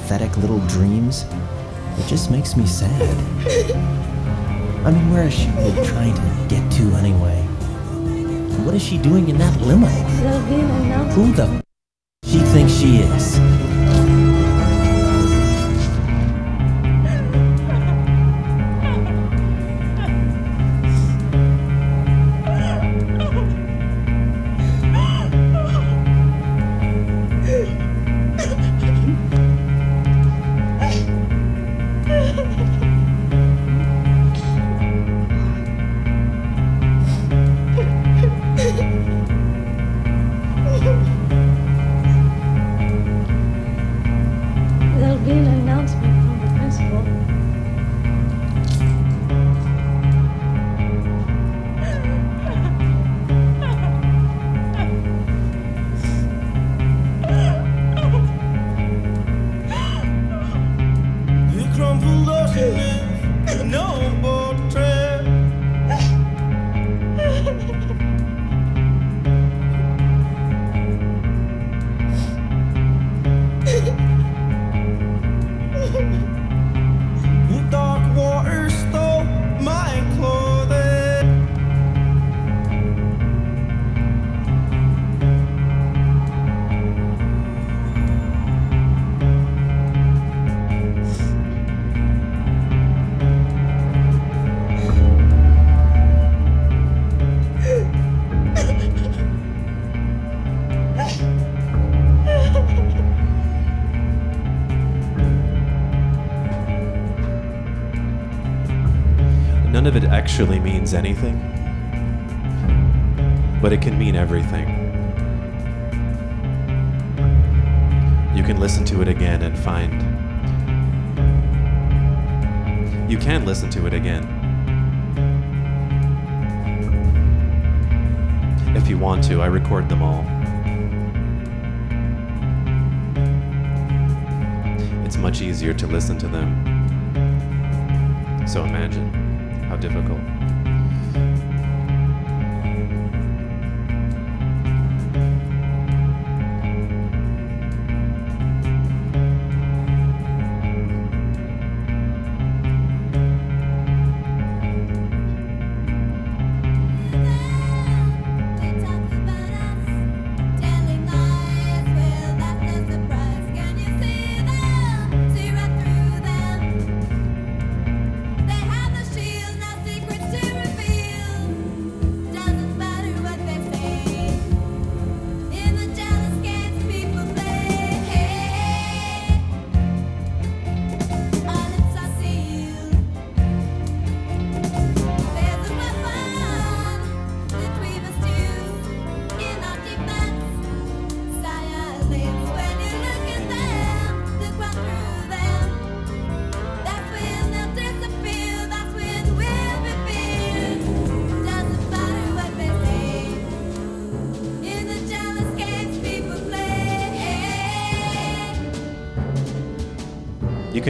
Pathetic 0.07 0.37
little 0.37 0.61
dreams, 0.69 1.25
it 1.99 2.07
just 2.07 2.31
makes 2.31 2.57
me 2.57 2.65
sad. 2.65 3.17
I 4.87 4.93
mean, 4.93 5.11
where 5.11 5.27
is 5.27 5.35
she 5.35 5.49
really 5.51 5.85
trying 5.85 6.15
to 6.15 6.47
get 6.49 6.63
to 6.75 6.83
anyway? 6.95 7.43
What 8.65 8.77
is 8.77 8.85
she 8.85 8.99
doing 8.99 9.29
in 9.29 9.37
that 9.39 9.61
limo? 9.61 9.89
Who 11.17 11.33
the 11.33 11.43
f- 11.47 11.63
she 12.25 12.39
thinks 12.39 12.73
she 12.73 12.99
is? 12.99 13.16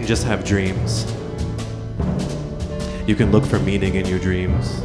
Just 0.07 0.23
have 0.25 0.45
dreams. 0.45 1.05
You 3.09 3.17
can 3.17 3.33
look 3.33 3.45
for 3.45 3.59
meaning 3.59 3.97
in 3.97 4.07
your 4.07 4.21
dreams. 4.21 4.81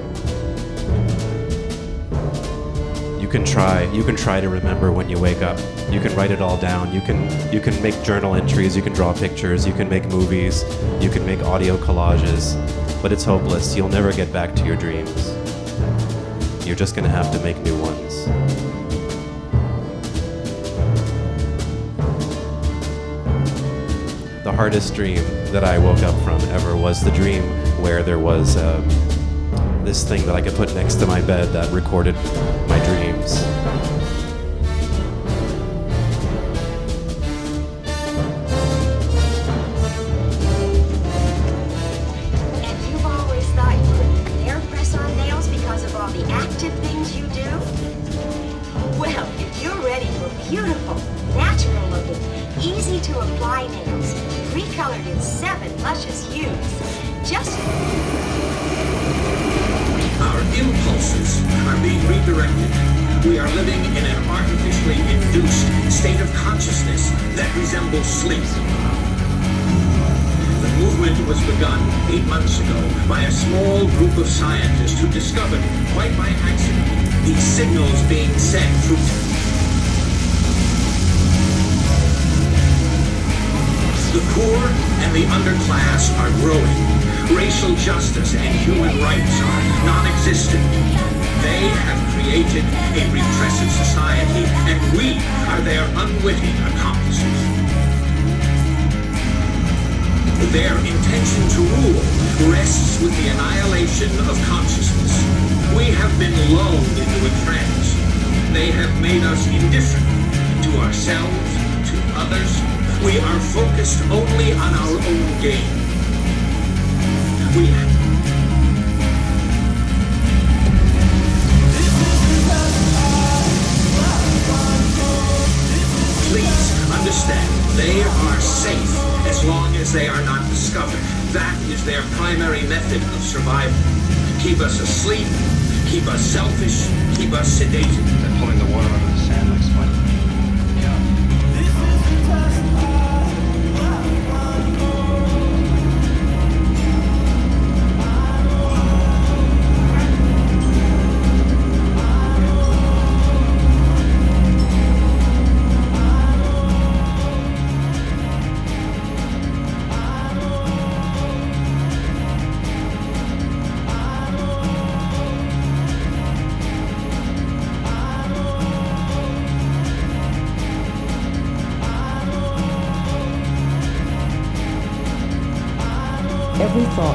You 3.22 3.28
can 3.28 3.46
try. 3.46 3.84
You 3.94 4.04
can 4.04 4.16
try 4.16 4.42
to 4.42 4.50
remember 4.50 4.92
when 4.92 5.10
you 5.10 5.20
wake 5.20 5.44
up. 5.44 5.60
You 5.92 6.00
can 6.00 6.16
write 6.16 6.32
it 6.32 6.42
all 6.42 6.58
down. 6.58 6.92
You 6.94 7.02
can 7.02 7.54
you 7.54 7.60
can 7.60 7.80
make 7.84 8.02
journal 8.04 8.36
entries, 8.36 8.76
you 8.76 8.82
can 8.82 8.94
draw 8.94 9.14
pictures, 9.14 9.66
you 9.68 9.74
can 9.74 9.88
make 9.90 10.06
movies, 10.06 10.64
you 11.00 11.10
can 11.10 11.26
make 11.26 11.42
audio 11.44 11.78
collages, 11.78 12.56
but 13.02 13.12
it's 13.12 13.24
hopeless. 13.24 13.76
You'll 13.76 13.90
never 13.90 14.12
get 14.12 14.34
back 14.34 14.56
to 14.56 14.66
your 14.66 14.76
dreams. 14.76 15.30
You're 16.66 16.76
just 16.76 16.96
going 16.96 17.06
to 17.06 17.16
have 17.16 17.32
to 17.32 17.40
make 17.42 17.58
new 17.60 17.81
hardest 24.62 24.94
dream 24.94 25.24
that 25.46 25.64
I 25.64 25.80
woke 25.80 26.04
up 26.04 26.14
from 26.24 26.40
ever 26.52 26.78
was 26.78 27.02
the 27.02 27.10
dream 27.10 27.42
where 27.82 28.04
there 28.04 28.20
was 28.20 28.58
uh, 28.58 28.80
this 29.84 30.08
thing 30.08 30.24
that 30.28 30.36
I 30.36 30.42
could 30.44 30.54
put 30.54 30.76
next 30.76 30.98
to 30.98 31.08
my 31.08 31.20
bed 31.20 31.52
that 31.54 31.74
recorded 31.74 32.14
my 32.68 32.78
dreams. 32.86 33.91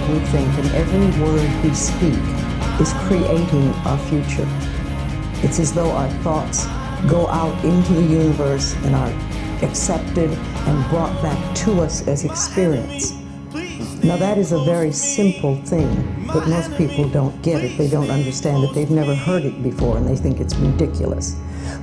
We 0.09 0.19
think 0.27 0.49
and 0.59 0.67
every 0.75 1.23
word 1.23 1.65
we 1.65 1.75
speak 1.75 2.19
is 2.81 2.93
creating 3.07 3.69
our 3.85 3.99
future. 3.99 4.49
It's 5.43 5.59
as 5.59 5.73
though 5.73 5.91
our 5.91 6.09
thoughts 6.23 6.67
go 7.09 7.27
out 7.29 7.65
into 7.65 7.93
the 7.93 8.03
universe 8.03 8.75
and 8.85 8.95
are 8.95 9.13
accepted 9.63 10.31
and 10.31 10.91
brought 10.91 11.21
back 11.23 11.57
to 11.57 11.81
us 11.81 12.07
as 12.09 12.25
experience. 12.25 13.13
Now, 14.05 14.17
that 14.17 14.39
is 14.39 14.53
a 14.53 14.63
very 14.65 14.93
simple 14.93 15.57
thing, 15.63 16.27
but 16.27 16.47
most 16.47 16.77
people 16.77 17.09
don't 17.09 17.41
get 17.43 17.65
it. 17.65 17.77
They 17.77 17.89
don't 17.89 18.11
understand 18.11 18.63
it. 18.65 18.75
They've 18.75 18.91
never 18.91 19.15
heard 19.15 19.45
it 19.45 19.63
before 19.63 19.97
and 19.97 20.07
they 20.07 20.17
think 20.17 20.41
it's 20.41 20.55
ridiculous. 20.57 21.37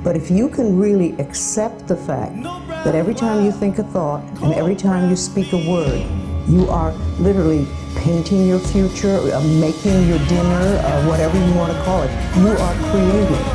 But 0.04 0.16
if 0.16 0.32
you 0.32 0.50
can 0.50 0.78
really 0.78 1.12
accept 1.20 1.88
the 1.88 1.98
fact 1.98 2.42
that 2.44 2.96
every 2.96 3.14
time 3.14 3.44
you 3.44 3.52
think 3.52 3.80
a 3.80 3.84
thought 3.84 4.24
and 4.42 4.54
every 4.54 4.76
time 4.76 5.10
you 5.10 5.16
speak 5.16 5.52
a 5.54 5.70
word, 5.70 6.06
you 6.48 6.70
are 6.70 6.92
literally 7.20 7.68
painting 7.96 8.46
your 8.46 8.60
future, 8.60 9.18
uh, 9.34 9.42
making 9.60 10.08
your 10.08 10.20
dinner, 10.28 10.82
uh, 10.84 11.08
whatever 11.08 11.38
you 11.38 11.54
want 11.54 11.72
to 11.72 11.84
call 11.84 12.04
it. 12.04 12.12
You 12.38 12.50
are 12.50 12.76
creating. 12.92 13.46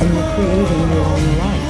And 0.00 0.14
you're 0.14 0.34
creating 0.34 0.92
your 0.92 1.04
own 1.04 1.38
life. 1.38 1.67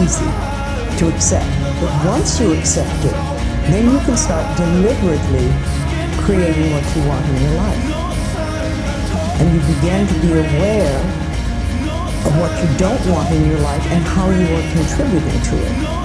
Easy 0.00 0.30
to 0.98 1.08
accept. 1.12 1.48
But 1.80 1.92
once 2.06 2.40
you 2.40 2.54
accept 2.54 3.04
it, 3.04 3.16
then 3.68 3.90
you 3.90 3.98
can 4.00 4.16
start 4.16 4.56
deliberately 4.56 5.48
creating 6.24 6.72
what 6.72 6.84
you 6.96 7.02
want 7.08 7.24
in 7.28 7.42
your 7.42 7.54
life. 7.60 7.84
And 9.40 9.52
you 9.52 9.60
begin 9.74 10.06
to 10.06 10.14
be 10.20 10.32
aware 10.32 10.98
of 12.26 12.32
what 12.38 12.52
you 12.62 12.78
don't 12.78 13.04
want 13.10 13.30
in 13.34 13.48
your 13.50 13.58
life 13.60 13.84
and 13.86 14.02
how 14.04 14.30
you 14.30 14.46
are 14.54 14.72
contributing 14.72 15.40
to 15.42 15.56
it. 15.58 16.01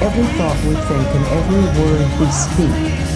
Every 0.00 0.24
thought 0.38 0.56
we 0.64 0.74
think 0.74 1.08
and 1.16 1.26
every 1.26 1.64
word 1.82 2.20
we 2.20 2.30
speak 2.30 3.07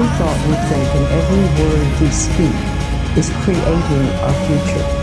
Every 0.00 0.16
thought 0.16 0.48
we 0.48 0.54
think 0.70 0.94
and 0.94 1.06
every 1.12 1.44
word 1.62 2.00
we 2.00 2.08
speak 2.08 3.18
is 3.18 3.28
creating 3.44 4.08
our 4.22 4.32
future. 4.46 4.99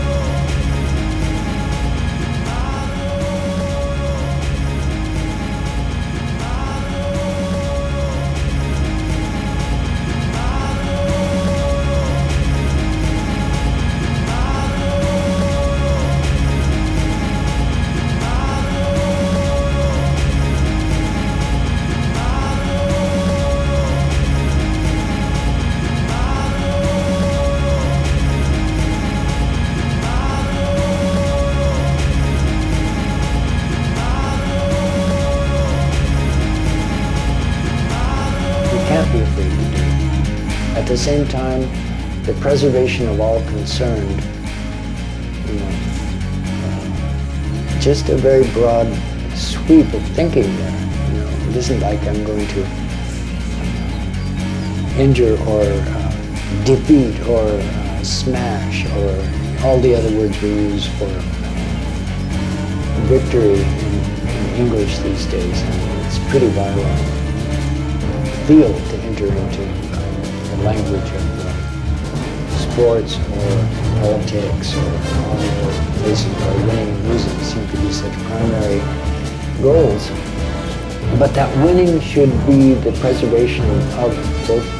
Same 40.98 41.26
time, 41.28 41.62
the 42.24 42.34
preservation 42.40 43.08
of 43.08 43.20
all 43.20 43.40
concerned, 43.46 44.20
you 45.46 45.54
know, 45.54 45.70
uh, 46.64 47.80
just 47.80 48.08
a 48.08 48.16
very 48.16 48.46
broad 48.50 48.86
sweep 49.34 49.92
of 49.94 50.02
thinking 50.08 50.54
there. 50.56 50.80
You 51.12 51.20
know, 51.20 51.50
it 51.50 51.56
isn't 51.56 51.80
like 51.80 52.02
I'm 52.02 52.24
going 52.24 52.46
to 52.48 52.66
injure 55.00 55.38
or 55.46 55.62
uh, 55.62 56.64
defeat 56.64 57.20
or 57.28 57.46
uh, 57.46 58.02
smash 58.02 58.84
or 58.96 59.64
all 59.64 59.78
the 59.80 59.94
other 59.94 60.10
words 60.18 60.40
we 60.42 60.48
use 60.48 60.86
for 60.98 61.08
victory 63.06 63.54
in, 63.54 63.94
in 64.28 64.46
English 64.56 64.98
these 64.98 65.26
days. 65.26 65.62
I 65.62 65.70
mean, 65.70 66.06
it's 66.06 66.18
pretty 66.30 66.48
violent 66.48 67.18
field 68.48 68.76
to 68.76 68.96
enter 69.02 69.26
into 69.26 69.62
uh, 69.64 69.87
language 70.68 71.10
of 71.18 71.46
uh, 71.46 72.58
sports 72.58 73.16
or 73.16 73.52
politics 74.04 74.76
or 74.76 74.90
the 75.40 75.98
places 76.00 76.32
where 76.40 76.56
winning 76.66 77.08
losing 77.08 77.38
seem 77.40 77.66
to 77.68 77.76
be 77.80 77.90
such 77.90 78.12
primary 78.28 78.80
goals. 79.62 80.10
But 81.18 81.32
that 81.32 81.48
winning 81.64 81.98
should 82.00 82.30
be 82.46 82.74
the 82.74 82.92
preservation 83.00 83.64
of 84.04 84.10
both 84.46 84.77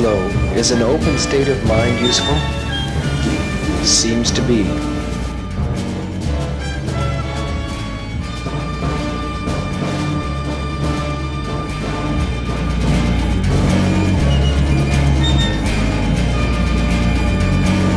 slow, 0.00 0.16
is 0.56 0.70
an 0.70 0.80
open 0.80 1.18
state 1.18 1.46
of 1.48 1.62
mind 1.66 2.00
useful? 2.00 2.34
Seems 3.84 4.30
to 4.30 4.40
be. 4.40 4.62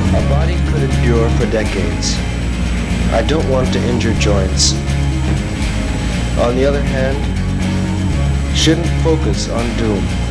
A 0.09 0.23
body 0.27 0.57
could 0.67 0.83
endure 0.83 1.29
for 1.37 1.45
decades. 1.45 2.17
I 3.13 3.23
don't 3.25 3.49
want 3.49 3.71
to 3.71 3.79
injure 3.79 4.13
joints. 4.15 4.73
On 6.47 6.53
the 6.57 6.65
other 6.65 6.81
hand, 6.81 7.17
shouldn't 8.57 8.91
focus 9.03 9.47
on 9.47 9.77
doom. 9.77 10.22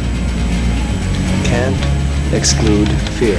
Can't 1.52 2.32
exclude 2.32 2.88
fear. 3.18 3.36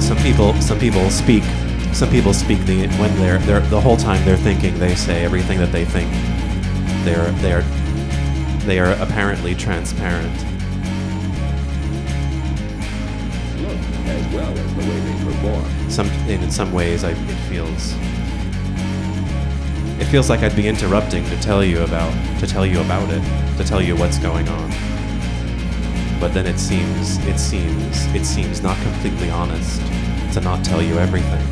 Some 0.00 0.16
people, 0.18 0.54
some 0.60 0.78
people 0.78 1.10
speak. 1.10 1.42
Some 1.92 2.10
people 2.10 2.32
speak 2.32 2.60
the 2.66 2.86
when 2.98 3.12
they're 3.16 3.38
they're 3.38 3.58
the 3.62 3.80
whole 3.80 3.96
time 3.96 4.24
they're 4.24 4.36
thinking. 4.36 4.78
They 4.78 4.94
say 4.94 5.24
everything 5.24 5.58
that 5.58 5.72
they 5.72 5.84
think. 5.84 6.08
They're 7.04 7.32
they're 7.42 7.62
they 8.64 8.78
are 8.78 8.92
apparently 9.02 9.56
transparent. 9.56 10.53
As 14.06 14.34
well 14.34 14.50
as 14.56 14.74
the 14.74 14.80
way 14.80 15.00
they 15.00 15.24
perform. 15.24 15.90
Some 15.90 16.08
in 16.28 16.50
some 16.50 16.72
ways, 16.72 17.04
I, 17.04 17.10
it 17.10 17.40
feels 17.48 17.94
it 20.00 20.06
feels 20.06 20.28
like 20.28 20.40
I'd 20.40 20.56
be 20.56 20.68
interrupting 20.68 21.24
to 21.24 21.40
tell 21.40 21.64
you 21.64 21.82
about 21.82 22.12
to 22.40 22.46
tell 22.46 22.66
you 22.66 22.80
about 22.80 23.08
it, 23.10 23.22
to 23.56 23.64
tell 23.64 23.80
you 23.80 23.96
what's 23.96 24.18
going 24.18 24.48
on. 24.48 24.70
But 26.20 26.34
then 26.34 26.46
it 26.46 26.58
seems 26.58 27.18
it 27.26 27.38
seems 27.38 28.06
it 28.14 28.24
seems 28.24 28.62
not 28.62 28.76
completely 28.82 29.30
honest 29.30 29.80
to 30.34 30.40
not 30.40 30.64
tell 30.64 30.82
you 30.82 30.98
everything. 30.98 31.46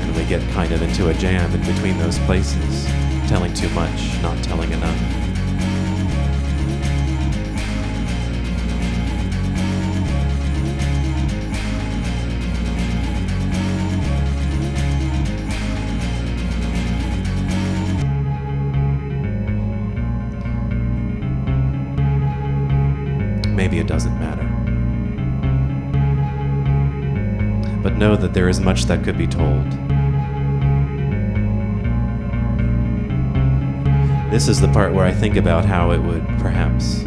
And 0.00 0.16
we 0.16 0.24
get 0.24 0.40
kind 0.52 0.72
of 0.72 0.82
into 0.82 1.08
a 1.08 1.14
jam 1.14 1.52
in 1.52 1.60
between 1.60 1.98
those 1.98 2.18
places, 2.20 2.86
telling 3.28 3.52
too 3.54 3.68
much, 3.70 4.22
not 4.22 4.42
telling 4.44 4.70
enough. 4.70 5.23
Much 28.64 28.86
that 28.86 29.04
could 29.04 29.18
be 29.18 29.26
told. 29.26 29.70
This 34.30 34.48
is 34.48 34.60
the 34.60 34.68
part 34.68 34.92
where 34.94 35.04
I 35.04 35.12
think 35.12 35.36
about 35.36 35.64
how 35.64 35.90
it 35.92 35.98
would 35.98 36.26
perhaps 36.38 37.02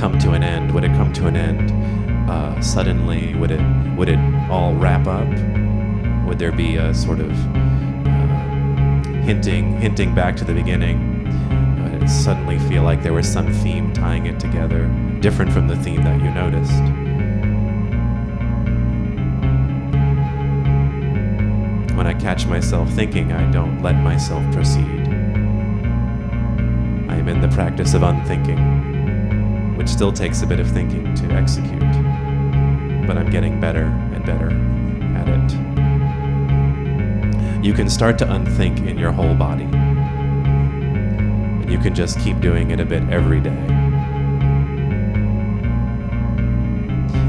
come 0.00 0.18
to 0.20 0.32
an 0.32 0.42
end. 0.42 0.72
Would 0.72 0.84
it 0.84 0.92
come 0.92 1.12
to 1.12 1.26
an 1.26 1.36
end 1.36 1.70
uh, 2.28 2.60
suddenly? 2.60 3.34
Would 3.34 3.50
it 3.52 3.60
would 3.96 4.08
it 4.08 4.18
all 4.50 4.74
wrap 4.74 5.06
up? 5.06 5.28
Would 6.26 6.38
there 6.38 6.52
be 6.52 6.76
a 6.76 6.92
sort 6.92 7.20
of 7.20 7.30
uh, 7.56 9.12
hinting 9.22 9.80
hinting 9.80 10.14
back 10.14 10.34
to 10.36 10.44
the 10.44 10.54
beginning? 10.54 11.14
Suddenly 12.06 12.60
feel 12.60 12.84
like 12.84 13.02
there 13.02 13.12
was 13.12 13.26
some 13.26 13.52
theme 13.52 13.92
tying 13.92 14.26
it 14.26 14.38
together, 14.38 14.86
different 15.18 15.52
from 15.52 15.66
the 15.66 15.74
theme 15.74 16.04
that 16.04 16.20
you 16.20 16.30
noticed? 16.30 16.95
Catch 22.26 22.44
myself 22.48 22.90
thinking, 22.90 23.30
I 23.30 23.48
don't 23.52 23.80
let 23.82 23.94
myself 23.94 24.42
proceed. 24.52 25.06
I 27.08 27.14
am 27.14 27.28
in 27.28 27.40
the 27.40 27.46
practice 27.46 27.94
of 27.94 28.02
unthinking, 28.02 29.76
which 29.76 29.88
still 29.88 30.10
takes 30.10 30.42
a 30.42 30.46
bit 30.48 30.58
of 30.58 30.68
thinking 30.68 31.14
to 31.14 31.26
execute, 31.26 31.78
but 33.06 33.16
I'm 33.16 33.30
getting 33.30 33.60
better 33.60 33.84
and 33.84 34.26
better 34.26 34.50
at 35.16 35.28
it. 35.28 35.52
You 37.64 37.72
can 37.72 37.88
start 37.88 38.18
to 38.18 38.24
unthink 38.24 38.80
in 38.80 38.98
your 38.98 39.12
whole 39.12 39.36
body, 39.36 39.68
and 41.62 41.70
you 41.70 41.78
can 41.78 41.94
just 41.94 42.18
keep 42.18 42.40
doing 42.40 42.72
it 42.72 42.80
a 42.80 42.84
bit 42.84 43.08
every 43.08 43.40
day. 43.40 43.66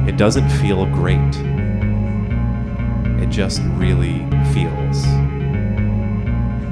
It 0.07 0.17
doesn't 0.17 0.49
feel 0.49 0.87
great. 0.87 1.46
Just 3.37 3.61
really 3.75 4.25
feels. 4.51 5.05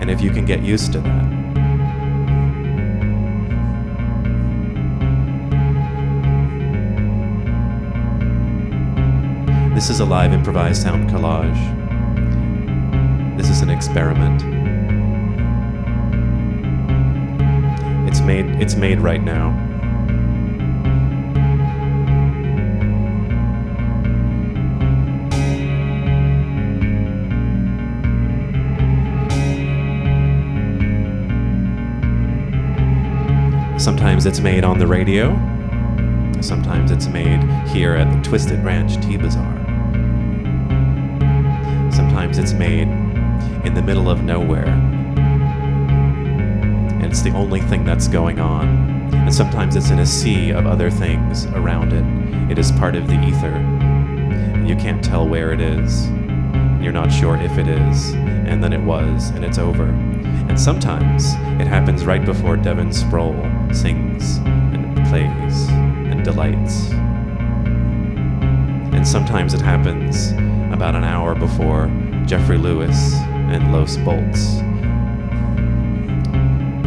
And 0.02 0.10
if 0.10 0.20
you 0.20 0.32
can 0.32 0.46
get 0.46 0.64
used 0.64 0.94
to 0.94 1.00
that, 1.00 1.36
This 9.76 9.92
is 9.92 10.00
a 10.00 10.06
live 10.06 10.34
improvised 10.34 10.82
sound 10.82 11.08
collage. 11.08 11.54
This 13.38 13.52
is 13.52 13.62
an 13.62 13.70
experiment. 13.70 14.42
It's 18.10 18.22
made 18.22 18.48
it's 18.60 18.74
made 18.74 19.00
right 19.02 19.22
now. 19.22 19.55
Sometimes 33.86 34.26
it's 34.26 34.40
made 34.40 34.64
on 34.64 34.80
the 34.80 34.88
radio. 34.88 35.30
Sometimes 36.42 36.90
it's 36.90 37.06
made 37.06 37.44
here 37.68 37.94
at 37.94 38.12
the 38.12 38.20
Twisted 38.28 38.64
Branch 38.64 38.92
Tea 39.06 39.16
Bazaar. 39.16 39.54
Sometimes 41.92 42.40
it's 42.40 42.54
made 42.54 42.88
in 43.64 43.76
the 43.76 43.84
middle 43.84 44.10
of 44.10 44.24
nowhere. 44.24 44.66
And 46.96 47.06
it's 47.06 47.22
the 47.22 47.30
only 47.36 47.62
thing 47.62 47.86
that's 47.86 48.08
going 48.08 48.40
on. 48.40 49.14
And 49.14 49.32
sometimes 49.32 49.76
it's 49.76 49.92
in 49.92 50.00
a 50.00 50.06
sea 50.08 50.50
of 50.50 50.66
other 50.66 50.90
things 50.90 51.46
around 51.46 51.94
it. 51.94 52.52
It 52.52 52.58
is 52.58 52.72
part 52.72 52.96
of 52.96 53.06
the 53.06 53.24
ether. 53.24 53.56
You 54.66 54.76
can't 54.78 55.04
tell 55.04 55.28
where 55.30 55.54
it 55.54 55.62
is. 55.62 56.08
You're 56.82 56.92
not 56.92 57.12
sure 57.12 57.38
if 57.38 57.56
it 57.60 57.68
is. 57.68 58.14
And 58.14 58.64
then 58.64 58.74
it 58.74 58.82
was, 58.82 59.30
and 59.30 59.46
it's 59.46 59.60
over. 59.60 59.86
And 59.86 60.60
sometimes 60.60 61.36
it 61.62 61.68
happens 61.68 62.04
right 62.04 62.26
before 62.26 62.58
Devin 62.58 62.92
Sproul 62.92 63.36
sings 63.74 64.38
and 64.38 64.96
plays 65.08 65.70
and 65.70 66.24
delights. 66.24 66.92
And 68.94 69.08
sometimes 69.08 69.54
it 69.54 69.62
happens 69.62 70.32
about 70.74 70.96
an 70.96 71.04
hour 71.04 71.36
before 71.36 71.88
Jeffrey 72.26 72.58
Lewis 72.58 73.14
and 73.16 73.72
Los 73.72 73.98
Bolts 73.98 74.62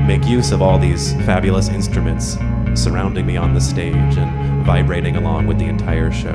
make 0.09 0.27
use 0.27 0.53
of 0.53 0.63
all 0.63 0.79
these 0.79 1.13
fabulous 1.27 1.69
instruments 1.69 2.39
surrounding 2.75 3.27
me 3.27 3.37
on 3.37 3.53
the 3.53 3.61
stage 3.61 4.17
and 4.17 4.65
vibrating 4.65 5.17
along 5.17 5.47
with 5.47 5.59
the 5.59 5.67
entire 5.67 6.11
show. 6.11 6.35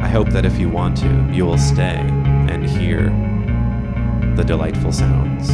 I 0.00 0.08
hope 0.12 0.28
that 0.30 0.44
if 0.44 0.58
you 0.58 0.68
want 0.68 0.98
to, 0.98 1.30
you 1.32 1.46
will 1.46 1.56
stay 1.56 2.19
hear 2.78 3.10
the 4.36 4.44
delightful 4.44 4.92
sounds. 4.92 5.50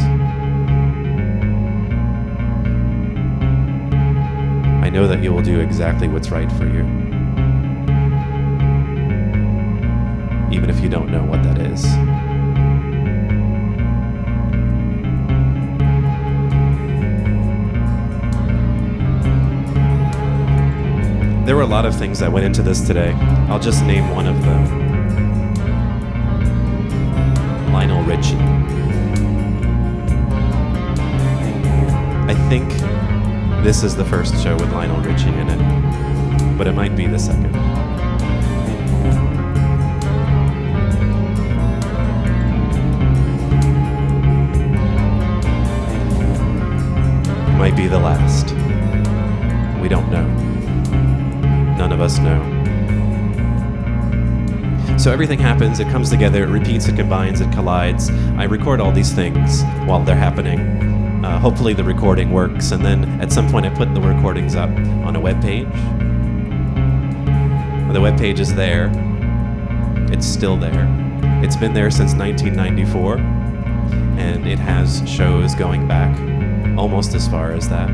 I 4.85 4.89
know 4.89 5.07
that 5.07 5.21
you 5.21 5.33
will 5.33 5.41
do 5.41 5.59
exactly 5.59 6.07
what's 6.07 6.29
right 6.29 6.51
for 6.53 6.65
you. 6.65 6.83
Even 10.51 10.69
if 10.69 10.79
you 10.79 10.89
don't 10.89 11.09
know 11.09 11.23
what 11.23 11.43
that 11.43 11.59
is. 11.59 11.83
There 21.45 21.55
were 21.55 21.61
a 21.61 21.65
lot 21.65 21.85
of 21.85 21.97
things 21.97 22.19
that 22.19 22.31
went 22.31 22.45
into 22.45 22.61
this 22.61 22.85
today. 22.85 23.11
I'll 23.49 23.59
just 23.59 23.83
name 23.85 24.09
one 24.11 24.27
of 24.27 24.41
them. 24.43 24.86
Lionel 27.87 28.03
Richie. 28.03 28.35
I 32.27 32.35
think 32.49 32.67
this 33.63 33.81
is 33.81 33.95
the 33.95 34.03
first 34.03 34.43
show 34.43 34.55
with 34.55 34.73
Lionel 34.73 34.99
Richie 35.01 35.29
in 35.29 35.47
it, 35.49 36.57
but 36.57 36.67
it 36.67 36.73
might 36.73 36.97
be 36.97 37.07
the 37.07 37.17
second. 37.17 37.53
Might 47.57 47.77
be 47.77 47.87
the 47.87 47.99
last. 47.99 48.51
We 49.81 49.87
don't 49.87 50.11
know. 50.11 50.27
None 51.77 51.93
of 51.93 52.01
us 52.01 52.19
know. 52.19 52.56
So 55.07 55.13
everything 55.13 55.39
happens, 55.39 55.79
it 55.79 55.87
comes 55.87 56.09
together, 56.09 56.43
it 56.43 56.49
repeats, 56.49 56.89
it 56.89 56.97
combines, 56.97 57.39
it 57.39 57.49
collides. 57.53 58.09
I 58.37 58.43
record 58.43 58.81
all 58.81 58.91
these 58.91 59.13
things 59.13 59.63
while 59.85 60.03
they're 60.03 60.17
happening. 60.17 61.23
Uh, 61.23 61.39
hopefully 61.39 61.73
the 61.73 61.85
recording 61.85 62.29
works, 62.29 62.71
and 62.71 62.83
then 62.83 63.05
at 63.21 63.31
some 63.31 63.49
point 63.49 63.65
I 63.65 63.69
put 63.69 63.93
the 63.93 64.01
recordings 64.01 64.53
up 64.57 64.69
on 64.69 65.15
a 65.15 65.19
web 65.21 65.41
page. 65.41 65.71
The 67.93 68.01
web 68.01 68.17
page 68.19 68.41
is 68.41 68.53
there. 68.53 68.91
It's 70.11 70.27
still 70.27 70.57
there. 70.57 70.85
It's 71.41 71.55
been 71.55 71.73
there 71.73 71.89
since 71.89 72.13
1994, 72.13 73.17
and 74.19 74.45
it 74.45 74.59
has 74.59 75.09
shows 75.09 75.55
going 75.55 75.87
back 75.87 76.13
almost 76.77 77.13
as 77.13 77.29
far 77.29 77.53
as 77.53 77.69
that. 77.69 77.91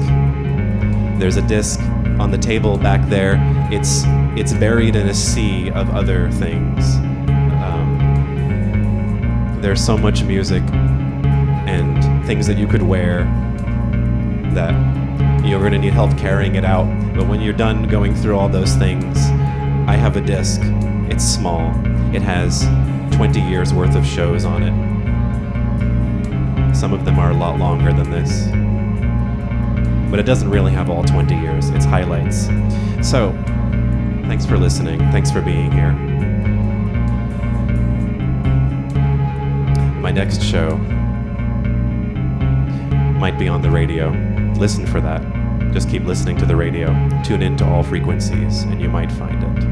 There's 1.20 1.38
a 1.38 1.48
disc 1.48 1.80
on 2.20 2.30
the 2.30 2.38
table 2.38 2.78
back 2.78 3.10
there. 3.10 3.40
It's 3.72 4.04
it's 4.40 4.54
buried 4.54 4.96
in 4.96 5.10
a 5.10 5.16
sea 5.16 5.72
of 5.72 5.90
other 5.90 6.30
things. 6.30 7.01
There's 9.62 9.84
so 9.84 9.96
much 9.96 10.24
music 10.24 10.64
and 10.72 12.26
things 12.26 12.48
that 12.48 12.58
you 12.58 12.66
could 12.66 12.82
wear 12.82 13.26
that 14.54 14.74
you're 15.46 15.60
going 15.60 15.74
to 15.74 15.78
need 15.78 15.94
help 15.94 16.18
carrying 16.18 16.56
it 16.56 16.66
out. 16.66 16.88
But 17.14 17.28
when 17.28 17.42
you're 17.42 17.54
done 17.54 17.88
going 17.88 18.16
through 18.16 18.38
all 18.38 18.50
those 18.50 18.74
things, 18.76 19.20
I 19.88 19.96
have 19.96 20.18
a 20.18 20.22
disc. 20.22 20.62
It's 21.12 21.24
small. 21.24 21.70
It 22.16 22.24
has 22.24 22.64
20 23.16 23.40
years 23.40 23.72
worth 23.72 23.96
of 23.96 24.06
shows 24.06 24.46
on 24.46 24.64
it. 24.64 24.74
Some 26.76 26.92
of 26.92 27.06
them 27.06 27.20
are 27.20 27.30
a 27.30 27.36
lot 27.36 27.60
longer 27.60 27.94
than 27.94 28.10
this. 28.10 28.48
But 30.10 30.20
it 30.20 30.26
doesn't 30.26 30.50
really 30.50 30.72
have 30.72 30.90
all 30.90 31.04
20 31.04 31.36
years. 31.36 31.70
It's 31.70 31.86
highlights. 31.86 32.48
So, 33.08 33.32
thanks 34.28 34.46
for 34.46 34.58
listening. 34.58 35.00
Thanks 35.12 35.30
for 35.30 35.42
being 35.42 35.72
here. 35.72 36.11
My 40.12 40.18
next 40.18 40.44
show 40.44 40.76
might 43.18 43.40
be 43.40 43.48
on 43.48 43.62
the 43.62 43.72
radio. 43.72 44.10
Listen 44.58 44.86
for 44.86 45.00
that. 45.00 45.22
Just 45.72 45.90
keep 45.90 46.04
listening 46.04 46.36
to 46.40 46.46
the 46.46 46.54
radio. 46.54 46.88
Tune 47.24 47.42
in 47.42 47.56
to 47.56 47.66
all 47.66 47.82
frequencies, 47.82 48.64
and 48.64 48.82
you 48.82 48.90
might 48.90 49.10
find 49.10 49.42
it. 49.42 49.64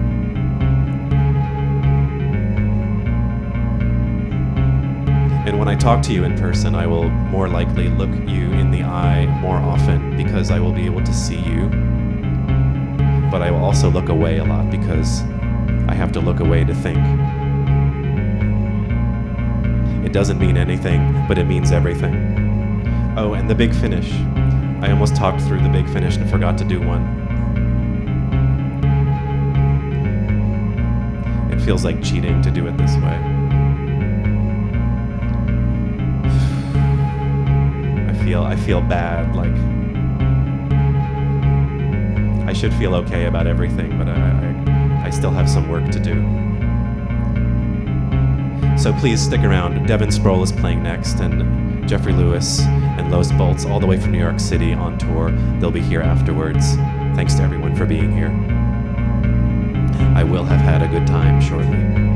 And 5.45 5.60
when 5.60 5.68
I 5.68 5.76
talk 5.76 6.02
to 6.03 6.14
you 6.14 6.24
in 6.24 6.38
person, 6.38 6.74
I 6.74 6.88
will 6.88 7.10
more 7.10 7.49
likely 7.49 7.90
look 7.90 8.11
you 8.26 8.49
in 8.53 8.72
the 8.72 8.84
eye 8.84 9.26
more 9.41 9.57
often 9.57 10.16
because 10.16 10.52
I 10.52 10.60
will 10.61 10.72
be 10.72 10.86
able 10.86 11.03
to 11.03 11.14
see 11.14 11.41
you. 11.41 11.68
But 13.30 13.41
I 13.41 13.52
will 13.52 13.66
also 13.66 13.90
look 13.90 14.07
away 14.07 14.38
a 14.38 14.45
lot 14.45 14.72
because 14.72 15.22
I 15.90 15.95
have 15.95 16.14
to 16.14 16.22
look 16.22 16.40
away 16.40 16.64
to 16.64 16.74
think. 16.74 17.39
It 20.10 20.14
doesn't 20.14 20.40
mean 20.40 20.57
anything, 20.57 21.27
but 21.27 21.38
it 21.38 21.45
means 21.45 21.72
everything. 21.72 22.15
Oh, 23.15 23.36
and 23.36 23.48
the 23.48 23.53
big 23.53 23.76
finish. 23.76 24.11
I 24.81 24.90
almost 24.90 25.15
talked 25.15 25.40
through 25.41 25.61
the 25.61 25.69
big 25.69 25.88
finish 25.88 26.18
and 26.18 26.27
forgot 26.27 26.57
to 26.57 26.64
do 26.64 26.80
one. 26.81 27.03
It 31.52 31.61
feels 31.61 31.86
like 31.86 32.02
cheating 32.03 32.41
to 32.41 32.49
do 32.49 32.65
it 32.65 32.76
this 32.76 32.95
way. 32.95 33.19
I 38.10 38.23
feel 38.23 38.41
I 38.41 38.56
feel 38.56 38.81
bad 38.81 39.36
like 39.36 39.53
I 42.49 42.53
should 42.53 42.73
feel 42.73 42.95
okay 42.95 43.27
about 43.27 43.45
everything, 43.45 43.95
but 43.95 44.10
I, 44.10 45.03
I, 45.03 45.06
I 45.06 45.10
still 45.11 45.30
have 45.30 45.48
some 45.48 45.69
work 45.69 45.88
to 45.91 45.99
do. 45.99 46.48
So 48.80 48.93
please 48.93 49.22
stick 49.22 49.41
around. 49.41 49.88
Devin 49.88 50.10
Sproul 50.10 50.41
is 50.41 50.53
playing 50.53 50.81
next, 50.84 51.19
and 51.19 51.88
Jeffrey 51.88 52.14
Lewis 52.14 52.61
and 52.61 53.11
Los 53.11 53.30
Bolts, 53.34 53.65
all 53.65 53.77
the 53.77 53.85
way 53.85 53.99
from 53.99 54.14
New 54.14 54.19
York 54.19 54.39
City 54.39 54.72
on 54.72 54.97
tour. 54.97 55.31
They'll 55.60 55.69
be 55.69 55.81
here 55.81 56.01
afterwards. 56.01 56.76
Thanks 57.14 57.35
to 57.35 57.43
everyone 57.43 57.76
for 57.76 57.85
being 57.85 58.15
here. 58.15 58.30
I 60.15 60.23
will 60.23 60.45
have 60.45 60.61
had 60.61 60.81
a 60.81 60.88
good 60.88 61.06
time 61.06 61.41
shortly. 61.41 62.09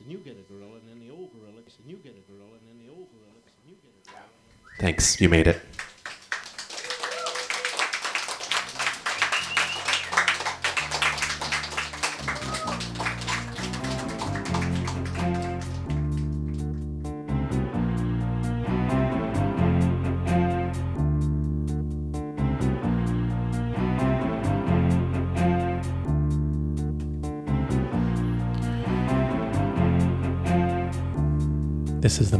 And 0.00 0.10
you 0.10 0.18
get 0.18 0.36
a 0.36 0.52
girl, 0.52 0.74
and 0.74 0.82
then 0.88 0.98
the 1.06 1.12
old 1.12 1.30
looks, 1.54 1.76
and 1.80 1.90
you 1.90 1.96
get 1.96 2.12
a 2.12 2.32
girl, 2.32 2.48
and 2.52 2.62
then 2.68 2.86
the 2.86 2.92
old 2.92 3.08
looks, 3.12 3.52
and 3.62 3.70
you 3.70 3.76
get 3.82 3.92
a 3.92 4.10
girl. 4.10 4.28
Thanks, 4.78 5.20
you 5.20 5.28
made 5.28 5.46
it. 5.46 5.60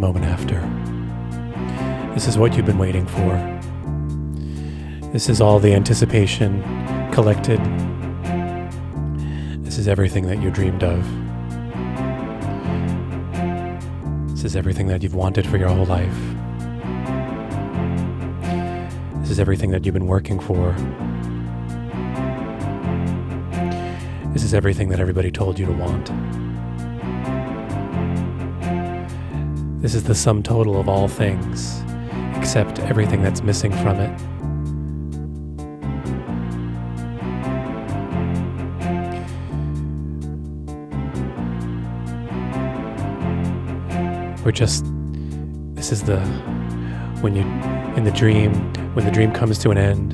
Moment 0.03 0.25
after. 0.25 0.59
This 2.13 2.27
is 2.27 2.37
what 2.37 2.57
you've 2.57 2.67
been 2.67 2.77
waiting 2.77 3.07
for. 3.07 3.33
This 5.13 5.29
is 5.29 5.41
all 5.41 5.61
the 5.61 5.73
anticipation 5.73 6.61
collected. 7.13 7.61
This 9.65 9.79
is 9.79 9.87
everything 9.87 10.27
that 10.27 10.43
you 10.43 10.51
dreamed 10.51 10.83
of. 10.83 11.07
This 14.33 14.43
is 14.43 14.57
everything 14.57 14.89
that 14.89 15.05
you've 15.05 15.15
wanted 15.15 15.47
for 15.47 15.57
your 15.57 15.69
whole 15.69 15.87
life. 15.87 16.19
This 19.21 19.31
is 19.31 19.39
everything 19.39 19.71
that 19.71 19.87
you've 19.87 19.95
been 19.95 20.09
working 20.09 20.41
for. 20.41 20.73
This 24.33 24.43
is 24.43 24.53
everything 24.53 24.89
that 24.89 24.99
everybody 24.99 25.31
told 25.31 25.61
you 25.61 25.67
to 25.67 25.73
want. 25.73 26.42
This 29.83 29.97
is 29.97 30.05
the 30.05 30.15
sum 30.15 30.45
total 30.45 30.79
of 30.79 30.89
all 30.89 31.09
things, 31.09 31.83
except 32.37 32.79
everything 32.79 33.21
that's 33.21 33.43
missing 33.43 33.73
from 33.73 33.99
it. 33.99 34.17
We're 44.45 44.53
just, 44.53 44.85
this 45.75 45.91
is 45.91 46.05
the, 46.05 46.21
when 47.21 47.35
you, 47.35 47.43
in 47.97 48.05
the 48.05 48.13
dream, 48.13 48.55
when 48.95 49.05
the 49.05 49.11
dream 49.11 49.33
comes 49.33 49.59
to 49.59 49.71
an 49.71 49.79
end, 49.79 50.13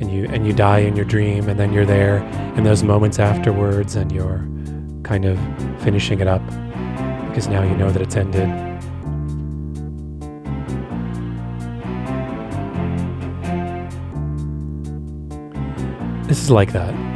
and 0.00 0.10
you 0.10 0.26
and 0.26 0.44
you 0.44 0.52
die 0.52 0.80
in 0.80 0.96
your 0.96 1.04
dream 1.04 1.48
and 1.48 1.58
then 1.58 1.72
you're 1.72 1.86
there 1.86 2.18
in 2.56 2.64
those 2.64 2.82
moments 2.84 3.18
afterwards 3.18 3.96
and 3.96 4.12
you're 4.12 4.46
kind 5.02 5.24
of 5.24 5.38
finishing 5.82 6.20
it 6.20 6.28
up 6.28 6.44
because 7.28 7.48
now 7.48 7.64
you 7.64 7.74
know 7.76 7.90
that 7.90 8.00
it's 8.00 8.14
ended 8.14 8.67
like 16.50 16.72
that 16.72 17.07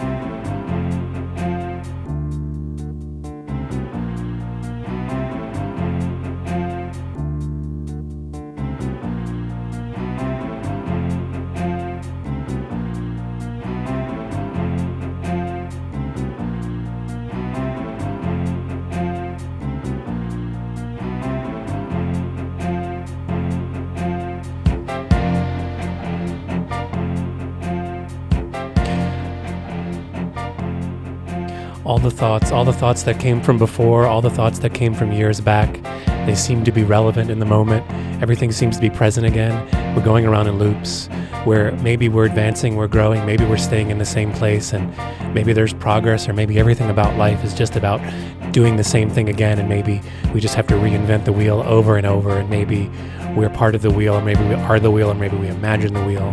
thoughts, 32.23 32.53
all 32.53 32.65
the 32.65 32.73
thoughts 32.73 33.03
that 33.03 33.19
came 33.19 33.41
from 33.41 33.59
before, 33.59 34.07
all 34.07 34.23
the 34.23 34.31
thoughts 34.31 34.61
that 34.61 34.73
came 34.73 34.95
from 34.95 35.11
years 35.11 35.41
back, 35.41 35.83
they 36.25 36.37
seem 36.37 36.63
to 36.63 36.71
be 36.71 36.85
relevant 36.85 37.33
in 37.33 37.41
the 37.41 37.45
moment. 37.45 37.85
Everything 38.23 38.53
seems 38.53 38.77
to 38.77 38.81
be 38.81 38.89
present 38.89 39.27
again. 39.27 39.53
We're 39.97 40.05
going 40.05 40.25
around 40.25 40.47
in 40.47 40.57
loops 40.57 41.09
where 41.43 41.73
maybe 41.79 42.09
we're 42.09 42.27
advancing, 42.27 42.77
we're 42.77 42.87
growing, 42.87 43.27
maybe 43.27 43.45
we're 43.45 43.57
staying 43.57 43.91
in 43.91 43.99
the 43.99 44.05
same 44.05 44.33
place, 44.35 44.73
and 44.73 44.89
maybe 45.35 45.53
there's 45.53 45.75
progress, 45.75 46.29
or 46.29 46.33
maybe 46.33 46.61
everything 46.61 46.91
about 46.91 47.17
life 47.17 47.43
is 47.43 47.55
just 47.55 47.75
about 47.75 48.01
doing 48.53 48.77
the 48.77 48.85
same 48.85 49.11
thing 49.11 49.29
again, 49.29 49.59
and 49.59 49.69
maybe 49.69 50.01
we 50.33 50.41
just 50.41 50.55
have 50.55 50.69
to 50.69 50.75
reinvent 50.75 51.25
the 51.25 51.33
wheel 51.33 51.61
over 51.67 51.97
and 51.97 52.07
over, 52.07 52.39
and 52.39 52.49
maybe 52.49 52.89
we're 53.35 53.51
part 53.51 53.75
of 53.75 53.83
the 53.83 53.91
wheel, 53.91 54.15
or 54.15 54.23
maybe 54.23 54.45
we 54.45 54.55
are 54.55 54.79
the 54.79 54.93
wheel, 54.93 55.11
or 55.11 55.15
maybe 55.15 55.37
we 55.37 55.49
imagine 55.49 55.93
the 55.93 56.05
wheel. 56.05 56.33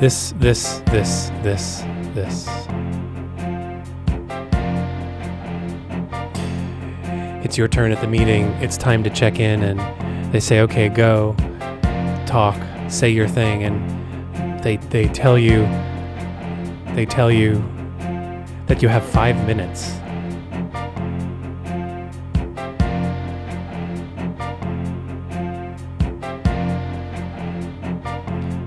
This, 0.00 0.32
this, 0.36 0.80
this, 0.86 1.30
this, 1.42 1.80
this. 2.14 2.46
It's 7.44 7.58
your 7.58 7.66
turn 7.66 7.90
at 7.90 8.00
the 8.00 8.06
meeting. 8.06 8.44
It's 8.62 8.76
time 8.76 9.02
to 9.02 9.10
check 9.10 9.40
in, 9.40 9.64
and 9.64 10.32
they 10.32 10.38
say, 10.38 10.60
okay, 10.60 10.88
go, 10.88 11.34
talk, 12.26 12.56
say 12.88 13.10
your 13.10 13.26
thing. 13.26 13.64
And 13.64 14.62
they, 14.62 14.76
they 14.76 15.08
tell 15.08 15.36
you, 15.36 15.62
they 16.94 17.04
tell 17.04 17.32
you 17.32 17.54
that 18.68 18.80
you 18.80 18.88
have 18.88 19.04
five 19.04 19.34
minutes. 19.48 19.94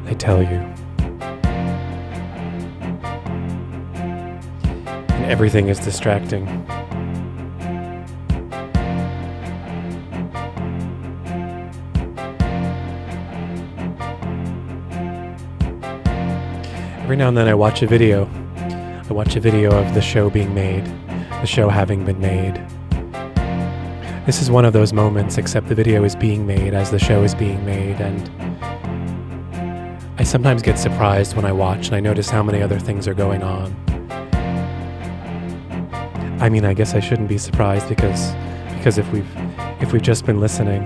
They 0.06 0.16
tell 0.16 0.44
you. 0.44 0.71
Everything 5.32 5.70
is 5.70 5.80
distracting. 5.80 6.46
Every 17.00 17.16
now 17.16 17.30
and 17.30 17.38
then 17.38 17.48
I 17.48 17.54
watch 17.54 17.82
a 17.82 17.88
video. 17.88 18.30
I 18.58 19.14
watch 19.14 19.38
a 19.38 19.40
video 19.40 19.72
of 19.72 19.94
the 19.94 20.02
show 20.02 20.30
being 20.30 20.54
made, 20.54 20.86
the 21.30 21.46
show 21.46 21.70
having 21.70 22.04
been 22.04 22.20
made. 22.20 22.56
This 24.26 24.42
is 24.42 24.52
one 24.52 24.66
of 24.66 24.74
those 24.74 24.92
moments, 24.92 25.38
except 25.38 25.70
the 25.70 25.76
video 25.76 26.04
is 26.04 26.14
being 26.14 26.46
made 26.46 26.74
as 26.74 26.92
the 26.92 27.00
show 27.00 27.24
is 27.24 27.34
being 27.34 27.66
made, 27.66 28.02
and 28.02 28.30
I 30.20 30.24
sometimes 30.24 30.62
get 30.62 30.78
surprised 30.78 31.38
when 31.38 31.46
I 31.46 31.54
watch 31.54 31.88
and 31.88 31.96
I 31.96 32.02
notice 32.02 32.30
how 32.30 32.44
many 32.44 32.62
other 32.62 32.80
things 32.80 33.08
are 33.08 33.14
going 33.14 33.44
on. 33.44 33.91
I 36.42 36.50
mean, 36.50 36.66
I 36.66 36.74
guess 36.74 36.96
I 36.96 37.00
shouldn't 37.00 37.30
be 37.30 37.38
surprised 37.38 37.88
because 37.88 38.34
because 38.76 38.98
if 38.98 39.10
we've 39.12 39.28
if 39.80 39.94
we've 39.94 40.02
just 40.02 40.26
been 40.26 40.40
listening, 40.40 40.82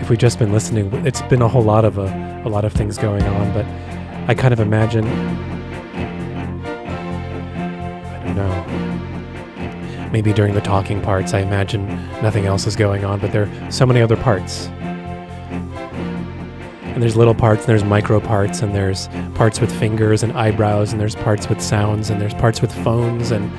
if 0.00 0.08
we've 0.08 0.18
just 0.18 0.38
been 0.38 0.52
listening, 0.52 0.90
it's 1.06 1.20
been 1.22 1.42
a 1.42 1.48
whole 1.48 1.62
lot 1.62 1.84
of 1.84 1.98
a, 1.98 2.42
a 2.46 2.48
lot 2.48 2.64
of 2.64 2.72
things 2.72 2.96
going 2.96 3.22
on. 3.24 3.52
But 3.52 3.66
I 4.26 4.34
kind 4.34 4.54
of 4.54 4.60
imagine, 4.60 5.06
I 8.06 8.24
don't 8.24 8.36
know. 8.36 10.08
Maybe 10.10 10.32
during 10.32 10.54
the 10.54 10.62
talking 10.62 11.02
parts, 11.02 11.34
I 11.34 11.40
imagine 11.40 11.86
nothing 12.22 12.46
else 12.46 12.66
is 12.66 12.74
going 12.74 13.04
on, 13.04 13.20
but 13.20 13.32
there 13.32 13.42
are 13.42 13.70
so 13.70 13.84
many 13.84 14.00
other 14.00 14.16
parts. 14.16 14.68
And 16.94 17.02
there's 17.02 17.16
little 17.16 17.34
parts, 17.34 17.64
and 17.64 17.68
there's 17.68 17.84
micro 17.84 18.18
parts, 18.18 18.62
and 18.62 18.74
there's 18.74 19.08
parts 19.34 19.60
with 19.60 19.70
fingers 19.78 20.22
and 20.22 20.32
eyebrows, 20.32 20.90
and 20.92 20.98
there's 20.98 21.16
parts 21.16 21.50
with 21.50 21.60
sounds, 21.60 22.08
and 22.08 22.18
there's 22.18 22.32
parts 22.32 22.62
with 22.62 22.72
phones, 22.82 23.30
and 23.30 23.52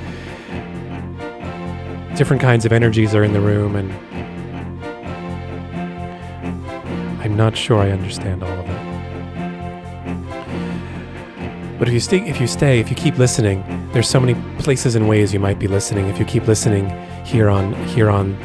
different 2.16 2.42
kinds 2.42 2.66
of 2.66 2.72
energies 2.72 3.16
are 3.16 3.24
in 3.24 3.34
the 3.34 3.42
room, 3.42 3.76
and 3.76 3.92
I'm 7.22 7.36
not 7.36 7.58
sure 7.58 7.80
I 7.80 7.92
understand 7.92 8.44
all 8.44 8.52
of 8.52 8.66
it. 8.70 8.84
But 11.80 11.88
if 11.88 11.94
you 11.94 12.00
stay, 12.00 12.20
if 12.20 12.40
you 12.40 12.48
stay, 12.48 12.80
if 12.80 12.90
you 12.90 12.96
keep 12.96 13.18
listening, 13.18 13.64
there's 13.92 14.08
so 14.08 14.20
many 14.20 14.36
places 14.62 14.96
and 14.96 15.10
ways 15.10 15.34
you 15.34 15.40
might 15.40 15.60
be 15.60 15.68
listening. 15.68 16.08
If 16.08 16.20
you 16.20 16.26
keep 16.26 16.48
listening 16.48 16.90
here 17.26 17.50
on 17.50 17.74
here 17.88 18.10
on, 18.10 18.38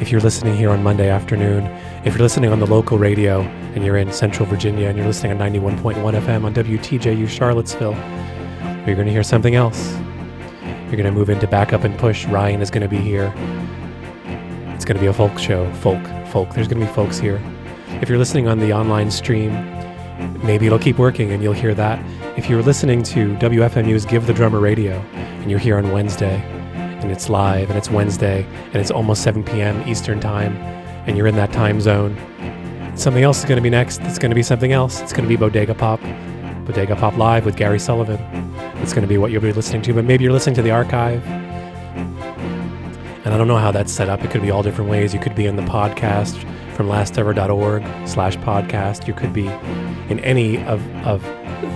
if 0.00 0.12
you're 0.12 0.20
listening 0.20 0.56
here 0.56 0.70
on 0.70 0.82
Monday 0.82 1.08
afternoon, 1.08 1.64
if 2.04 2.14
you're 2.14 2.22
listening 2.22 2.52
on 2.52 2.60
the 2.60 2.66
local 2.66 2.98
radio 2.98 3.40
and 3.40 3.84
you're 3.84 3.96
in 3.96 4.12
Central 4.12 4.46
Virginia 4.46 4.88
and 4.88 4.98
you're 4.98 5.06
listening 5.06 5.32
on 5.32 5.38
91.1 5.38 5.94
FM 5.94 6.44
on 6.44 6.54
WTJU 6.54 7.28
Charlottesville, 7.28 7.94
you're 8.86 8.94
going 8.94 9.06
to 9.06 9.12
hear 9.12 9.22
something 9.22 9.54
else. 9.54 9.96
You're 10.94 11.02
going 11.02 11.12
to 11.12 11.18
move 11.18 11.28
into 11.28 11.48
backup 11.48 11.82
and 11.82 11.98
push. 11.98 12.24
Ryan 12.26 12.62
is 12.62 12.70
going 12.70 12.82
to 12.82 12.88
be 12.88 12.98
here. 12.98 13.34
It's 14.76 14.84
going 14.84 14.94
to 14.94 15.00
be 15.00 15.08
a 15.08 15.12
folk 15.12 15.36
show. 15.40 15.68
Folk, 15.72 16.00
folk. 16.28 16.54
There's 16.54 16.68
going 16.68 16.78
to 16.78 16.86
be 16.86 16.92
folks 16.92 17.18
here. 17.18 17.42
If 18.00 18.08
you're 18.08 18.16
listening 18.16 18.46
on 18.46 18.60
the 18.60 18.72
online 18.72 19.10
stream, 19.10 19.50
maybe 20.44 20.66
it'll 20.66 20.78
keep 20.78 20.96
working 20.96 21.32
and 21.32 21.42
you'll 21.42 21.52
hear 21.52 21.74
that. 21.74 21.98
If 22.38 22.48
you're 22.48 22.62
listening 22.62 23.02
to 23.02 23.34
WFMU's 23.38 24.06
Give 24.06 24.24
the 24.24 24.32
Drummer 24.32 24.60
Radio 24.60 24.92
and 25.18 25.50
you're 25.50 25.58
here 25.58 25.78
on 25.78 25.90
Wednesday 25.90 26.36
and 26.76 27.10
it's 27.10 27.28
live 27.28 27.70
and 27.70 27.76
it's 27.76 27.90
Wednesday 27.90 28.46
and 28.66 28.76
it's 28.76 28.92
almost 28.92 29.24
7 29.24 29.42
p.m. 29.42 29.82
Eastern 29.88 30.20
Time 30.20 30.56
and 31.08 31.16
you're 31.16 31.26
in 31.26 31.34
that 31.34 31.52
time 31.52 31.80
zone, 31.80 32.16
something 32.94 33.24
else 33.24 33.40
is 33.40 33.46
going 33.46 33.56
to 33.56 33.62
be 33.62 33.68
next. 33.68 34.00
It's 34.02 34.20
going 34.20 34.30
to 34.30 34.36
be 34.36 34.44
something 34.44 34.70
else. 34.70 35.00
It's 35.00 35.12
going 35.12 35.24
to 35.24 35.28
be 35.28 35.34
Bodega 35.34 35.74
Pop. 35.74 36.00
Bodega 36.64 36.94
Pop 36.94 37.16
Live 37.16 37.44
with 37.44 37.56
Gary 37.56 37.80
Sullivan. 37.80 38.53
It's 38.84 38.92
going 38.92 39.00
to 39.00 39.08
be 39.08 39.16
what 39.16 39.32
you'll 39.32 39.40
be 39.40 39.50
listening 39.50 39.80
to, 39.80 39.94
but 39.94 40.04
maybe 40.04 40.24
you're 40.24 40.32
listening 40.34 40.56
to 40.56 40.62
the 40.62 40.70
archive. 40.70 41.26
And 43.24 43.32
I 43.32 43.38
don't 43.38 43.48
know 43.48 43.56
how 43.56 43.72
that's 43.72 43.90
set 43.90 44.10
up. 44.10 44.22
It 44.22 44.30
could 44.30 44.42
be 44.42 44.50
all 44.50 44.62
different 44.62 44.90
ways. 44.90 45.14
You 45.14 45.20
could 45.20 45.34
be 45.34 45.46
in 45.46 45.56
the 45.56 45.62
podcast 45.62 46.36
from 46.74 46.88
lastever.org 46.88 47.82
slash 48.06 48.36
podcast. 48.36 49.06
You 49.08 49.14
could 49.14 49.32
be 49.32 49.46
in 50.10 50.20
any 50.20 50.62
of, 50.64 50.86
of 51.06 51.22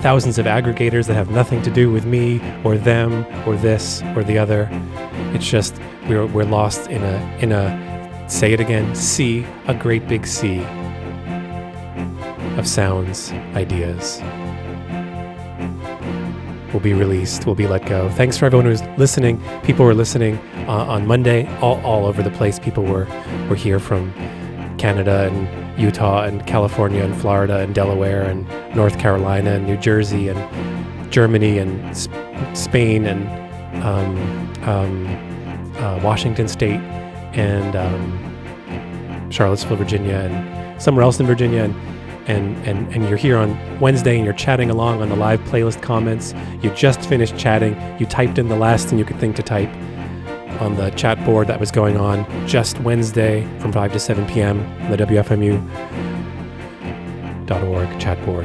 thousands 0.02 0.36
of 0.36 0.44
aggregators 0.44 1.06
that 1.06 1.14
have 1.14 1.30
nothing 1.30 1.62
to 1.62 1.70
do 1.70 1.90
with 1.90 2.04
me 2.04 2.42
or 2.62 2.76
them 2.76 3.24
or 3.48 3.56
this 3.56 4.02
or 4.14 4.22
the 4.22 4.36
other. 4.36 4.68
It's 5.32 5.48
just 5.48 5.80
we're 6.10 6.26
we're 6.26 6.44
lost 6.44 6.90
in 6.90 7.02
a 7.02 7.38
in 7.38 7.52
a 7.52 8.28
say 8.28 8.52
it 8.52 8.60
again 8.60 8.94
sea 8.94 9.46
a 9.66 9.72
great 9.74 10.06
big 10.08 10.26
sea 10.26 10.60
of 12.58 12.68
sounds, 12.68 13.32
ideas. 13.54 14.20
Will 16.72 16.80
be 16.80 16.92
released. 16.92 17.46
Will 17.46 17.54
be 17.54 17.66
let 17.66 17.86
go. 17.86 18.10
Thanks 18.10 18.36
for 18.36 18.44
everyone 18.44 18.66
who's 18.66 18.82
listening. 18.98 19.42
People 19.62 19.86
were 19.86 19.94
listening 19.94 20.36
uh, 20.68 20.84
on 20.84 21.06
Monday, 21.06 21.46
all, 21.60 21.80
all 21.80 22.04
over 22.04 22.22
the 22.22 22.30
place. 22.30 22.58
People 22.58 22.84
were 22.84 23.06
were 23.48 23.56
here 23.56 23.78
from 23.80 24.12
Canada 24.76 25.30
and 25.32 25.80
Utah 25.80 26.24
and 26.24 26.46
California 26.46 27.02
and 27.02 27.16
Florida 27.16 27.58
and 27.60 27.74
Delaware 27.74 28.22
and 28.22 28.46
North 28.76 28.98
Carolina 28.98 29.52
and 29.52 29.66
New 29.66 29.76
Jersey 29.78 30.28
and 30.28 31.12
Germany 31.12 31.58
and 31.58 31.96
Sp- 31.96 32.12
Spain 32.54 33.06
and 33.06 33.26
um, 33.82 34.16
um, 34.68 35.74
uh, 35.76 36.00
Washington 36.02 36.48
State 36.48 36.80
and 37.32 37.76
um, 37.76 39.30
Charlottesville, 39.30 39.76
Virginia, 39.76 40.16
and 40.16 40.82
somewhere 40.82 41.02
else 41.02 41.18
in 41.18 41.26
Virginia. 41.26 41.64
And, 41.64 41.97
and, 42.28 42.56
and, 42.66 42.92
and 42.94 43.08
you're 43.08 43.16
here 43.16 43.38
on 43.38 43.80
Wednesday 43.80 44.16
and 44.16 44.24
you're 44.24 44.34
chatting 44.34 44.70
along 44.70 45.00
on 45.02 45.08
the 45.08 45.16
live 45.16 45.40
playlist 45.40 45.82
comments. 45.82 46.34
You 46.62 46.70
just 46.70 47.00
finished 47.00 47.36
chatting. 47.38 47.74
You 47.98 48.06
typed 48.06 48.38
in 48.38 48.48
the 48.48 48.56
last 48.56 48.88
thing 48.88 48.98
you 48.98 49.04
could 49.04 49.18
think 49.18 49.34
to 49.36 49.42
type 49.42 49.70
on 50.60 50.76
the 50.76 50.90
chat 50.90 51.24
board 51.24 51.46
that 51.48 51.58
was 51.58 51.70
going 51.70 51.96
on 51.96 52.26
just 52.46 52.78
Wednesday 52.80 53.48
from 53.60 53.72
5 53.72 53.92
to 53.94 53.98
7 53.98 54.26
p.m. 54.26 54.60
on 54.82 54.90
the 54.90 54.98
WFMU.org 54.98 55.58
chat 57.98 58.22
board. 58.26 58.44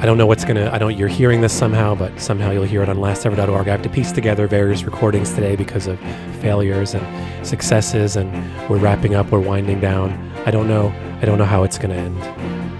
I 0.00 0.06
don't 0.06 0.16
know 0.16 0.26
what's 0.26 0.46
gonna. 0.46 0.70
I 0.72 0.78
don't. 0.78 0.96
You're 0.96 1.08
hearing 1.08 1.42
this 1.42 1.52
somehow, 1.52 1.94
but 1.94 2.18
somehow 2.18 2.52
you'll 2.52 2.64
hear 2.64 2.82
it 2.82 2.88
on 2.88 2.96
lastever.org. 2.96 3.68
I 3.68 3.70
have 3.70 3.82
to 3.82 3.90
piece 3.90 4.12
together 4.12 4.46
various 4.46 4.84
recordings 4.84 5.34
today 5.34 5.56
because 5.56 5.86
of 5.86 6.00
failures 6.40 6.94
and 6.94 7.46
successes, 7.46 8.16
and 8.16 8.32
we're 8.70 8.78
wrapping 8.78 9.14
up. 9.14 9.30
We're 9.30 9.40
winding 9.40 9.78
down. 9.78 10.29
I 10.46 10.50
don't 10.50 10.68
know. 10.68 10.92
I 11.20 11.24
don't 11.26 11.38
know 11.38 11.44
how 11.44 11.62
it's 11.64 11.78
gonna 11.78 11.94
end. 11.94 12.22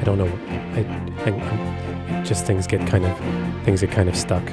I 0.00 0.04
don't 0.04 0.18
know. 0.18 0.26
I, 0.26 0.80
I, 0.80 1.30
I'm- 1.30 1.40
um, 1.42 2.24
just 2.24 2.46
things 2.46 2.66
get 2.66 2.86
kind 2.86 3.04
of 3.04 3.18
things 3.64 3.80
get 3.80 3.90
kind 3.90 4.08
of 4.08 4.16
stuck. 4.16 4.44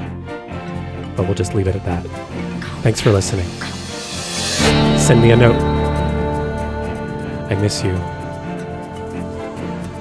But 1.15 1.25
we'll 1.25 1.33
just 1.35 1.53
leave 1.53 1.67
it 1.67 1.75
at 1.75 1.83
that. 1.85 2.05
Thanks 2.81 3.01
for 3.01 3.11
listening. 3.11 3.47
Send 4.97 5.21
me 5.21 5.31
a 5.31 5.35
note. 5.35 5.55
I 7.51 7.55
miss 7.55 7.83
you. 7.83 7.91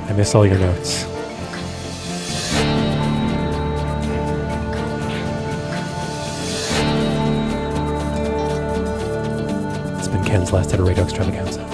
I 0.09 0.13
miss 0.17 0.35
all 0.35 0.47
your 0.47 0.59
notes. 0.59 1.07
It's 9.99 10.09
been 10.09 10.25
Ken's 10.25 10.53
last 10.53 10.73
ever 10.75 10.85
radio 10.85 11.05
extravaganza. 11.05 11.65